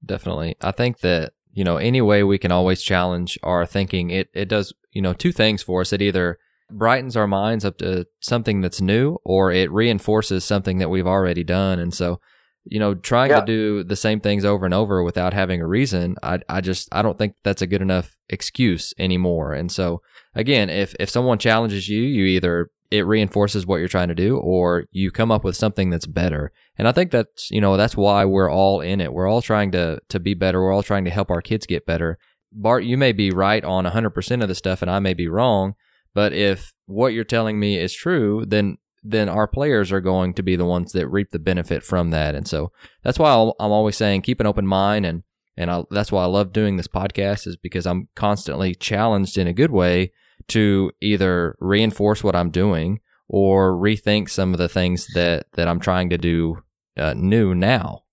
Definitely. 0.05 0.55
I 0.61 0.71
think 0.71 0.99
that, 0.99 1.33
you 1.53 1.63
know, 1.63 1.77
any 1.77 2.01
way 2.01 2.23
we 2.23 2.37
can 2.37 2.51
always 2.51 2.81
challenge 2.81 3.39
our 3.43 3.65
thinking, 3.65 4.09
it, 4.09 4.29
it 4.33 4.47
does, 4.47 4.73
you 4.91 5.01
know, 5.01 5.13
two 5.13 5.31
things 5.31 5.63
for 5.63 5.81
us. 5.81 5.91
It 5.93 6.01
either 6.01 6.37
brightens 6.71 7.15
our 7.15 7.27
minds 7.27 7.63
up 7.65 7.77
to 7.79 8.05
something 8.19 8.61
that's 8.61 8.81
new 8.81 9.17
or 9.23 9.51
it 9.51 9.71
reinforces 9.71 10.43
something 10.43 10.79
that 10.79 10.89
we've 10.89 11.07
already 11.07 11.43
done. 11.43 11.79
And 11.79 11.93
so, 11.93 12.19
you 12.65 12.79
know, 12.79 12.95
trying 12.95 13.29
Yeah. 13.29 13.41
to 13.41 13.45
do 13.45 13.83
the 13.83 13.95
same 13.95 14.19
things 14.19 14.43
over 14.43 14.65
and 14.65 14.73
over 14.73 15.03
without 15.03 15.33
having 15.33 15.61
a 15.61 15.67
reason, 15.67 16.15
I, 16.23 16.39
I 16.49 16.61
just, 16.61 16.89
I 16.91 17.01
don't 17.01 17.17
think 17.17 17.35
that's 17.43 17.61
a 17.61 17.67
good 17.67 17.81
enough 17.81 18.15
excuse 18.29 18.93
anymore. 18.97 19.53
And 19.53 19.71
so, 19.71 20.01
again, 20.33 20.69
if, 20.69 20.95
if 20.99 21.09
someone 21.09 21.37
challenges 21.37 21.87
you, 21.87 22.01
you 22.01 22.25
either, 22.25 22.69
it 22.91 23.06
reinforces 23.06 23.65
what 23.65 23.78
you're 23.78 23.88
trying 23.88 24.10
to 24.10 24.15
do 24.15 24.38
or 24.38 24.86
you 24.91 25.12
come 25.12 25.32
up 25.32 25.43
with 25.43 25.56
something 25.56 25.89
that's 25.89 26.06
better. 26.06 26.52
And 26.78 26.88
I 26.88 26.91
think 26.91 27.12
that's, 27.12 27.50
you 27.52 27.60
know, 27.60 27.78
that's 27.78 27.98
why 27.98 28.26
we're 28.26 28.52
all 28.52 28.82
in 28.82 29.02
it. 29.02 29.13
We're 29.13 29.28
all 29.28 29.41
trying 29.41 29.71
to, 29.71 30.00
to 30.10 30.19
be 30.19 30.34
better. 30.34 30.62
We're 30.62 30.74
all 30.74 30.84
trying 30.84 31.06
to 31.06 31.12
help 31.12 31.32
our 31.32 31.41
kids 31.41 31.65
get 31.65 31.86
better. 31.86 32.17
Bart, 32.52 32.84
you 32.84 32.98
may 32.98 33.12
be 33.12 33.32
right 33.32 33.63
on 33.63 33.86
100% 33.86 34.41
of 34.41 34.48
the 34.48 34.56
stuff 34.56 34.82
and 34.82 34.89
I 34.91 35.00
may 35.00 35.13
be 35.13 35.28
wrong. 35.28 35.76
But 36.13 36.32
if 36.32 36.74
what 36.86 37.13
you're 37.13 37.24
telling 37.24 37.60
me 37.60 37.78
is 37.78 37.93
true, 37.93 38.45
then 38.48 38.78
then 39.08 39.30
our 39.30 39.48
players 39.48 39.91
are 39.91 40.02
going 40.02 40.34
to 40.34 40.41
be 40.41 40.56
the 40.56 40.65
ones 40.65 40.91
that 40.93 41.08
reap 41.08 41.30
the 41.30 41.38
benefit 41.38 41.84
from 41.84 42.10
that. 42.10 42.34
And 42.34 42.48
so 42.48 42.71
that's 43.04 43.19
why 43.19 43.32
I'm 43.32 43.71
always 43.71 43.95
saying 43.95 44.24
keep 44.24 44.39
an 44.39 44.48
open 44.48 44.65
mind, 44.65 45.06
and 45.06 45.21
and 45.56 45.69
I, 45.69 45.84
that's 45.91 46.12
why 46.12 46.24
I 46.24 46.28
love 46.28 46.52
doing 46.52 46.78
this 46.78 46.88
podcast 46.88 47.45
is 47.45 47.56
because 47.56 47.86
I'm 47.86 48.10
constantly 48.15 48.74
challenged 48.74 49.38
in 49.38 49.48
a 49.48 49.54
good 49.54 49.71
way 49.71 50.12
to 50.49 50.91
either 51.01 51.55
reinforce 51.60 52.23
what 52.23 52.36
I'm 52.36 52.49
doing 52.49 52.99
or 53.27 53.73
rethink 53.73 54.29
some 54.29 54.53
of 54.53 54.60
the 54.60 54.69
things 54.69 55.08
that 55.13 55.47
that 55.53 55.67
I'm 55.67 55.79
trying 55.79 56.10
to 56.12 56.17
do 56.17 56.63
uh, 56.97 57.13
new 57.15 57.55
now. 57.55 58.03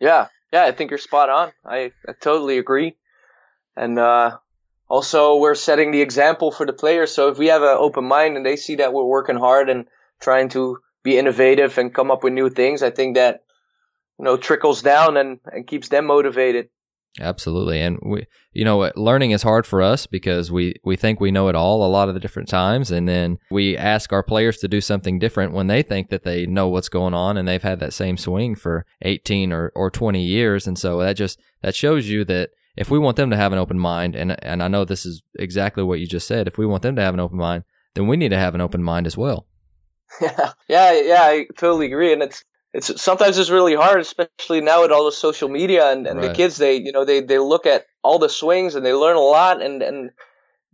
Yeah, 0.00 0.28
yeah, 0.52 0.64
I 0.64 0.72
think 0.72 0.90
you're 0.90 0.98
spot 0.98 1.28
on. 1.28 1.52
I, 1.64 1.92
I 2.08 2.12
totally 2.20 2.58
agree. 2.58 2.96
And 3.76 3.98
uh, 3.98 4.38
also, 4.88 5.36
we're 5.36 5.54
setting 5.54 5.92
the 5.92 6.00
example 6.00 6.50
for 6.50 6.66
the 6.66 6.72
players. 6.72 7.12
So 7.12 7.28
if 7.28 7.38
we 7.38 7.46
have 7.46 7.62
an 7.62 7.76
open 7.78 8.04
mind 8.04 8.36
and 8.36 8.44
they 8.44 8.56
see 8.56 8.76
that 8.76 8.92
we're 8.92 9.04
working 9.04 9.36
hard 9.36 9.70
and 9.70 9.86
trying 10.20 10.48
to 10.50 10.78
be 11.02 11.16
innovative 11.16 11.78
and 11.78 11.94
come 11.94 12.10
up 12.10 12.24
with 12.24 12.32
new 12.32 12.50
things, 12.50 12.82
I 12.82 12.90
think 12.90 13.14
that 13.14 13.44
you 14.18 14.24
know 14.24 14.36
trickles 14.36 14.82
down 14.82 15.16
and, 15.16 15.38
and 15.46 15.66
keeps 15.66 15.88
them 15.88 16.06
motivated. 16.06 16.70
Absolutely. 17.18 17.80
And 17.80 17.98
we, 18.02 18.26
you 18.52 18.64
know, 18.64 18.90
learning 18.94 19.32
is 19.32 19.42
hard 19.42 19.66
for 19.66 19.82
us 19.82 20.06
because 20.06 20.52
we, 20.52 20.76
we 20.84 20.94
think 20.96 21.18
we 21.18 21.32
know 21.32 21.48
it 21.48 21.56
all 21.56 21.84
a 21.84 21.90
lot 21.90 22.08
of 22.08 22.14
the 22.14 22.20
different 22.20 22.48
times. 22.48 22.90
And 22.90 23.08
then 23.08 23.38
we 23.50 23.76
ask 23.76 24.12
our 24.12 24.22
players 24.22 24.58
to 24.58 24.68
do 24.68 24.80
something 24.80 25.18
different 25.18 25.52
when 25.52 25.66
they 25.66 25.82
think 25.82 26.10
that 26.10 26.22
they 26.22 26.46
know 26.46 26.68
what's 26.68 26.88
going 26.88 27.14
on 27.14 27.36
and 27.36 27.48
they've 27.48 27.62
had 27.62 27.80
that 27.80 27.92
same 27.92 28.16
swing 28.16 28.54
for 28.54 28.86
18 29.02 29.52
or, 29.52 29.72
or 29.74 29.90
20 29.90 30.22
years. 30.22 30.68
And 30.68 30.78
so 30.78 31.00
that 31.00 31.14
just, 31.14 31.40
that 31.62 31.74
shows 31.74 32.08
you 32.08 32.24
that 32.26 32.50
if 32.76 32.90
we 32.90 32.98
want 32.98 33.16
them 33.16 33.30
to 33.30 33.36
have 33.36 33.52
an 33.52 33.58
open 33.58 33.78
mind, 33.78 34.14
and, 34.14 34.42
and 34.44 34.62
I 34.62 34.68
know 34.68 34.84
this 34.84 35.04
is 35.04 35.22
exactly 35.34 35.82
what 35.82 35.98
you 35.98 36.06
just 36.06 36.28
said, 36.28 36.46
if 36.46 36.58
we 36.58 36.66
want 36.66 36.82
them 36.82 36.94
to 36.96 37.02
have 37.02 37.14
an 37.14 37.20
open 37.20 37.38
mind, 37.38 37.64
then 37.94 38.06
we 38.06 38.16
need 38.16 38.28
to 38.28 38.38
have 38.38 38.54
an 38.54 38.60
open 38.60 38.82
mind 38.82 39.06
as 39.08 39.16
well. 39.16 39.46
Yeah, 40.20 40.52
yeah, 40.68 40.92
yeah. 40.92 41.22
I 41.22 41.46
totally 41.56 41.86
agree. 41.86 42.12
And 42.12 42.22
it's 42.22 42.44
it's 42.72 43.02
sometimes 43.02 43.36
it's 43.38 43.50
really 43.50 43.74
hard, 43.74 44.00
especially 44.00 44.60
now 44.60 44.82
with 44.82 44.92
all 44.92 45.04
the 45.04 45.12
social 45.12 45.48
media 45.48 45.90
and, 45.90 46.06
and 46.06 46.22
the 46.22 46.32
kids. 46.32 46.56
They 46.56 46.76
you 46.76 46.92
know 46.92 47.04
they 47.04 47.20
they 47.20 47.38
look 47.38 47.66
at 47.66 47.86
all 48.02 48.18
the 48.18 48.28
swings 48.28 48.74
and 48.74 48.84
they 48.86 48.94
learn 48.94 49.16
a 49.16 49.20
lot, 49.20 49.60
and 49.60 49.82
and 49.82 50.10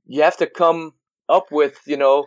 you 0.07 0.23
have 0.23 0.37
to 0.39 0.47
come 0.47 0.93
up 1.29 1.51
with 1.51 1.79
you 1.87 1.97
know 1.97 2.27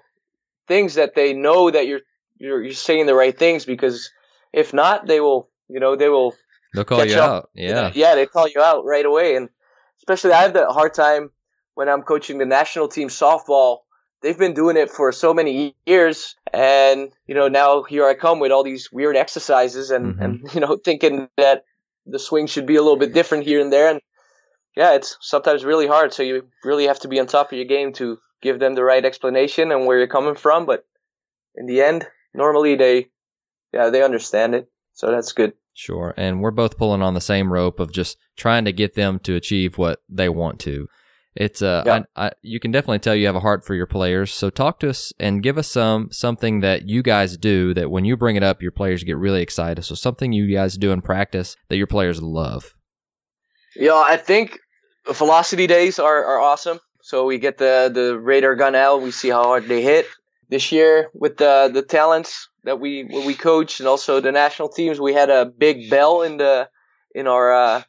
things 0.68 0.96
that 0.96 1.16
they 1.16 1.34
know 1.34 1.70
that 1.70 1.88
you're 1.88 2.02
you're 2.38 2.64
you're 2.64 2.74
saying 2.74 3.06
the 3.06 3.14
right 3.14 3.38
things 3.38 3.66
because 3.66 4.12
if 4.54 4.74
not, 4.74 5.06
they 5.06 5.20
will 5.20 5.50
you 5.68 5.80
know 5.80 5.96
they 5.96 6.10
will 6.10 6.36
They'll 6.74 6.86
call 6.86 7.06
you 7.06 7.16
up. 7.16 7.30
out. 7.32 7.50
Yeah. 7.56 7.92
yeah 7.94 8.16
they 8.16 8.26
call 8.26 8.48
you 8.48 8.62
out 8.62 8.86
right 8.86 9.06
away, 9.06 9.36
and 9.36 9.50
especially 9.98 10.32
I 10.34 10.44
have 10.44 10.54
the 10.54 10.68
hard 10.68 10.94
time 10.94 11.32
when 11.76 11.90
I'm 11.90 12.02
coaching 12.02 12.38
the 12.38 12.46
national 12.46 12.88
team 12.88 13.10
softball. 13.10 13.80
They've 14.22 14.38
been 14.38 14.54
doing 14.54 14.76
it 14.76 14.90
for 14.90 15.12
so 15.12 15.34
many 15.34 15.76
years, 15.86 16.36
and 16.54 17.12
you 17.28 17.36
know 17.36 17.48
now 17.48 17.84
here 17.84 18.06
I 18.06 18.14
come 18.14 18.40
with 18.40 18.52
all 18.52 18.64
these 18.64 18.92
weird 18.92 19.16
exercises, 19.16 19.92
and 19.92 20.16
Mhm. 20.16 20.24
and 20.24 20.42
you 20.54 20.60
know 20.60 20.78
thinking 20.78 21.30
that 21.38 21.64
the 22.06 22.20
swing 22.20 22.48
should 22.48 22.66
be 22.66 22.76
a 22.76 22.82
little 22.82 22.98
bit 22.98 23.14
different 23.14 23.46
here 23.46 23.62
and 23.62 23.72
there, 23.72 23.90
and 23.90 24.02
yeah, 24.76 24.94
it's 24.94 25.18
sometimes 25.22 25.64
really 25.66 25.88
hard. 25.88 26.14
So 26.14 26.24
you 26.24 26.48
really 26.64 26.88
have 26.88 27.00
to 27.02 27.08
be 27.08 27.20
on 27.20 27.28
top 27.28 27.52
of 27.52 27.58
your 27.58 27.66
game 27.66 27.94
to 27.94 28.18
give 28.42 28.60
them 28.60 28.76
the 28.76 28.84
right 28.84 29.04
explanation 29.04 29.72
and 29.72 29.86
where 29.86 29.98
you're 29.98 30.08
coming 30.08 30.36
from. 30.36 30.66
But 30.66 30.86
in 31.56 31.66
the 31.66 31.82
end, 31.82 32.08
normally 32.34 32.76
they, 32.76 33.10
yeah, 33.74 33.90
they 33.90 34.02
understand 34.04 34.56
it, 34.56 34.70
so 34.94 35.12
that's 35.12 35.34
good. 35.34 35.54
Sure. 35.74 36.14
And 36.18 36.42
we're 36.42 36.52
both 36.52 36.78
pulling 36.78 37.02
on 37.02 37.14
the 37.14 37.22
same 37.22 37.52
rope 37.54 37.80
of 37.80 37.92
just 37.92 38.18
trying 38.36 38.66
to 38.66 38.74
get 38.74 38.96
them 38.96 39.20
to 39.20 39.36
achieve 39.36 39.78
what 39.78 40.02
they 40.10 40.30
want 40.30 40.60
to. 40.62 40.88
It's 41.40 41.62
uh, 41.62 41.84
Yeah. 41.86 42.04
I, 42.18 42.28
I, 42.28 42.32
you 42.42 42.60
can 42.60 42.72
definitely 42.72 43.00
tell 43.00 43.16
you 43.16 43.26
have 43.26 43.36
a 43.36 43.40
heart 43.40 43.66
for 43.66 43.74
your 43.74 43.88
players. 43.88 44.34
So 44.34 44.50
talk 44.50 44.80
to 44.82 44.90
us 44.90 45.14
and 45.20 45.42
give 45.42 45.58
us 45.58 45.70
some 45.70 46.10
something 46.12 46.60
that 46.60 46.88
you 46.88 47.02
guys 47.02 47.38
do 47.38 47.74
that 47.76 47.90
when 47.90 48.04
you 48.04 48.18
bring 48.18 48.36
it 48.36 48.44
up, 48.44 48.62
your 48.62 48.74
players 48.74 49.04
get 49.06 49.18
really 49.18 49.42
excited. 49.42 49.84
So 49.84 49.96
something 49.96 50.34
you 50.34 50.54
guys 50.54 50.78
do 50.78 50.92
in 50.92 51.02
practice 51.02 51.56
that 51.70 51.78
your 51.78 51.88
players 51.88 52.22
love. 52.22 52.76
Yeah, 53.74 54.04
I 54.06 54.18
think 54.18 54.60
velocity 55.08 55.66
days 55.66 55.98
are, 55.98 56.26
are 56.26 56.42
awesome. 56.42 56.80
So 57.02 57.26
we 57.26 57.40
get 57.40 57.58
the, 57.58 57.90
the 57.94 58.20
radar 58.20 58.56
gun 58.56 58.76
out, 58.76 59.02
we 59.02 59.12
see 59.12 59.30
how 59.30 59.44
hard 59.44 59.68
they 59.68 59.82
hit. 59.82 60.06
This 60.50 60.72
year 60.72 61.10
with 61.14 61.38
the 61.38 61.70
the 61.72 61.84
talents 61.84 62.50
that 62.64 62.80
we 62.80 63.04
we 63.04 63.36
coach 63.36 63.80
and 63.80 63.88
also 63.88 64.20
the 64.20 64.32
national 64.32 64.70
teams, 64.70 65.00
we 65.00 65.14
had 65.14 65.30
a 65.30 65.46
big 65.46 65.92
bell 65.92 66.24
in 66.24 66.38
the 66.38 66.68
in 67.14 67.28
our 67.28 67.54
uh, 67.54 67.84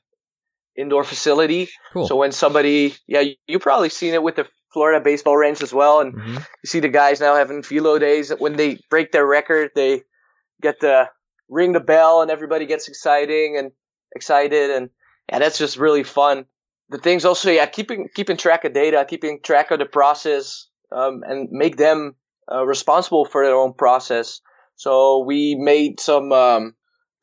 indoor 0.81 1.05
facility. 1.05 1.69
Cool. 1.93 2.07
So 2.07 2.17
when 2.17 2.33
somebody, 2.33 2.95
yeah, 3.07 3.21
you, 3.21 3.35
you 3.47 3.59
probably 3.59 3.89
seen 3.91 4.15
it 4.15 4.23
with 4.23 4.37
the 4.37 4.47
Florida 4.73 5.03
Baseball 5.03 5.37
Ranch 5.37 5.63
as 5.63 5.73
well, 5.73 6.01
and 6.01 6.15
Mhm. 6.15 6.37
you 6.37 6.67
see 6.67 6.81
the 6.81 6.89
guys 6.89 7.21
now 7.21 7.35
having 7.35 7.63
velo 7.63 7.99
days. 7.99 8.31
When 8.31 8.57
they 8.57 8.79
break 8.89 9.13
their 9.13 9.27
record, 9.27 9.73
they 9.75 10.03
get 10.63 10.81
to 10.81 11.11
ring 11.49 11.73
the 11.73 11.81
bell, 11.81 12.23
and 12.23 12.31
everybody 12.31 12.67
gets 12.67 12.89
exciting 12.89 13.57
and 13.57 13.73
excited, 14.15 14.71
and 14.71 14.91
yeah, 15.29 15.39
that's 15.39 15.59
just 15.59 15.77
really 15.77 16.05
fun. 16.05 16.47
The 16.89 16.99
things 16.99 17.25
also, 17.25 17.51
yeah, 17.51 17.67
keeping 17.67 18.09
keeping 18.15 18.37
track 18.37 18.65
of 18.65 18.73
data, 18.73 19.05
keeping 19.09 19.41
track 19.43 19.71
of 19.71 19.79
the 19.79 19.87
process, 19.87 20.69
um, 20.93 21.23
and 21.27 21.49
make 21.51 21.77
them 21.77 22.15
uh, 22.51 22.65
responsible 22.67 23.25
for 23.25 23.45
their 23.45 23.55
own 23.55 23.75
process. 23.75 24.41
So 24.77 25.25
we 25.25 25.57
made 25.57 26.01
some 26.01 26.33
um, 26.33 26.75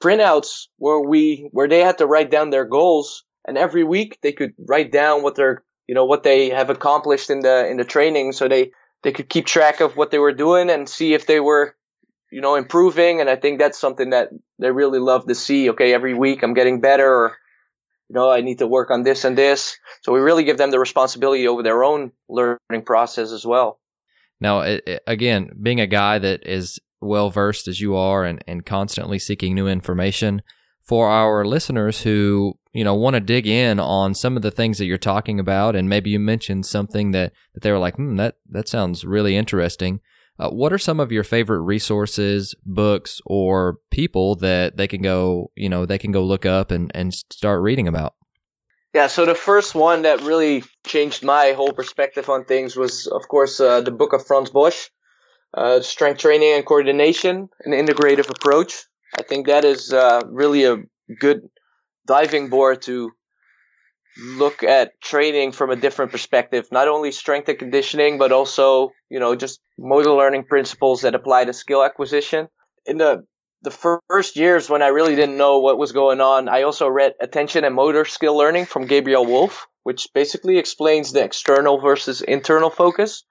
printouts 0.01 0.67
where 0.77 0.99
we 0.99 1.49
where 1.51 1.67
they 1.67 1.79
had 1.81 1.97
to 1.97 2.07
write 2.07 2.31
down 2.31 2.49
their 2.49 2.65
goals, 2.65 3.23
and 3.47 3.57
every 3.57 3.83
week 3.83 4.19
they 4.21 4.33
could 4.33 4.53
write 4.59 4.91
down 4.91 5.23
what 5.23 5.35
their 5.35 5.63
you 5.87 5.95
know 5.95 6.05
what 6.05 6.23
they 6.23 6.49
have 6.49 6.69
accomplished 6.69 7.29
in 7.29 7.39
the 7.39 7.67
in 7.67 7.77
the 7.77 7.85
training, 7.85 8.33
so 8.33 8.47
they 8.47 8.71
they 9.03 9.11
could 9.11 9.29
keep 9.29 9.45
track 9.45 9.79
of 9.79 9.95
what 9.95 10.11
they 10.11 10.19
were 10.19 10.33
doing 10.33 10.69
and 10.69 10.87
see 10.87 11.13
if 11.13 11.25
they 11.25 11.39
were 11.39 11.75
you 12.31 12.41
know 12.41 12.55
improving. 12.55 13.21
And 13.21 13.29
I 13.29 13.37
think 13.37 13.57
that's 13.57 13.79
something 13.79 14.09
that 14.11 14.29
they 14.59 14.71
really 14.71 14.99
love 14.99 15.25
to 15.27 15.35
see. 15.35 15.69
Okay, 15.71 15.93
every 15.93 16.13
week 16.13 16.43
I'm 16.43 16.53
getting 16.53 16.81
better, 16.81 17.09
or 17.09 17.37
you 18.09 18.15
know 18.15 18.29
I 18.29 18.41
need 18.41 18.59
to 18.59 18.67
work 18.67 18.91
on 18.91 19.03
this 19.03 19.23
and 19.23 19.37
this. 19.37 19.77
So 20.01 20.11
we 20.11 20.19
really 20.19 20.43
give 20.43 20.57
them 20.57 20.71
the 20.71 20.79
responsibility 20.79 21.47
over 21.47 21.63
their 21.63 21.83
own 21.83 22.11
learning 22.27 22.83
process 22.85 23.31
as 23.31 23.45
well. 23.45 23.79
Now, 24.39 24.77
again, 25.07 25.49
being 25.59 25.79
a 25.79 25.87
guy 25.87 26.19
that 26.19 26.45
is 26.45 26.79
well 27.01 27.31
versed 27.31 27.67
as 27.67 27.81
you 27.81 27.95
are 27.95 28.23
and, 28.23 28.43
and 28.47 28.65
constantly 28.65 29.17
seeking 29.17 29.55
new 29.55 29.67
information 29.67 30.43
for 30.87 31.09
our 31.09 31.45
listeners 31.45 32.01
who, 32.01 32.57
you 32.71 32.83
know, 32.83 32.95
want 32.95 33.15
to 33.15 33.19
dig 33.19 33.45
in 33.45 33.77
on 33.79 34.15
some 34.15 34.37
of 34.37 34.41
the 34.41 34.51
things 34.51 34.77
that 34.77 34.85
you're 34.85 34.97
talking 34.97 35.39
about, 35.39 35.75
and 35.75 35.89
maybe 35.89 36.09
you 36.09 36.19
mentioned 36.19 36.65
something 36.65 37.11
that, 37.11 37.33
that 37.53 37.61
they 37.61 37.71
were 37.71 37.77
like, 37.77 37.95
hmm, 37.95 38.15
that, 38.15 38.35
that 38.49 38.69
sounds 38.69 39.03
really 39.03 39.35
interesting. 39.35 39.99
Uh, 40.39 40.49
what 40.49 40.71
are 40.71 40.77
some 40.77 40.99
of 40.99 41.11
your 41.11 41.23
favorite 41.23 41.61
resources, 41.61 42.55
books, 42.65 43.19
or 43.25 43.79
people 43.91 44.35
that 44.35 44.77
they 44.77 44.87
can 44.87 45.01
go, 45.01 45.51
you 45.55 45.67
know, 45.67 45.85
they 45.85 45.97
can 45.97 46.11
go 46.11 46.23
look 46.23 46.45
up 46.45 46.71
and, 46.71 46.91
and 46.95 47.13
start 47.13 47.61
reading 47.61 47.87
about? 47.87 48.13
Yeah, 48.93 49.07
so 49.07 49.25
the 49.25 49.35
first 49.35 49.75
one 49.75 50.03
that 50.03 50.21
really 50.21 50.63
changed 50.85 51.23
my 51.23 51.51
whole 51.51 51.73
perspective 51.73 52.29
on 52.29 52.45
things 52.45 52.77
was, 52.77 53.07
of 53.07 53.27
course, 53.27 53.59
uh, 53.59 53.81
the 53.81 53.91
book 53.91 54.13
of 54.13 54.25
Frans 54.25 54.51
Bosch, 54.51 54.87
uh, 55.53 55.81
Strength 55.81 56.19
Training 56.19 56.53
and 56.53 56.65
Coordination, 56.65 57.49
an 57.65 57.73
integrative 57.73 58.29
approach. 58.29 58.85
I 59.17 59.23
think 59.23 59.47
that 59.47 59.65
is 59.65 59.91
uh, 59.91 60.21
really 60.27 60.65
a 60.65 60.77
good 61.19 61.41
diving 62.05 62.49
board 62.49 62.83
to 62.83 63.11
look 64.19 64.63
at 64.63 64.99
training 65.01 65.51
from 65.51 65.69
a 65.69 65.75
different 65.75 66.11
perspective, 66.11 66.67
not 66.71 66.87
only 66.87 67.11
strength 67.11 67.49
and 67.49 67.59
conditioning, 67.59 68.17
but 68.17 68.31
also, 68.31 68.91
you 69.09 69.19
know, 69.19 69.35
just 69.35 69.59
motor 69.77 70.11
learning 70.11 70.45
principles 70.45 71.01
that 71.01 71.15
apply 71.15 71.45
to 71.45 71.53
skill 71.53 71.83
acquisition. 71.83 72.47
In 72.85 72.97
the 72.97 73.25
the 73.63 73.71
first 74.07 74.35
years 74.35 74.69
when 74.69 74.83
I 74.83 74.87
really 74.87 75.15
didn't 75.15 75.37
know 75.37 75.59
what 75.59 75.79
was 75.79 75.91
going 75.91 76.21
on, 76.21 76.47
I 76.47 76.61
also 76.61 76.87
read 76.87 77.13
Attention 77.19 77.63
and 77.63 77.73
Motor 77.73 78.05
Skill 78.05 78.37
Learning 78.37 78.65
from 78.65 78.85
Gabriel 78.85 79.25
Wulf, 79.25 79.67
which 79.83 80.07
basically 80.13 80.57
explains 80.57 81.11
the 81.11 81.23
external 81.23 81.79
versus 81.79 82.21
internal 82.21 82.69
focus. 82.69 83.23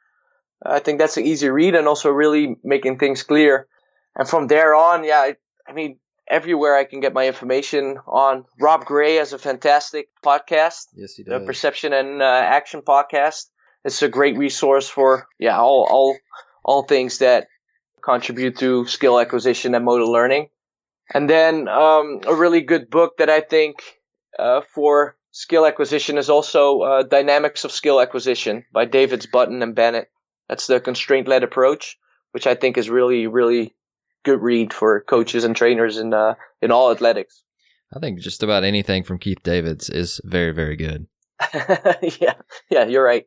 I 0.64 0.80
think 0.80 0.98
that's 0.98 1.16
an 1.16 1.26
easy 1.26 1.48
read 1.48 1.76
and 1.76 1.86
also 1.86 2.10
really 2.10 2.56
making 2.64 2.98
things 2.98 3.22
clear. 3.22 3.68
And 4.16 4.28
from 4.28 4.48
there 4.48 4.74
on, 4.74 5.04
yeah, 5.04 5.32
I 5.68 5.72
mean, 5.72 5.98
everywhere 6.28 6.76
I 6.76 6.84
can 6.84 7.00
get 7.00 7.12
my 7.12 7.26
information 7.26 7.98
on. 8.06 8.44
Rob 8.60 8.84
Gray 8.84 9.16
has 9.16 9.32
a 9.32 9.38
fantastic 9.38 10.08
podcast, 10.24 10.86
Yes, 10.94 11.14
he 11.14 11.22
does. 11.24 11.40
the 11.40 11.46
Perception 11.46 11.92
and 11.92 12.22
uh, 12.22 12.24
Action 12.24 12.82
podcast. 12.82 13.46
It's 13.84 14.02
a 14.02 14.08
great 14.08 14.36
resource 14.36 14.88
for 14.88 15.28
yeah 15.38 15.58
all 15.58 15.86
all 15.88 16.16
all 16.64 16.82
things 16.82 17.18
that 17.18 17.46
contribute 18.02 18.58
to 18.58 18.86
skill 18.86 19.18
acquisition 19.20 19.74
and 19.74 19.84
motor 19.84 20.04
learning. 20.04 20.48
And 21.14 21.30
then 21.30 21.68
um, 21.68 22.20
a 22.26 22.34
really 22.34 22.62
good 22.62 22.90
book 22.90 23.18
that 23.18 23.30
I 23.30 23.40
think 23.40 23.76
uh, 24.38 24.62
for 24.74 25.16
skill 25.30 25.64
acquisition 25.66 26.18
is 26.18 26.28
also 26.28 26.80
uh, 26.80 27.02
Dynamics 27.04 27.64
of 27.64 27.70
Skill 27.70 28.00
Acquisition 28.00 28.64
by 28.72 28.86
Davids 28.86 29.26
Button 29.26 29.62
and 29.62 29.74
Bennett. 29.76 30.10
That's 30.48 30.66
the 30.66 30.80
constraint 30.80 31.28
led 31.28 31.44
approach, 31.44 31.96
which 32.32 32.46
I 32.48 32.56
think 32.56 32.76
is 32.78 32.90
really 32.90 33.28
really 33.28 33.76
good 34.26 34.42
read 34.42 34.72
for 34.74 35.00
coaches 35.00 35.44
and 35.44 35.56
trainers 35.56 35.96
in 35.96 36.12
uh, 36.12 36.34
in 36.60 36.70
all 36.70 36.90
athletics. 36.90 37.42
I 37.94 38.00
think 38.00 38.18
just 38.20 38.42
about 38.42 38.64
anything 38.64 39.04
from 39.04 39.18
Keith 39.18 39.42
Davids 39.42 39.88
is 39.88 40.20
very, 40.24 40.52
very 40.52 40.76
good. 40.76 41.06
yeah, 42.20 42.34
yeah, 42.68 42.84
you're 42.84 43.04
right. 43.04 43.26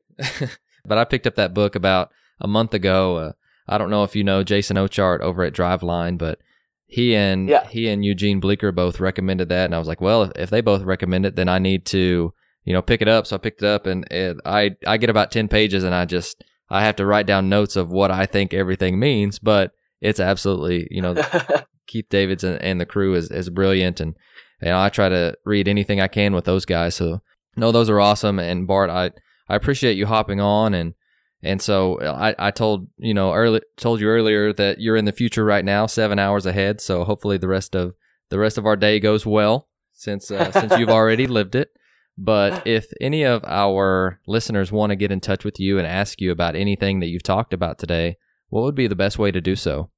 but 0.86 0.98
I 0.98 1.06
picked 1.06 1.26
up 1.28 1.36
that 1.36 1.54
book 1.54 1.76
about 1.76 2.12
a 2.40 2.48
month 2.48 2.74
ago. 2.74 3.18
Uh, 3.18 3.32
I 3.68 3.78
don't 3.78 3.90
know 3.90 4.04
if 4.04 4.16
you 4.16 4.24
know 4.24 4.44
Jason 4.44 4.78
Ochart 4.78 5.22
over 5.22 5.44
at 5.44 5.54
Driveline, 5.54 6.18
but 6.18 6.40
he 6.88 7.16
and 7.16 7.48
Yeah. 7.48 7.66
he 7.68 7.88
and 7.88 8.04
Eugene 8.04 8.40
Bleecker 8.40 8.72
both 8.72 9.00
recommended 9.00 9.50
that, 9.50 9.66
and 9.66 9.76
I 9.76 9.80
was 9.80 9.88
like, 9.88 10.02
well, 10.02 10.24
if, 10.24 10.32
if 10.36 10.50
they 10.50 10.62
both 10.62 10.82
recommend 10.84 11.26
it, 11.26 11.36
then 11.36 11.48
I 11.48 11.60
need 11.60 11.86
to, 11.88 12.34
you 12.66 12.74
know, 12.74 12.82
pick 12.82 13.02
it 13.02 13.08
up. 13.08 13.28
So 13.28 13.36
I 13.36 13.40
picked 13.40 13.62
it 13.64 13.68
up, 13.68 13.86
and 13.88 14.06
it, 14.12 14.38
I 14.46 14.72
I 14.86 14.98
get 14.98 15.10
about 15.10 15.32
ten 15.32 15.48
pages, 15.48 15.84
and 15.84 15.96
I 15.96 16.06
just 16.06 16.44
I 16.70 16.84
have 16.84 16.96
to 16.98 17.06
write 17.06 17.28
down 17.28 17.48
notes 17.48 17.76
of 17.76 17.90
what 17.92 18.12
I 18.12 18.26
think 18.26 18.54
everything 18.54 19.00
means, 19.00 19.40
but 19.40 19.72
it's 20.02 20.20
absolutely, 20.20 20.88
you 20.92 21.02
know, 21.02 21.16
Keith 21.88 22.10
Davids 22.10 22.44
and, 22.44 22.62
and 22.62 22.80
the 22.80 22.86
crew 22.86 23.16
is, 23.16 23.32
is 23.32 23.50
brilliant. 23.50 24.00
And, 24.00 24.16
you 24.62 24.70
know, 24.70 24.80
I 24.80 24.90
try 24.90 25.10
to 25.10 25.36
read 25.46 25.68
anything 25.68 26.00
I 26.00 26.08
can 26.08 26.34
with 26.34 26.46
those 26.46 26.66
guys. 26.66 26.96
So 26.96 27.22
no, 27.56 27.72
those 27.72 27.90
are 27.90 28.00
awesome. 28.00 28.40
And 28.40 28.68
Bart, 28.68 28.90
I, 28.90 29.12
I 29.48 29.56
appreciate 29.56 29.98
you 29.98 30.06
hopping 30.06 30.40
on. 30.40 30.74
And, 30.74 30.94
and 31.42 31.62
so 31.62 32.00
I, 32.02 32.36
I 32.38 32.52
told, 32.52 32.88
you 32.98 33.14
know, 33.14 33.34
early, 33.34 33.62
told 33.78 34.00
you 34.00 34.08
earlier 34.08 34.54
that 34.54 34.80
you're 34.80 34.98
in 34.98 35.06
the 35.06 35.12
future 35.12 35.44
right 35.44 35.66
now, 35.66 35.86
seven 35.86 36.20
hours 36.20 36.46
ahead. 36.46 36.82
So 36.82 37.04
hopefully 37.04 37.38
the 37.38 37.48
rest 37.48 37.76
of 37.76 37.94
the 38.30 38.40
rest 38.40 38.60
of 38.60 38.66
our 38.68 38.76
day 38.76 39.00
goes 39.00 39.26
well 39.26 39.70
since, 39.94 40.30
uh, 40.30 40.52
since 40.52 40.78
you've 40.78 40.90
already 40.90 41.26
lived 41.26 41.56
it. 41.56 41.70
But 42.16 42.68
if 42.68 42.92
any 43.00 43.24
of 43.24 43.44
our 43.46 44.20
listeners 44.28 44.72
want 44.72 44.90
to 44.92 44.98
get 44.98 45.12
in 45.12 45.22
touch 45.22 45.46
with 45.46 45.60
you 45.60 45.78
and 45.78 45.88
ask 45.88 46.20
you 46.20 46.32
about 46.32 46.56
anything 46.56 47.00
that 47.00 47.08
you've 47.08 47.24
talked 47.24 47.54
about 47.54 47.80
today, 47.80 48.18
what 48.50 48.64
would 48.64 48.76
be 48.76 48.88
the 48.88 48.96
best 48.96 49.18
way 49.20 49.32
to 49.32 49.42
do 49.42 49.56
so? 49.56 49.90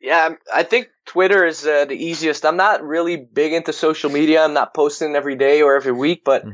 Yeah, 0.00 0.22
I'm- 0.52 0.62
think 0.64 0.88
Twitter 1.06 1.44
is 1.46 1.66
uh, 1.66 1.84
the 1.86 1.94
easiest. 1.96 2.44
I'm 2.44 2.56
not 2.56 2.82
really 2.84 3.16
big 3.16 3.52
into 3.52 3.72
social 3.72 4.10
media. 4.10 4.42
I'm 4.44 4.52
not 4.54 4.74
posting 4.74 5.16
every 5.16 5.36
day 5.36 5.62
or 5.62 5.74
every 5.76 5.92
week, 5.92 6.22
but 6.24 6.44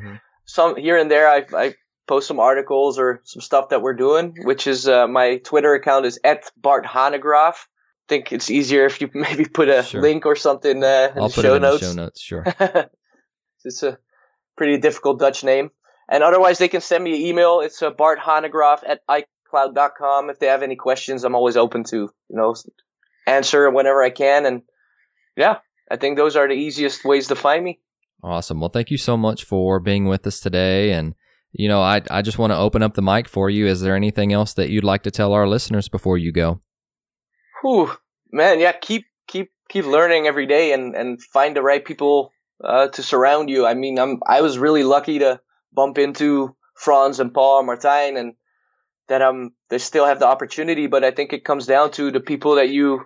some 0.46 0.76
here 0.76 0.96
and 0.96 1.10
there 1.10 1.28
I, 1.28 1.44
I 1.56 1.74
post 2.06 2.28
some 2.28 2.40
articles 2.40 2.98
or 2.98 3.20
some 3.24 3.40
stuff 3.40 3.68
that 3.70 3.82
we're 3.82 3.94
doing, 3.94 4.34
which 4.44 4.66
is 4.66 4.86
uh, 4.88 5.06
my 5.06 5.38
Twitter 5.38 5.74
account 5.74 6.06
is 6.06 6.18
at 6.24 6.44
Bart 6.56 6.84
Hanegraaff. 6.86 7.54
I 7.54 8.08
think 8.08 8.32
it's 8.32 8.50
easier 8.50 8.84
if 8.86 9.00
you 9.00 9.10
maybe 9.14 9.44
put 9.44 9.68
a 9.68 9.82
Sure. 9.82 10.02
link 10.02 10.26
or 10.26 10.36
something 10.36 10.82
uh, 10.82 11.12
in 11.14 11.18
I'll 11.22 11.28
the 11.28 11.34
put 11.34 11.42
show 11.42 11.52
it 11.54 11.56
in 11.56 11.62
notes. 11.62 11.80
the 11.80 11.86
show 11.86 11.92
notes. 11.94 12.20
Sure. 12.20 12.44
it's 13.64 13.82
a 13.82 13.98
pretty 14.56 14.78
difficult 14.78 15.18
Dutch 15.18 15.44
name. 15.44 15.70
And 16.08 16.22
otherwise, 16.22 16.58
they 16.58 16.68
can 16.68 16.80
send 16.80 17.02
me 17.04 17.14
an 17.14 17.20
email. 17.22 17.60
It's 17.60 17.80
uh, 17.82 17.90
Bart 17.90 18.18
Hanegraaff 18.18 18.80
at 18.86 19.00
iCloud.com. 19.52 20.30
If 20.30 20.38
they 20.38 20.46
have 20.46 20.62
any 20.62 20.76
questions, 20.76 21.24
I'm 21.24 21.34
always 21.34 21.56
open 21.56 21.84
to, 21.84 21.96
you 21.96 22.36
know, 22.36 22.54
answer 23.26 23.70
whenever 23.70 24.02
I 24.02 24.10
can. 24.10 24.46
And 24.46 24.62
yeah, 25.36 25.58
I 25.90 25.96
think 25.96 26.16
those 26.16 26.36
are 26.36 26.48
the 26.48 26.54
easiest 26.54 27.04
ways 27.04 27.28
to 27.28 27.36
find 27.36 27.64
me. 27.64 27.80
Awesome. 28.22 28.60
Well, 28.60 28.70
thank 28.70 28.90
you 28.90 28.98
so 28.98 29.16
much 29.16 29.44
for 29.44 29.80
being 29.80 30.06
with 30.06 30.26
us 30.26 30.40
today. 30.40 30.92
And, 30.92 31.14
you 31.52 31.68
know, 31.68 31.80
I, 31.80 32.02
I 32.10 32.22
just 32.22 32.38
want 32.38 32.52
to 32.52 32.58
open 32.58 32.82
up 32.82 32.94
the 32.94 33.02
mic 33.02 33.28
for 33.28 33.50
you. 33.50 33.66
Is 33.66 33.80
there 33.80 33.96
anything 33.96 34.32
else 34.32 34.54
that 34.54 34.70
you'd 34.70 34.84
like 34.84 35.02
to 35.02 35.10
tell 35.10 35.32
our 35.32 35.48
listeners 35.48 35.88
before 35.88 36.18
you 36.18 36.32
go? 36.32 36.60
Whew, 37.62 37.92
man, 38.32 38.60
yeah, 38.60 38.72
keep 38.72 39.06
keep 39.28 39.52
keep 39.68 39.84
learning 39.84 40.26
every 40.26 40.46
day 40.46 40.72
and 40.72 40.96
and 40.96 41.22
find 41.22 41.54
the 41.54 41.62
right 41.62 41.84
people 41.84 42.32
uh, 42.62 42.88
to 42.88 43.02
surround 43.02 43.50
you. 43.50 43.66
I 43.66 43.74
mean, 43.74 43.98
I'm 43.98 44.20
I 44.26 44.40
was 44.40 44.58
really 44.58 44.82
lucky 44.82 45.20
to 45.20 45.40
bump 45.72 45.98
into 45.98 46.56
Frans 46.74 47.20
and 47.20 47.32
Paul 47.32 47.60
and 47.60 47.68
Martijn, 47.68 48.18
and 48.18 48.34
that 49.12 49.20
um 49.20 49.52
they 49.68 49.76
still 49.76 50.06
have 50.06 50.18
the 50.20 50.26
opportunity. 50.26 50.86
But 50.86 51.04
I 51.04 51.10
think 51.10 51.32
it 51.32 51.44
comes 51.44 51.66
down 51.66 51.90
to 51.92 52.10
the 52.10 52.20
people 52.20 52.54
that 52.54 52.70
you 52.70 53.02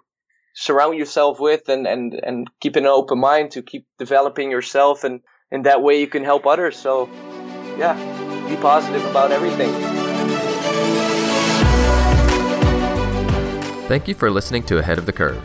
surround 0.54 0.96
yourself 0.96 1.40
with, 1.40 1.68
and 1.68 1.86
and 1.86 2.14
and 2.14 2.48
keeping 2.61 2.84
an 2.84 2.90
open 2.90 3.18
mind 3.18 3.50
to 3.52 3.62
keep 3.62 3.86
developing 3.98 4.50
yourself, 4.50 5.02
and 5.02 5.20
in 5.50 5.62
that 5.62 5.82
way 5.82 6.00
you 6.00 6.07
can 6.07 6.22
help 6.22 6.46
others. 6.46 6.76
So, 6.76 7.09
yeah. 7.76 7.94
be 8.48 8.57
positive 8.57 9.04
about 9.07 9.32
everything. 9.32 9.72
Thank 13.88 14.07
you 14.07 14.14
for 14.14 14.30
listening 14.30 14.62
to 14.64 14.78
Ahead 14.78 14.98
of 14.98 15.07
the 15.07 15.12
Curve. 15.12 15.42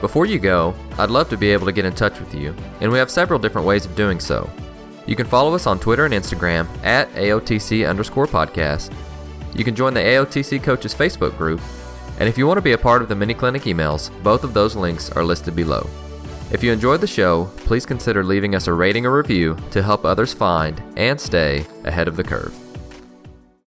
Before 0.00 0.26
you 0.26 0.40
go, 0.40 0.74
I'd 0.98 1.10
love 1.10 1.28
to 1.30 1.36
be 1.36 1.52
able 1.52 1.66
to 1.66 1.72
get 1.72 1.84
in 1.84 1.94
touch 1.94 2.18
with 2.18 2.34
you, 2.34 2.54
and 2.80 2.90
we 2.90 2.98
have 2.98 3.10
several 3.10 3.38
different 3.38 3.68
ways 3.68 3.86
of 3.86 3.94
doing 3.94 4.18
so. 4.18 4.50
You 5.06 5.14
can 5.14 5.26
follow 5.26 5.54
us 5.54 5.68
on 5.68 5.78
Twitter 5.78 6.04
and 6.04 6.14
Instagram 6.14 6.66
at 6.84 7.08
AOTC 7.12 7.88
underscore 7.88 8.26
podcast. 8.26 8.92
You 9.54 9.64
can 9.64 9.74
join 9.74 9.94
the 9.94 10.00
AOTC 10.00 10.62
Coaches 10.62 10.94
Facebook 10.94 11.36
group, 11.36 11.60
and 12.18 12.28
if 12.28 12.38
you 12.38 12.46
want 12.46 12.58
to 12.58 12.62
be 12.62 12.72
a 12.72 12.78
part 12.78 13.02
of 13.02 13.08
the 13.08 13.14
mini 13.14 13.34
clinic 13.34 13.62
emails, 13.62 14.10
both 14.22 14.44
of 14.44 14.54
those 14.54 14.76
links 14.76 15.10
are 15.10 15.24
listed 15.24 15.56
below. 15.56 15.88
If 16.50 16.62
you 16.62 16.72
enjoyed 16.72 17.00
the 17.00 17.06
show, 17.06 17.46
please 17.56 17.86
consider 17.86 18.22
leaving 18.22 18.54
us 18.54 18.66
a 18.66 18.72
rating 18.72 19.06
or 19.06 19.16
review 19.16 19.56
to 19.70 19.82
help 19.82 20.04
others 20.04 20.34
find 20.34 20.82
and 20.96 21.20
stay 21.20 21.66
ahead 21.84 22.08
of 22.08 22.16
the 22.16 22.24
curve. 22.24 22.61